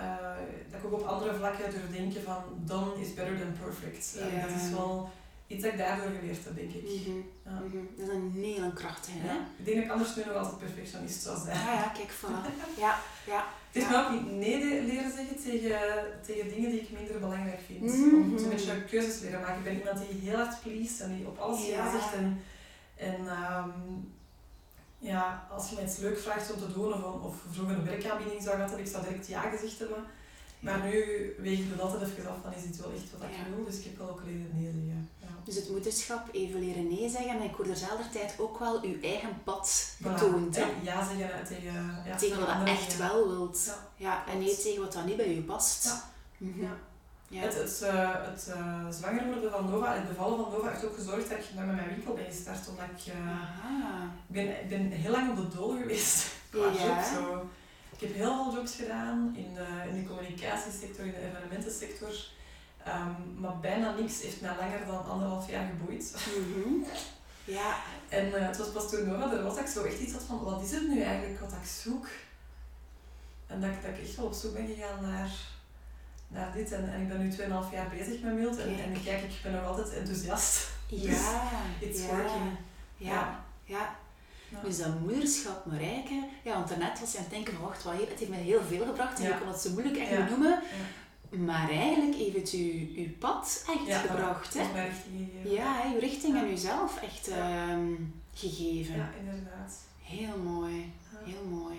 eh, 0.00 0.26
dat 0.70 0.80
ik 0.80 0.86
ook 0.86 1.00
op 1.00 1.06
andere 1.06 1.34
vlakken 1.34 1.70
durf 1.70 1.90
denken 1.90 2.22
van 2.22 2.42
done 2.56 3.00
is 3.00 3.14
better 3.14 3.38
than 3.40 3.52
perfect. 3.62 4.16
Ja. 4.18 4.46
dat 4.46 4.56
is 4.62 4.70
wel 4.70 5.10
iets 5.46 5.62
dat 5.62 5.72
ik 5.72 5.78
daardoor 5.78 6.10
geleerd 6.18 6.44
heb, 6.44 6.56
denk 6.56 6.72
ik. 6.72 6.82
Mhm. 6.84 7.16
Ja. 7.44 7.60
Mhm. 7.66 7.84
Dat 7.96 8.08
is 8.08 8.14
een 8.14 8.32
hele 8.34 8.72
krachtige, 8.72 9.18
hè? 9.18 9.32
Ja. 9.32 9.38
Ik 9.58 9.64
denk 9.64 9.76
dat 9.76 9.84
ik 9.86 9.90
anders 9.90 10.16
nu 10.16 10.22
nog 10.24 10.34
altijd 10.36 10.58
perfectionist 10.58 11.22
zou 11.22 11.38
zijn. 11.44 11.56
Ah 11.56 11.64
ja, 11.64 11.88
kijk, 11.98 12.10
voilà. 12.20 12.44
Ja, 12.78 12.98
ja. 13.26 13.44
Het 13.70 13.82
is 13.82 13.88
Ja. 13.88 13.90
me 13.90 13.96
ook 14.06 14.12
niet 14.12 14.32
nee 14.32 14.82
leren 14.82 15.12
zeggen 15.12 15.36
tegen, 15.44 15.80
tegen 16.26 16.48
dingen 16.48 16.70
die 16.70 16.80
ik 16.80 16.90
minder 16.98 17.18
belangrijk 17.20 17.60
vind. 17.66 17.80
Mhm. 17.82 18.14
Om 18.14 18.38
zo'n 18.38 18.48
beetje 18.48 18.84
keuzes 18.84 19.20
leren 19.20 19.40
maken. 19.40 19.56
Ik 19.58 19.64
ben 19.64 19.78
iemand 19.78 19.98
die 19.98 20.28
heel 20.30 20.36
hard 20.36 20.60
please 20.62 21.02
en 21.04 21.16
die 21.16 21.26
op 21.26 21.38
alles 21.38 21.66
ja, 21.66 21.84
Ja. 21.84 21.90
zegt. 21.90 22.14
En, 22.14 22.42
en 22.96 23.28
ehm, 23.28 23.70
ja, 25.00 25.46
als 25.50 25.68
je 25.68 25.74
mij 25.74 25.84
iets 25.84 25.96
leuk 25.96 26.18
vraagt 26.18 26.52
om 26.52 26.58
te 26.60 26.72
doen 26.72 26.92
of, 26.94 27.22
of 27.22 27.34
vroeger 27.52 27.76
een 27.76 27.84
werkaanbieding 27.84 28.42
zou 28.42 28.54
gehad 28.54 28.68
hebben, 28.70 28.86
ik 28.86 28.92
zou 28.92 29.04
direct 29.04 29.26
ja 29.26 29.40
gezegd 29.40 29.78
hebben. 29.78 30.04
Maar 30.60 30.80
nu 30.84 30.94
weeg 31.38 31.58
ik 31.58 31.70
het 31.70 31.80
altijd 31.80 32.02
even 32.02 32.30
af 32.30 32.36
van 32.42 32.52
is 32.54 32.62
dit 32.62 32.76
wel 32.76 32.92
echt 32.92 33.10
wat 33.18 33.28
ik 33.28 33.36
Ja. 33.36 33.54
wil. 33.54 33.64
Dus 33.64 33.78
ik 33.78 33.84
heb 33.84 33.98
wel 33.98 34.08
ook 34.10 34.22
leren 34.24 34.50
nee 34.54 34.64
zeggen. 34.72 35.08
Ja. 35.20 35.26
Dus 35.44 35.54
het 35.54 35.70
moederschap, 35.70 36.28
even 36.32 36.60
leren 36.60 36.88
nee 36.88 37.08
zeggen. 37.08 37.30
En 37.30 37.42
ik 37.42 37.54
hoor 37.54 37.66
er 37.66 37.76
zelfde 37.76 38.10
tijd 38.12 38.34
ook 38.38 38.58
wel 38.58 38.82
uw 38.82 39.00
eigen 39.02 39.42
pad 39.44 39.94
Voilà. 40.02 40.04
En 40.04 40.74
ja 40.82 41.06
zeggen 41.08 41.44
tegen, 41.46 42.02
ja, 42.06 42.16
Tegen 42.16 42.38
wat 42.46 42.48
je 42.66 42.70
echt 42.70 42.96
wel 42.96 43.28
wilt. 43.28 43.70
Ja. 43.96 44.26
En 44.26 44.38
niet 44.38 44.62
tegen 44.62 44.80
wat 44.82 44.92
dan 44.92 45.04
niet 45.06 45.16
bij 45.16 45.34
u 45.36 45.42
past. 45.42 45.84
Ja. 45.84 46.02
Mhm. 46.36 46.64
Ja. 47.30 47.40
Het, 47.40 47.54
het, 47.54 47.82
eh, 47.82 48.10
het 48.12 48.48
eh, 48.48 48.88
zwanger 48.90 49.26
worden 49.26 49.50
van 49.50 49.70
Nova, 49.70 49.94
het 49.94 50.08
bevallen 50.08 50.38
van 50.38 50.52
Nova, 50.52 50.70
heeft 50.70 50.84
ook 50.84 50.94
gezorgd 50.94 51.28
dat 51.28 51.38
ik 51.38 51.44
dan 51.54 51.66
met 51.66 51.76
mijn 51.76 51.88
winkel 51.88 52.14
ben 52.14 52.24
gestart. 52.24 52.68
Omdat 52.68 52.84
ik, 52.96 53.06
ik, 53.06 53.12
ben, 54.26 54.46
ik 54.62 54.68
ben 54.68 54.90
heel 54.90 55.10
lang 55.10 55.30
op 55.30 55.36
de 55.36 55.56
dol 55.56 55.76
geweest 55.76 56.26
Ja. 56.78 57.04
Zo. 57.14 57.50
Ik 57.92 58.00
heb 58.00 58.14
heel 58.14 58.44
veel 58.44 58.54
jobs 58.54 58.74
gedaan 58.74 59.34
in 59.36 59.54
de, 59.54 59.66
in 59.88 60.02
de 60.02 60.08
communicatiesector, 60.08 61.04
in 61.04 61.12
de 61.12 61.28
evenementensector. 61.28 62.14
Ehm, 62.84 63.40
maar 63.40 63.58
bijna 63.60 63.94
niks 63.94 64.22
heeft 64.22 64.40
mij 64.40 64.56
langer 64.56 64.86
dan 64.86 65.04
anderhalf 65.04 65.50
jaar 65.50 65.66
geboeid. 65.68 66.14
Mhm. 66.38 66.90
Ja. 67.44 67.76
En 68.08 68.32
het 68.46 68.56
was 68.56 68.68
pas 68.68 68.90
toen 68.90 69.08
Nova 69.08 69.32
er 69.32 69.42
was 69.42 69.54
dat 69.54 69.64
ik 69.64 69.70
zo 69.70 69.84
echt 69.84 70.00
iets 70.00 70.12
had 70.12 70.22
van, 70.22 70.42
wat 70.42 70.62
is 70.62 70.70
het 70.70 70.88
nu 70.88 71.00
eigenlijk 71.02 71.40
wat 71.40 71.52
ik 71.52 71.68
zoek? 71.68 72.06
En 73.46 73.60
dat 73.60 73.70
ik, 73.70 73.82
dat 73.82 73.90
ik 73.90 74.02
echt 74.02 74.16
wel 74.16 74.26
op 74.26 74.32
zoek 74.32 74.54
ben 74.54 74.66
gegaan 74.66 75.02
naar, 75.02 75.30
naar 76.30 76.52
dit. 76.52 76.72
En, 76.72 76.92
en 76.92 77.00
ik 77.00 77.08
ben 77.08 77.18
nu 77.18 77.30
2,5 77.30 77.72
jaar 77.72 77.88
bezig 77.96 78.22
met 78.22 78.34
Milt. 78.34 78.58
En, 78.58 78.68
en 78.68 79.02
kijk, 79.04 79.22
ik 79.22 79.40
ben 79.42 79.52
nog 79.52 79.64
altijd 79.64 79.92
enthousiast. 79.92 80.68
Ja. 80.86 81.42
it's 81.80 82.00
ja. 82.00 82.06
working. 82.06 82.56
Ja. 82.96 83.10
Ja. 83.10 83.44
ja. 83.64 83.98
Ja. 84.48 84.60
Dus 84.64 84.78
dat 84.78 85.00
moederschap 85.00 85.66
Marijke, 85.66 86.28
ja, 86.42 86.54
want 86.54 86.68
daarnet 86.68 87.00
was 87.00 87.12
je 87.12 87.18
aan 87.18 87.24
het 87.24 87.32
denken 87.32 87.52
van 87.52 87.62
wacht, 87.62 87.82
wat, 87.82 87.92
het 87.92 88.18
heeft 88.18 88.30
mij 88.30 88.38
heel 88.38 88.62
veel 88.62 88.86
gebracht 88.86 89.18
en 89.18 89.24
Ja. 89.24 89.34
ik 89.34 89.40
kon 89.40 89.48
het 89.48 89.60
zo 89.60 89.70
moeilijk 89.70 89.96
echt 89.96 90.10
Ja. 90.10 90.24
benoemen. 90.24 90.62
Maar 91.30 91.70
eigenlijk 91.70 92.16
heeft 92.16 92.36
het 92.36 92.52
u, 92.52 92.92
uw 92.96 93.16
pad 93.18 93.64
echt 93.86 94.00
gebracht. 94.00 94.54
Hè? 94.54 94.90
Ja, 95.44 95.92
uw 95.92 95.98
richting 95.98 96.36
en 96.36 96.50
uzelf 96.50 97.02
echt 97.02 97.28
ehm, 97.28 97.92
gegeven. 98.34 98.96
Ja, 98.96 99.10
inderdaad. 99.18 99.78
Heel 100.02 100.36
mooi, 100.36 100.92
heel 101.24 101.44
mooi. 101.50 101.78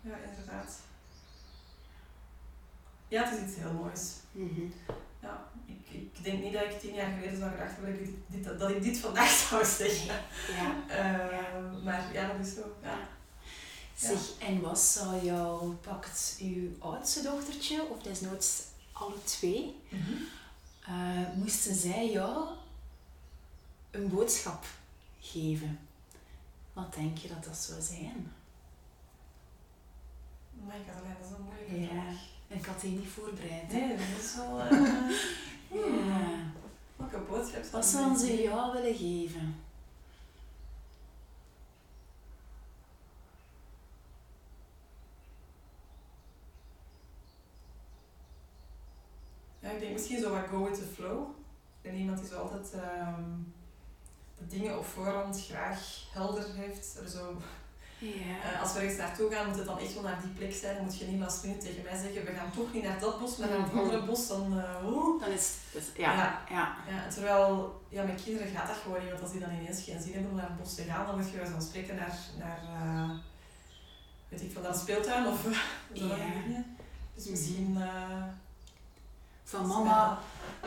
Ja, 0.00 0.14
inderdaad. 0.30 0.80
Ja, 3.10 3.24
het 3.24 3.38
is 3.38 3.46
iets 3.46 3.56
heel 3.56 3.72
moois. 3.72 4.12
Mhm. 4.32 4.60
Ja, 5.22 5.44
ik, 5.66 5.86
ik 5.90 6.24
denk 6.24 6.42
niet 6.42 6.52
dat 6.52 6.62
ik 6.62 6.80
tien 6.80 6.94
jaar 6.94 7.12
geleden 7.12 7.38
zou 7.38 7.50
gedacht 7.50 7.72
hebben 7.76 7.98
dat 7.98 8.08
ik 8.08 8.14
dit, 8.26 8.58
dat 8.58 8.70
ik 8.70 8.82
dit 8.82 8.98
vandaag 8.98 9.30
zou 9.48 9.64
zeggen. 9.64 10.14
Ja. 10.48 10.88
Eh, 10.88 11.82
Maar 11.84 12.12
ja, 12.12 12.26
dat 12.32 12.46
is 12.46 12.54
zo. 12.54 12.76
Ja. 12.82 12.98
Zeg, 13.94 14.38
en 14.38 14.60
wat 14.60 14.78
zou 14.78 15.24
jou, 15.24 15.72
pakt 15.74 16.36
uw 16.40 16.68
oudste 16.78 17.22
dochtertje, 17.22 17.82
of 17.88 18.02
desnoods 18.02 18.62
alle 18.92 19.22
twee, 19.24 19.76
Mhm. 19.88 20.12
eh, 20.86 21.32
moesten 21.34 21.74
zij 21.74 22.10
jou 22.10 22.46
een 23.90 24.08
boodschap 24.08 24.64
geven? 25.20 25.78
Wat 26.72 26.94
denk 26.94 27.18
je 27.18 27.28
dat 27.28 27.44
dat 27.44 27.56
zou 27.56 27.80
zijn? 27.80 28.32
My 30.66 30.74
god, 30.74 31.02
dat 31.18 31.26
is 31.26 31.36
een 31.36 31.42
moeilijke 31.42 31.80
Ja. 31.80 31.88
vraag. 32.02 32.20
En 32.50 32.56
ik 32.56 32.64
had 32.64 32.80
die 32.80 32.98
niet 32.98 33.08
voorbereid. 33.08 33.72
Nee, 33.72 33.96
dat 33.96 34.24
is 34.24 34.36
wel... 34.36 34.60
eh, 34.60 34.70
Ja. 35.72 36.28
Welke 36.96 37.18
boodschap 37.18 37.62
zou 37.62 37.72
Wat 37.72 37.86
zouden 37.86 38.18
ze 38.18 38.42
jou 38.42 38.72
willen 38.72 38.94
geven? 38.94 39.54
Ja, 49.60 49.70
ik 49.70 49.80
denk 49.80 49.92
misschien 49.92 50.20
zo 50.20 50.30
wat 50.30 50.48
go 50.48 50.64
with 50.64 50.74
the 50.74 50.86
flow. 50.94 51.28
Ben 51.82 51.94
iemand 51.94 52.18
die 52.18 52.28
zo 52.28 52.38
altijd 52.40 52.72
ehm, 52.72 53.24
de 54.38 54.46
dingen 54.46 54.78
op 54.78 54.84
voorhand 54.84 55.44
graag 55.44 56.04
helder 56.12 56.54
heeft. 56.54 56.98
Er 57.02 57.08
zo, 57.08 57.36
Ja. 58.00 58.52
eh, 58.52 58.60
als 58.62 58.72
we 58.72 58.78
ergens 58.78 58.96
naartoe 58.98 59.30
gaan, 59.32 59.46
moet 59.48 59.56
het 59.56 59.66
dan 59.66 59.78
echt 59.78 59.94
wel 59.94 60.02
naar 60.02 60.20
die 60.20 60.30
plek 60.30 60.54
zijn. 60.54 60.74
Dan 60.76 60.84
moet 60.84 60.98
je 60.98 61.04
niet 61.06 61.20
last 61.20 61.42
minute 61.44 61.66
tegen 61.66 61.82
mij 61.82 61.96
zeggen, 61.98 62.24
we 62.24 62.32
gaan 62.32 62.50
toch 62.50 62.72
niet 62.72 62.82
naar 62.82 62.98
dat 63.00 63.20
bos, 63.20 63.36
maar 63.36 63.48
naar 63.48 63.58
het 63.58 63.66
Mhm. 63.72 63.78
andere 63.78 64.02
bos. 64.04 64.28
Dan, 64.28 64.62
oeh. 64.84 65.20
Dan 65.20 65.30
is 65.30 65.54
het, 65.72 65.84
het- 65.86 65.96
ja, 65.96 66.12
ja. 66.50 66.76
Ja. 66.88 67.08
Terwijl, 67.08 67.80
ja, 67.88 68.02
met 68.04 68.22
kinderen 68.24 68.52
gaat 68.52 68.66
dat 68.66 68.76
gewoon 68.82 69.00
niet, 69.00 69.10
want 69.10 69.22
als 69.22 69.30
die 69.32 69.40
dan 69.40 69.50
ineens 69.50 69.82
geen 69.84 70.00
zin 70.02 70.12
hebben 70.12 70.30
om 70.30 70.36
naar 70.36 70.48
het 70.48 70.58
bos 70.58 70.74
te 70.74 70.82
gaan, 70.82 71.06
dan 71.06 71.16
moet 71.20 71.30
je 71.30 71.36
wel 71.36 71.46
van 71.46 71.62
spreken 71.62 71.96
naar, 71.96 72.18
naar 72.38 72.58
eh, 72.62 73.10
weet 74.28 74.40
ik 74.42 74.52
veel, 74.52 74.62
naar 74.62 74.70
een 74.70 74.78
speeltuin 74.78 75.26
of 75.26 75.40
zo 75.42 75.50
van 75.50 75.52
Ja. 76.08 76.64
Dus 77.14 77.24
misschien... 77.28 77.78
Van 79.44 79.66
mama, 79.66 80.18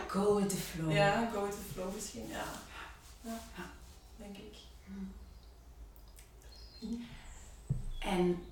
go 0.08 0.36
with 0.36 0.50
the 0.50 0.56
flow. 0.56 0.92
Ja, 0.92 1.30
go 1.34 1.42
with 1.44 1.52
the 1.52 1.74
flow 1.74 1.94
misschien, 1.96 2.28
ja. 2.28 2.44
Ja, 3.22 3.40
Ja. 3.56 3.64
denk 4.16 4.38
ik. 4.38 4.52
En 8.04 8.46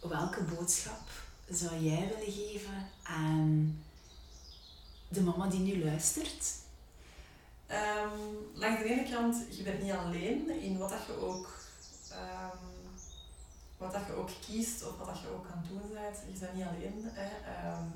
welke 0.00 0.42
boodschap 0.42 1.08
zou 1.48 1.78
jij 1.78 2.08
willen 2.08 2.32
geven 2.32 2.88
aan 3.02 3.82
de 5.08 5.20
mama 5.20 5.46
die 5.46 5.60
nu 5.60 5.84
luistert? 5.84 6.54
Ehm, 7.66 8.18
langs 8.54 8.82
de 8.82 8.88
ene 8.88 9.10
kant, 9.10 9.56
je 9.56 9.62
bent 9.62 9.82
niet 9.82 9.92
alleen 9.92 10.50
in 10.60 10.78
wat 10.78 10.90
dat 10.90 11.06
je 11.06 11.20
ook, 11.20 11.58
ehm, 12.10 12.56
wat 13.78 13.92
dat 13.92 14.06
je 14.06 14.12
ook 14.12 14.30
kiest 14.46 14.86
of 14.86 14.98
wat 14.98 15.06
dat 15.06 15.20
je 15.20 15.28
ook 15.28 15.46
het 15.48 15.68
doen. 15.68 15.90
Je 16.32 16.38
bent 16.38 16.54
niet 16.54 16.64
alleen. 16.64 17.10
Ehm, 17.44 17.88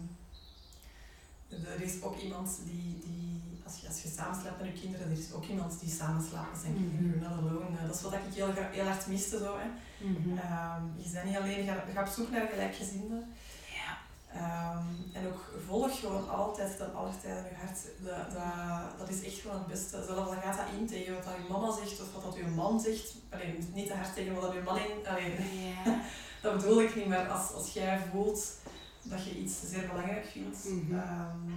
er 1.50 1.82
is 1.82 2.02
ook 2.02 2.16
iemand 2.20 2.58
die, 2.64 2.98
die 3.04 3.60
als, 3.64 3.80
je, 3.80 3.86
als 3.86 4.02
je 4.02 4.08
samenslaapt 4.08 4.60
met 4.60 4.66
je 4.72 4.80
kinderen, 4.80 5.10
er 5.10 5.18
is 5.18 5.32
ook 5.32 5.44
iemand 5.46 5.80
die 5.80 5.90
samenslaapt 5.90 6.50
met 6.50 6.60
zijn 6.60 6.74
kinderen. 6.74 7.32
Mhm. 7.32 7.32
Alone. 7.32 7.76
Eh, 7.78 7.86
Dat 7.86 7.94
is 7.96 8.02
wat 8.02 8.12
ik 8.12 8.20
heel, 8.34 8.52
heel 8.52 8.84
hard 8.84 9.06
miste. 9.06 9.38
Zo, 9.38 9.56
hè. 9.58 9.68
Ehm, 10.36 10.82
je 10.96 11.10
bent 11.12 11.24
niet 11.24 11.36
alleen, 11.36 11.68
gaat 11.94 12.08
op 12.08 12.14
zoek 12.14 12.30
naar 12.30 12.46
gelijkgezinden. 12.52 13.32
Ja. 13.78 13.90
Ehm, 14.40 14.86
en 15.12 15.26
ook 15.26 15.40
volg 15.66 16.00
gewoon 16.00 16.28
altijd 16.30 16.76
ten 16.76 16.94
alle 16.94 17.10
tijden 17.22 17.44
je 17.44 17.56
hart. 17.64 17.80
Dat, 17.98 18.32
dat, 18.32 18.98
dat 18.98 19.08
is 19.08 19.22
echt 19.24 19.38
gewoon 19.40 19.58
het 19.58 19.66
beste. 19.66 20.04
Zelfs 20.04 20.30
al 20.30 20.40
gaat 20.42 20.56
dat 20.56 20.66
in 20.78 20.86
tegen 20.86 21.14
wat 21.14 21.24
dat 21.24 21.34
je 21.34 21.52
mama 21.52 21.72
zegt 21.76 22.00
of 22.00 22.12
wat 22.12 22.22
dat 22.22 22.34
je 22.36 22.46
man 22.46 22.80
zegt. 22.80 23.14
Alleen 23.30 23.70
niet 23.74 23.86
te 23.86 23.94
hard 23.94 24.14
tegen 24.14 24.34
wat 24.34 24.42
dat 24.42 24.52
je 24.52 24.60
man 24.62 24.78
in. 24.78 25.06
Allee, 25.06 25.30
Ja. 25.84 26.00
dat 26.42 26.56
bedoel 26.56 26.80
ik 26.82 26.96
niet, 26.96 27.06
maar 27.06 27.28
als, 27.28 27.52
als 27.52 27.72
jij 27.72 28.00
voelt 28.12 28.58
dat 29.02 29.24
je 29.24 29.38
iets 29.38 29.54
zeer 29.70 29.86
belangrijk 29.88 30.26
vindt, 30.32 30.64
Mhm. 30.64 30.98
ehm, 30.98 31.50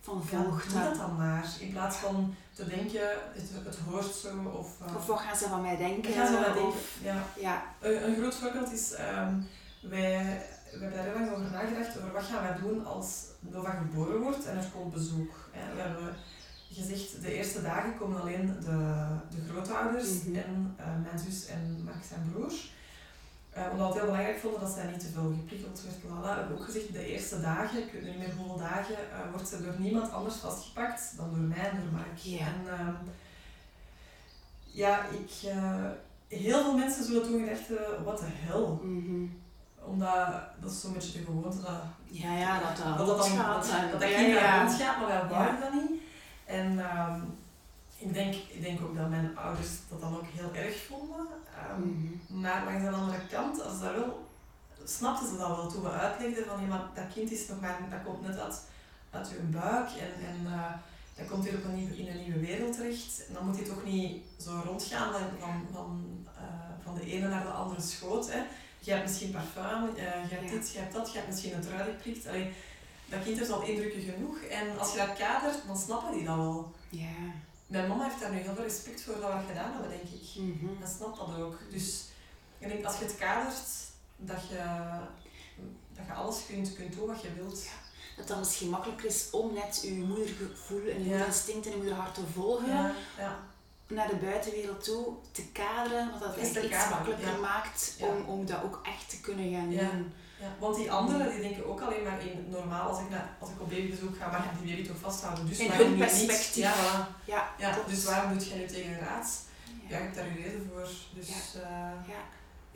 Van 0.00 0.22
ja, 0.30 0.42
volg 0.42 0.64
doe 0.66 0.80
dat 0.82 0.96
dan 0.96 1.16
maar. 1.16 1.46
In 1.60 1.72
plaats 1.72 1.96
van 1.96 2.34
te 2.54 2.66
denken, 2.66 3.00
het, 3.32 3.50
het 3.64 3.76
hoort 3.90 4.14
zo. 4.14 4.28
Of, 4.58 4.68
uh, 4.88 4.96
Of 4.96 5.06
wat 5.06 5.18
gaan 5.20 5.36
ze 5.36 5.48
van 5.48 5.62
mij 5.62 5.76
denken? 5.76 6.12
gaan 6.12 6.26
ze 6.26 6.32
denken? 6.32 6.66
Of- 6.66 6.96
Ja. 7.02 7.22
Ja. 7.40 7.62
Een, 7.80 8.08
een 8.08 8.16
groot 8.16 8.34
voorbeeld 8.34 8.72
is, 8.72 8.92
ehm, 8.92 9.34
wij, 9.82 10.42
we 10.72 10.78
hebben 10.78 10.90
daar 10.92 11.04
heel 11.04 11.14
lang 11.14 11.30
over 11.30 11.50
nagedacht, 11.50 11.96
over 11.98 12.12
wat 12.12 12.24
gaan 12.24 12.42
wij 12.42 12.56
doen 12.62 12.84
als 12.86 13.08
Nova 13.40 13.70
geboren 13.70 14.20
wordt 14.20 14.44
en 14.44 14.56
er 14.56 14.68
komt 14.74 14.92
bezoek. 14.92 15.34
Hè. 15.52 15.74
We 15.74 15.80
hebben 15.80 16.14
gezegd, 16.72 17.22
de 17.22 17.32
eerste 17.32 17.62
dagen 17.62 17.98
komen 17.98 18.20
alleen 18.20 18.46
de, 18.46 19.06
de 19.30 19.44
grootouders 19.50 20.08
Mhm. 20.24 20.36
en 20.36 20.74
eh, 20.76 20.86
mijn 21.02 21.18
zus 21.18 21.46
en 21.46 21.82
Max 21.84 22.08
zijn 22.08 22.30
broer. 22.32 22.52
Eh, 23.50 23.62
omdat 23.72 23.92
we 23.92 23.98
het 23.98 24.02
heel 24.02 24.15
belangrijk 24.36 24.40
vonden 24.40 24.60
dat 24.60 24.70
zij 24.70 24.90
niet 24.90 25.00
te 25.00 25.12
veel 25.20 25.34
geprikkeld 25.38 25.82
werd. 25.82 25.96
Lala. 26.08 26.34
We 26.34 26.38
hebben 26.40 26.58
ook 26.58 26.64
gezegd, 26.64 26.92
de 26.92 27.06
eerste 27.06 27.40
dagen, 27.40 27.78
ik 27.82 27.92
weet 27.92 28.02
niet 28.04 28.18
meer 28.18 28.34
hoeveel 28.36 28.58
dagen, 28.58 28.96
eh, 28.96 29.30
wordt 29.30 29.48
ze 29.48 29.62
door 29.62 29.74
niemand 29.78 30.12
anders 30.12 30.34
vastgepakt 30.36 31.12
dan 31.16 31.28
door 31.30 31.38
mij 31.38 31.70
en 31.70 31.76
door 31.80 31.92
Mark. 31.92 32.16
Ja. 32.16 32.46
En 32.46 32.60
ehm, 32.78 32.94
ja, 34.64 35.04
ik... 35.04 35.50
eh, 35.50 35.90
heel 36.28 36.62
veel 36.62 36.76
mensen 36.76 37.04
zullen 37.04 37.22
toen 37.22 37.40
gedacht 37.44 37.68
hebben, 37.68 38.04
what 38.04 38.16
the 38.18 38.24
hell? 38.28 38.66
Mhm. 38.82 39.26
Omdat, 39.84 40.26
dat 40.60 40.70
is 40.70 40.80
zo'n 40.80 40.92
beetje 40.92 41.18
de 41.18 41.24
gewoonte 41.24 41.60
dat 41.60 41.82
Ja, 42.04 42.38
ja, 42.38 42.58
dat 42.60 42.76
dat 42.76 42.98
dat, 42.98 43.06
dat, 43.06 43.06
dan, 43.06 43.16
rondgaat 43.18 43.62
dat, 43.70 43.90
dat, 43.90 44.00
dat 44.00 44.10
ja, 44.10 44.16
kind 44.16 44.32
ja. 44.32 44.40
daar 44.40 44.64
rondgaat, 44.66 44.98
maar 44.98 45.06
wij 45.06 45.28
wouden 45.28 45.60
dat 45.60 45.72
niet. 45.72 46.00
En 46.44 46.78
ehm, 46.78 47.20
ik, 47.98 48.14
denk, 48.14 48.34
ik 48.34 48.62
denk 48.62 48.80
ook 48.80 48.96
dat 48.96 49.08
mijn 49.08 49.36
ouders 49.38 49.68
dat 49.90 50.00
dan 50.00 50.16
ook 50.16 50.26
heel 50.32 50.54
erg 50.54 50.76
vonden. 50.88 51.26
Ehm, 51.56 51.80
Mhm. 51.80 52.40
Maar 52.40 52.64
langs 52.64 52.82
de 52.84 52.90
andere 52.90 53.26
kant, 53.30 53.62
als 53.62 53.80
dat 53.80 53.92
wel, 53.92 54.25
snapten 54.88 55.28
ze 55.28 55.36
dat 55.36 55.56
wel 55.56 55.68
toen 55.68 55.82
we 55.82 55.90
uitlegden 55.90 56.44
van 56.46 56.60
ja, 56.60 56.66
maar 56.66 56.84
dat 56.94 57.12
kind 57.14 57.30
is 57.30 57.48
nog 57.48 57.60
maar, 57.60 57.78
dat 57.90 58.02
komt 58.04 58.22
net 58.22 58.38
uit, 58.38 58.62
uit 59.10 59.28
je 59.28 59.36
buik 59.36 59.88
en, 59.88 60.26
en 60.26 60.52
eh, 60.52 60.72
dat 61.16 61.28
komt 61.28 61.44
weer 61.44 61.54
op 61.54 61.64
een 61.64 61.74
nieuwe, 61.74 61.96
in 61.96 62.08
een 62.08 62.22
nieuwe 62.22 62.40
wereld 62.40 62.76
terecht. 62.76 63.26
En 63.28 63.34
dan 63.34 63.46
moet 63.46 63.58
je 63.58 63.62
toch 63.62 63.84
niet 63.84 64.22
zo 64.40 64.62
rondgaan 64.64 65.12
van, 65.40 65.66
van, 65.72 66.26
eh, 66.36 66.84
van 66.84 66.94
de 66.94 67.10
ene 67.10 67.28
naar 67.28 67.42
de 67.42 67.48
andere 67.48 67.80
schoot. 67.80 68.32
Hè. 68.32 68.42
Je 68.78 68.90
hebt 68.90 69.04
misschien 69.04 69.30
parfum, 69.30 69.96
eh, 69.96 70.28
je 70.28 70.34
hebt 70.34 70.50
dit, 70.50 70.72
je 70.72 70.78
hebt 70.78 70.92
dat, 70.92 71.12
je 71.12 71.16
hebt 71.16 71.28
misschien 71.28 71.54
een 71.54 71.60
trui 71.60 71.90
geprikt. 71.90 72.26
Allee, 72.26 72.52
dat 73.06 73.22
kind 73.22 73.40
is 73.40 73.50
al 73.50 73.62
indrukken 73.62 74.00
genoeg. 74.00 74.38
En 74.38 74.78
als 74.78 74.92
je 74.92 74.98
dat 74.98 75.16
kadert, 75.16 75.66
dan 75.66 75.78
snappen 75.78 76.12
die 76.12 76.24
dat 76.24 76.36
wel. 76.36 76.74
Ja. 76.88 77.14
Mijn 77.66 77.88
mama 77.88 78.04
heeft 78.04 78.20
daar 78.20 78.32
nu 78.32 78.38
heel 78.38 78.54
veel 78.54 78.64
respect 78.64 79.02
voor 79.02 79.20
dat 79.20 79.32
we 79.32 79.46
gedaan 79.48 79.72
hebben, 79.72 79.90
denk 79.90 80.02
ik. 80.02 80.42
Mhm. 80.42 80.82
En 80.82 80.88
snapt 80.88 81.18
dat 81.18 81.36
ook. 81.36 81.58
Dus 81.70 82.04
ik 82.58 82.68
denk 82.68 82.84
als 82.84 82.98
je 82.98 83.04
het 83.04 83.16
kadert, 83.16 83.85
dat 84.16 84.48
je, 84.48 84.62
dat 85.96 86.06
je 86.06 86.12
alles 86.12 86.46
kunt, 86.46 86.74
kunt 86.74 86.92
doen 86.92 87.06
wat 87.06 87.22
je 87.22 87.32
wilt. 87.34 87.64
Dat 88.16 88.28
dat 88.28 88.38
misschien 88.38 88.70
makkelijker 88.70 89.06
is 89.06 89.30
om 89.30 89.54
net 89.54 89.80
je 89.82 89.90
moedergevoel 89.92 90.78
en 90.80 90.84
je 90.86 90.92
Ja. 90.92 90.98
moederinstinct 91.10 91.64
en 91.66 91.70
je 91.72 91.76
moederhart 91.76 92.14
te 92.14 92.20
volgen. 92.34 92.68
Ja, 92.68 92.92
ja. 93.18 93.38
naar 93.88 94.08
de 94.08 94.16
buitenwereld 94.16 94.84
toe 94.84 95.14
te 95.32 95.46
kaderen, 95.52 96.10
wat 96.10 96.20
dat 96.20 96.36
echt 96.36 96.56
iets 96.56 96.88
makkelijker 96.90 97.38
maakt 97.40 97.96
om, 98.00 98.24
om 98.24 98.46
dat 98.46 98.62
ook 98.62 98.80
echt 98.82 99.10
te 99.10 99.20
kunnen 99.20 99.52
gaan 99.52 99.70
doen. 99.70 100.12
Want 100.58 100.76
die 100.76 100.90
anderen 100.90 101.30
die 101.30 101.40
denken 101.40 101.66
ook 101.66 101.80
alleen 101.80 102.02
maar 102.02 102.20
in 102.26 102.46
normaal, 102.50 102.88
als 102.88 103.00
ik, 103.00 103.10
naar, 103.10 103.36
als 103.40 103.50
ik 103.50 103.60
op 103.60 103.68
babybezoek 103.68 104.16
ga, 104.16 104.30
mag 104.30 104.44
ik 104.44 104.50
die 104.62 104.74
baby 104.76 104.88
toch 104.88 104.98
vasthouden. 105.00 105.46
Dus 105.46 105.58
In 105.58 105.70
hun 105.70 105.96
perspectief. 105.96 106.54
Ja, 106.56 106.74
voilà. 106.74 107.24
Ja, 107.58 107.78
dus 107.88 108.04
waarom 108.04 108.32
doet 108.32 108.48
jij 108.48 108.58
nu 108.58 108.66
tegen 108.66 108.92
een 108.92 108.98
raad? 108.98 109.42
Ja, 109.88 109.96
je 109.98 110.02
hebt 110.02 110.14
daar 110.14 110.26
je 110.26 110.42
reden 110.42 110.70
voor. 110.72 110.88
Dus 111.14 111.28
Ja. 112.06 112.22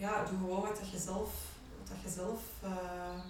Ja, 0.01 0.25
doe 0.25 0.39
gewoon 0.39 0.61
wat 0.61 0.79
dat 0.79 0.91
je 0.91 0.99
zelf, 0.99 1.31
wat 1.79 1.89
dat 1.89 1.97
je 2.03 2.09
zelf, 2.11 2.41
eh, 2.63 3.21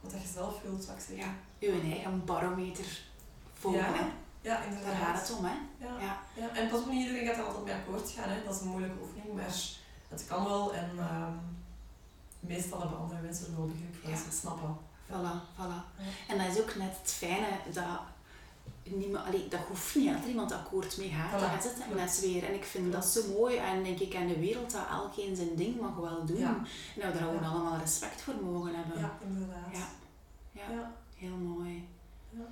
wat 0.00 0.10
dat 0.12 0.22
je 0.22 0.28
zelf 0.28 0.62
wilt, 0.62 0.84
zou 0.84 0.96
ik 0.96 1.02
zeggen. 1.08 1.26
Ja. 1.58 1.68
Uw 1.68 1.80
eigen 1.90 2.24
barometer 2.24 3.02
volgen, 3.54 3.80
Ja, 3.80 3.92
hè. 3.92 4.04
Ja, 4.40 4.56
daar 4.56 4.66
inderdaad. 4.66 4.94
gaat 4.94 5.28
het 5.28 5.36
om. 5.38 5.44
Hè. 5.44 5.54
Ja. 5.78 6.00
Ja. 6.00 6.18
Ja, 6.34 6.54
en 6.56 6.68
pas 6.68 6.80
op 6.80 6.86
niet 6.86 7.06
iedereen 7.06 7.26
gaat 7.26 7.36
er 7.36 7.44
altijd 7.44 7.64
mee 7.64 7.74
akkoord 7.74 8.10
gaan. 8.10 8.28
Hè. 8.28 8.44
Dat 8.44 8.54
is 8.54 8.60
een 8.60 8.68
moeilijke 8.68 9.00
oefening, 9.02 9.34
maar 9.34 9.54
het 10.08 10.26
kan 10.26 10.44
wel. 10.44 10.74
En 10.74 10.90
ehm, 10.98 11.32
meestal 12.40 12.80
hebben 12.80 12.98
andere 12.98 13.20
mensen 13.20 13.46
er 13.46 13.56
wel 13.56 13.66
begrip 13.66 13.94
voor 14.02 14.16
ze 14.16 14.24
het 14.24 14.34
snappen. 14.34 14.76
Voilà, 15.10 15.34
voilà. 15.58 15.80
En 16.28 16.38
dat 16.38 16.46
is 16.56 16.60
ook 16.60 16.74
net 16.74 16.98
het 17.02 17.10
fijne, 17.12 17.46
dat, 17.72 17.84
niemand, 18.84 19.26
allee, 19.26 19.48
dat 19.48 19.60
hoeft 19.60 19.94
niet, 19.94 20.12
dat 20.12 20.22
er 20.22 20.28
iemand 20.28 20.52
akkoord 20.52 20.96
mee 20.96 21.10
gaat. 21.10 21.40
Voilà, 21.40 21.54
Dat 21.54 21.64
is 21.64 21.78
het 21.84 21.94
net 21.94 22.20
weer. 22.20 22.44
En 22.44 22.54
ik 22.54 22.64
vind 22.64 22.92
dat 22.92 23.06
zo 23.06 23.32
mooi. 23.32 23.56
En 23.56 23.82
denk 23.84 23.98
ik 23.98 24.14
aan 24.14 24.26
de 24.26 24.38
wereld 24.38 24.70
dat 24.70 24.86
elkeen 24.90 25.36
zijn 25.36 25.54
ding 25.56 25.80
mag 25.80 25.96
wel 25.96 26.24
doen. 26.24 26.38
Ja. 26.38 26.56
En 26.94 27.00
dat 27.00 27.12
we 27.12 27.18
daar 27.18 27.28
gewoon 27.28 27.44
allemaal 27.44 27.78
respect 27.78 28.20
voor 28.22 28.34
mogen 28.42 28.74
hebben. 28.74 28.98
Ja, 28.98 29.18
inderdaad. 29.26 29.72
Ja. 29.72 29.86
Ja. 30.70 30.94
Heel 31.16 31.36
mooi. 31.36 31.88
Ja. 32.30 32.46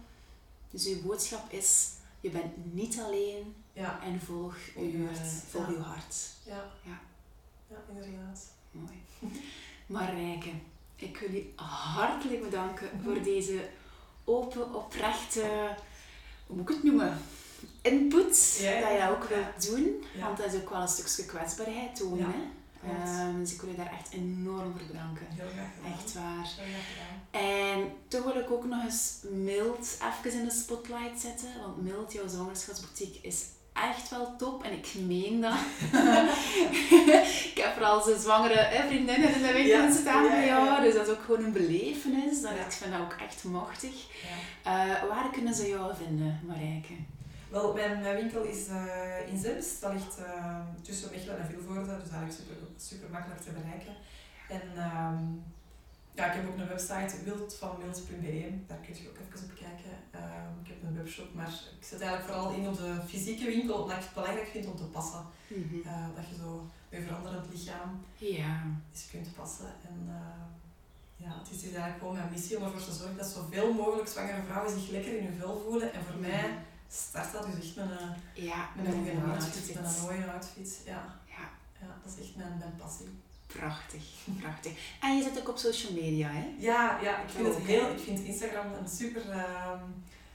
Dus 0.70 0.86
uw 0.86 1.02
boodschap 1.02 1.52
is, 1.52 1.88
je 2.20 2.30
bent 2.30 2.74
niet 2.74 3.00
alleen 3.00 3.54
Ja. 3.72 4.02
en 4.02 4.20
volg 4.20 4.56
uw 4.76 4.82
uw 4.92 5.06
hart. 5.06 5.28
Volg 5.48 5.68
uw 5.68 5.80
hart. 5.80 6.16
Ja. 6.44 6.64
Ja. 6.84 7.00
Ja, 7.68 7.76
inderdaad. 7.88 8.46
Mooi. 8.70 9.02
Marijke, 9.86 10.50
ik 10.96 11.16
wil 11.18 11.34
u 11.34 11.52
hartelijk 11.56 12.42
bedanken 12.42 12.88
voor 13.04 13.22
deze 13.22 13.68
open, 14.24 14.74
oprechte, 14.74 15.74
hoe 16.46 16.56
moet 16.56 16.68
ik 16.68 16.74
het 16.74 16.84
noemen? 16.84 17.18
Input, 17.82 18.58
Ja, 18.60 18.80
dat 18.80 18.90
je 18.90 18.98
dat 18.98 19.08
ook 19.10 19.24
wilt 19.24 19.70
doen. 19.70 20.04
Want 20.20 20.36
dat 20.36 20.52
is 20.52 20.60
ook 20.60 20.70
wel 20.70 20.80
een 20.80 20.88
stukje 20.88 21.24
kwetsbaarheid 21.24 21.96
tonen. 21.96 22.18
Ja, 22.18 22.26
hè? 22.26 22.62
Ehm, 22.90 23.38
dus 23.38 23.52
ik 23.52 23.60
wil 23.60 23.70
je 23.70 23.76
daar 23.76 23.92
echt 23.92 24.12
enorm 24.12 24.72
voor 24.78 24.86
bedanken. 24.86 25.26
Heel 25.28 25.48
graag. 25.48 25.92
Echt 25.94 26.12
waar. 26.12 26.48
Heel 26.56 26.82
graag. 26.94 27.42
En 27.42 27.92
toch 28.08 28.24
wil 28.24 28.42
ik 28.42 28.50
ook 28.50 28.64
nog 28.64 28.84
eens 28.84 29.18
Mild 29.30 29.98
even 30.18 30.38
in 30.38 30.44
de 30.44 30.50
spotlight 30.50 31.20
zetten. 31.20 31.48
Want 31.60 31.82
Mild, 31.82 32.12
jouw 32.12 32.28
zwangerschapsboutique, 32.28 33.18
is 33.22 33.44
echt 33.72 34.10
wel 34.10 34.36
top. 34.36 34.64
En 34.64 34.72
ik 34.72 34.94
meen 35.06 35.40
dat. 35.40 35.52
ik 37.50 37.60
heb 37.62 37.76
er 37.76 37.84
al 37.84 38.02
zijn 38.02 38.20
zwangere 38.20 38.54
hè, 38.54 38.86
vriendinnen 38.86 39.34
in 39.34 39.42
de 39.42 39.52
winkel 39.52 39.82
Ja, 39.82 39.92
staan 39.92 40.24
ja, 40.24 40.30
bij 40.30 40.46
jou. 40.46 40.82
Dus 40.82 40.94
dat 40.94 41.06
is 41.06 41.12
ook 41.12 41.22
gewoon 41.24 41.44
een 41.44 41.52
belevenis. 41.52 42.42
Dat, 42.42 42.50
Ja. 42.50 42.64
Ik 42.64 42.72
vind 42.72 42.92
dat 42.92 43.00
ook 43.00 43.16
echt 43.28 43.44
machtig. 43.44 44.06
Eh, 44.62 45.02
waar 45.08 45.30
kunnen 45.32 45.54
ze 45.54 45.68
jou 45.68 45.96
vinden, 45.96 46.40
Marijke? 46.46 46.94
Wel, 47.50 47.74
mijn, 47.74 48.00
mijn 48.00 48.16
winkel 48.16 48.42
is 48.42 48.68
eh, 48.68 49.28
in 49.32 49.38
Zems. 49.38 49.80
Dat 49.80 49.92
ligt 49.92 50.18
eh, 50.18 50.60
tussen 50.82 51.10
Mechelen 51.12 51.38
en 51.38 51.46
Vilvoorde, 51.46 51.98
dus 52.02 52.10
eigenlijk 52.10 52.32
super, 52.32 52.56
super 52.76 53.08
makkelijk 53.10 53.40
te 53.40 53.50
bereiken. 53.50 53.94
En 54.48 54.62
ehm, 54.76 55.24
ja, 56.14 56.26
ik 56.26 56.32
heb 56.40 56.48
ook 56.48 56.58
een 56.58 56.68
website, 56.68 57.24
wildvanmild.be, 57.24 58.58
daar 58.66 58.78
kun 58.78 58.94
je 59.02 59.08
ook 59.08 59.16
even 59.34 59.44
op 59.50 59.54
kijken. 59.54 59.94
Ehm, 60.10 60.52
ik 60.62 60.68
heb 60.68 60.82
een 60.82 60.96
webshop, 60.96 61.34
maar 61.34 61.48
ik 61.80 61.86
zet 61.86 62.00
eigenlijk 62.00 62.32
vooral 62.32 62.52
in 62.54 62.68
op 62.68 62.76
de 62.76 62.94
fysieke 63.08 63.44
winkel, 63.44 63.74
omdat 63.82 63.96
ik 63.96 64.02
het 64.02 64.14
belangrijk 64.14 64.48
vind 64.48 64.66
om 64.66 64.76
te 64.76 64.84
passen. 64.84 65.24
Eh, 65.84 66.06
dat 66.16 66.28
je 66.28 66.34
zo 66.36 66.66
je 66.88 67.00
veranderend 67.02 67.46
lichaam 67.52 68.04
Ja. 68.16 68.62
eens 68.92 69.08
kunt 69.10 69.34
passen. 69.34 69.66
En 69.88 69.98
eh, 70.08 70.44
ja, 71.16 71.38
het 71.38 71.50
is 71.50 71.60
dus 71.60 71.70
eigenlijk 71.72 71.98
gewoon 71.98 72.14
mijn 72.14 72.30
missie 72.30 72.56
om 72.56 72.62
ervoor 72.64 72.84
te 72.84 72.92
zorgen 72.92 73.16
dat 73.16 73.26
zoveel 73.26 73.72
mogelijk 73.72 74.08
zwangere 74.08 74.42
vrouwen 74.42 74.72
zich 74.80 74.88
lekker 74.90 75.18
in 75.18 75.24
hun 75.26 75.38
vel 75.38 75.62
voelen. 75.68 75.92
En 75.92 76.04
voor 76.04 76.20
mij 76.20 76.58
start 76.88 77.32
dat 77.32 77.46
dus 77.46 77.64
echt 77.64 77.76
met 77.76 77.90
een, 78.00 78.44
Ja, 78.44 78.68
met 78.76 78.86
een 78.86 78.96
mooie 79.02 79.32
outfit, 79.32 79.74
met 79.74 79.96
een 79.96 80.02
mooie 80.02 80.32
outfit. 80.32 80.80
Ja, 80.84 81.18
Ja, 81.26 81.44
ja 81.80 81.86
dat 82.04 82.12
is 82.16 82.24
echt 82.26 82.36
mijn, 82.36 82.58
mijn 82.58 82.76
passie. 82.76 83.08
Prachtig, 83.52 84.02
prachtig. 84.40 84.72
En 85.00 85.16
je 85.16 85.22
zit 85.22 85.38
ook 85.38 85.48
op 85.48 85.56
social 85.56 85.92
media, 85.92 86.28
hè? 86.30 86.44
Ja, 86.58 86.98
ja 87.02 87.22
ik, 87.22 87.28
vind 87.28 87.54
het 87.54 87.64
heel, 87.64 87.90
ik 87.90 87.98
vind 87.98 88.20
Instagram 88.20 88.72
een 88.72 88.88
super, 88.88 89.30
ehm, 89.30 89.82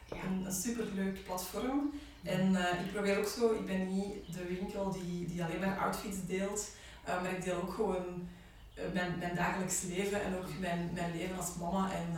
een, 0.09 0.45
een 0.45 0.53
super 0.53 0.85
leuk 0.93 1.23
platform. 1.25 1.91
En 2.23 2.55
eh, 2.55 2.85
ik 2.85 2.91
probeer 2.91 3.17
ook 3.17 3.27
zo, 3.27 3.53
ik 3.53 3.65
ben 3.65 3.95
niet 3.95 4.13
de 4.35 4.45
winkel 4.45 4.91
die, 4.91 5.27
die 5.27 5.43
alleen 5.43 5.59
maar 5.59 5.79
outfits 5.79 6.17
deelt, 6.25 6.69
eh, 7.03 7.21
maar 7.21 7.31
ik 7.31 7.43
deel 7.43 7.61
ook 7.61 7.73
gewoon 7.73 8.27
eh, 8.73 8.83
mijn, 8.93 9.17
mijn 9.19 9.35
dagelijks 9.35 9.81
leven 9.81 10.23
en 10.23 10.37
ook 10.37 10.59
mijn, 10.59 10.89
mijn 10.93 11.17
leven 11.17 11.37
als 11.37 11.55
mama. 11.55 11.91
En 11.91 12.15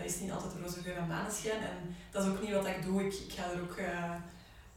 dat 0.00 0.08
is 0.08 0.20
niet 0.20 0.32
altijd 0.32 0.52
roze 0.62 0.82
geur 0.82 0.96
en 0.96 1.06
maneschijn. 1.06 1.62
En 1.62 1.96
dat 2.10 2.24
is 2.24 2.30
ook 2.30 2.40
niet 2.42 2.52
wat 2.52 2.66
ik 2.66 2.82
doe. 2.82 3.04
Ik, 3.04 3.12
ik 3.12 3.32
ga 3.32 3.50
er 3.50 3.62
ook 3.62 3.76
eh, 3.76 4.14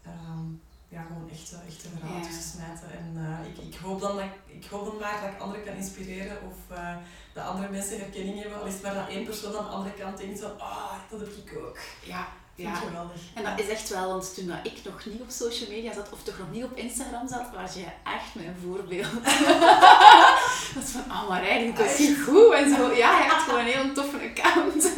ehm, 0.06 0.46
ja, 0.94 1.02
gewoon 1.08 1.30
echt, 1.32 1.52
eh, 1.54 1.68
echt 1.68 1.84
een 1.84 1.98
verhaal 2.00 2.18
Ja. 2.20 2.26
tussen 2.26 2.50
smijten. 2.54 2.90
En 3.00 3.10
eh, 3.26 3.50
ik, 3.50 3.74
ik, 3.74 3.80
hoop 3.80 4.00
dan 4.02 4.16
dat 4.16 4.26
ik, 4.46 4.66
hoop 4.70 4.86
dan 4.86 4.98
maar 5.00 5.22
dat 5.22 5.30
ik 5.34 5.40
anderen 5.40 5.66
kan 5.66 5.76
inspireren 5.76 6.38
of 6.50 6.78
eh, 6.78 6.96
dat 7.34 7.46
andere 7.46 7.70
mensen 7.70 8.00
herkenning 8.00 8.42
hebben. 8.42 8.60
Al 8.60 8.66
is 8.66 8.74
het 8.74 8.82
maar 8.82 8.94
dat 8.94 9.08
één 9.10 9.26
persoon 9.26 9.56
aan 9.58 9.64
de 9.66 9.76
andere 9.78 9.96
kant 9.96 10.18
denkt 10.18 10.40
van, 10.40 10.60
ah, 10.60 10.94
dat 11.10 11.20
heb 11.20 11.30
ik 11.30 11.58
ook. 11.58 11.78
Ja, 12.04 12.28
Vind 12.56 12.68
ja. 12.68 12.76
geweldig. 12.76 13.22
En 13.34 13.44
dat 13.44 13.60
is 13.60 13.70
echt 13.70 13.90
wel, 13.90 14.08
want 14.10 14.36
toen 14.36 14.52
ik 14.64 14.80
nog 14.84 15.06
niet 15.06 15.22
op 15.22 15.30
social 15.30 15.70
media 15.70 15.94
zat, 15.94 16.12
of 16.12 16.24
toch 16.24 16.38
nog 16.38 16.52
niet 16.52 16.64
op 16.64 16.76
Instagram 16.78 17.28
zat, 17.28 17.52
was 17.56 17.74
je 17.74 17.86
echt 18.04 18.36
mijn 18.36 18.56
voorbeeld. 18.64 19.12
dat 20.74 20.84
is 20.84 20.90
van, 20.90 21.04
ah 21.08 21.30
maar 21.30 21.44
eigenlijk, 21.44 21.78
dat 21.78 22.00
is 22.00 22.18
goed 22.26 22.54
en 22.54 22.76
zo. 22.76 22.94
Ja, 22.94 23.18
je 23.18 23.30
hebt 23.30 23.42
gewoon 23.42 23.60
een 23.60 23.66
heel 23.66 23.94
toffe 23.94 24.18
account. 24.30 24.94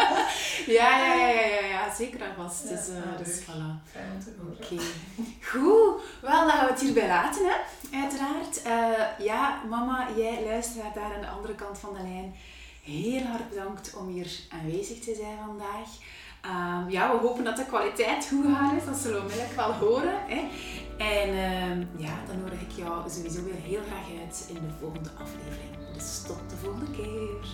ja, 0.78 0.98
ja, 0.98 1.14
ja, 1.14 1.28
ja, 1.28 1.40
ja, 1.40 1.66
ja, 1.66 1.94
zeker 1.94 2.20
en 2.20 2.34
vast. 2.36 2.68
Dus, 2.68 2.88
eh, 2.88 3.12
ah, 3.12 3.18
dus 3.18 3.40
voilà. 3.40 3.90
Fijn 3.92 4.10
om 4.14 4.20
te 4.20 4.32
horen. 4.38 4.56
Oké. 4.56 4.82
Goed. 5.40 6.02
Wel, 6.20 6.46
dan 6.46 6.50
gaan 6.50 6.66
we 6.66 6.72
het 6.72 6.80
hierbij 6.80 7.08
laten, 7.08 7.44
hè. 7.44 7.56
Uiteraard. 8.00 8.62
Eh, 8.62 9.24
ja, 9.26 9.60
mama, 9.68 10.06
jij 10.16 10.42
luisteraar 10.44 10.92
daar 10.94 11.14
aan 11.14 11.20
de 11.20 11.28
andere 11.28 11.54
kant 11.54 11.78
van 11.78 11.94
de 11.94 12.02
lijn. 12.02 12.34
Heel 12.82 13.22
hard 13.22 13.48
bedankt 13.48 13.94
om 13.94 14.08
hier 14.08 14.30
aanwezig 14.48 14.98
te 14.98 15.14
zijn 15.14 15.38
vandaag. 15.46 15.88
Ehm, 16.48 16.90
ja, 16.90 17.10
we 17.10 17.26
hopen 17.26 17.44
dat 17.44 17.56
de 17.56 17.66
kwaliteit 17.66 18.26
goed 18.28 18.44
gegaan 18.44 18.76
is. 18.76 18.84
Dat 18.84 18.96
zullen 18.96 19.16
we 19.16 19.22
onmiddellijk 19.22 19.56
wel 19.56 19.72
horen. 19.72 20.18
Hè. 20.26 20.40
En 20.96 21.28
ehm, 21.28 21.80
ja, 21.96 22.14
dan 22.26 22.38
nodig 22.40 22.60
ik 22.60 22.70
jou 22.76 23.10
sowieso 23.10 23.44
weer 23.44 23.62
heel 23.62 23.82
graag 23.86 24.20
uit 24.20 24.44
in 24.48 24.54
de 24.54 24.74
volgende 24.80 25.10
aflevering. 25.18 25.94
Dus 25.94 26.22
tot 26.26 26.50
de 26.50 26.56
volgende 26.56 26.90
keer. 26.90 27.46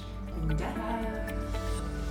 Dag. 0.56 2.01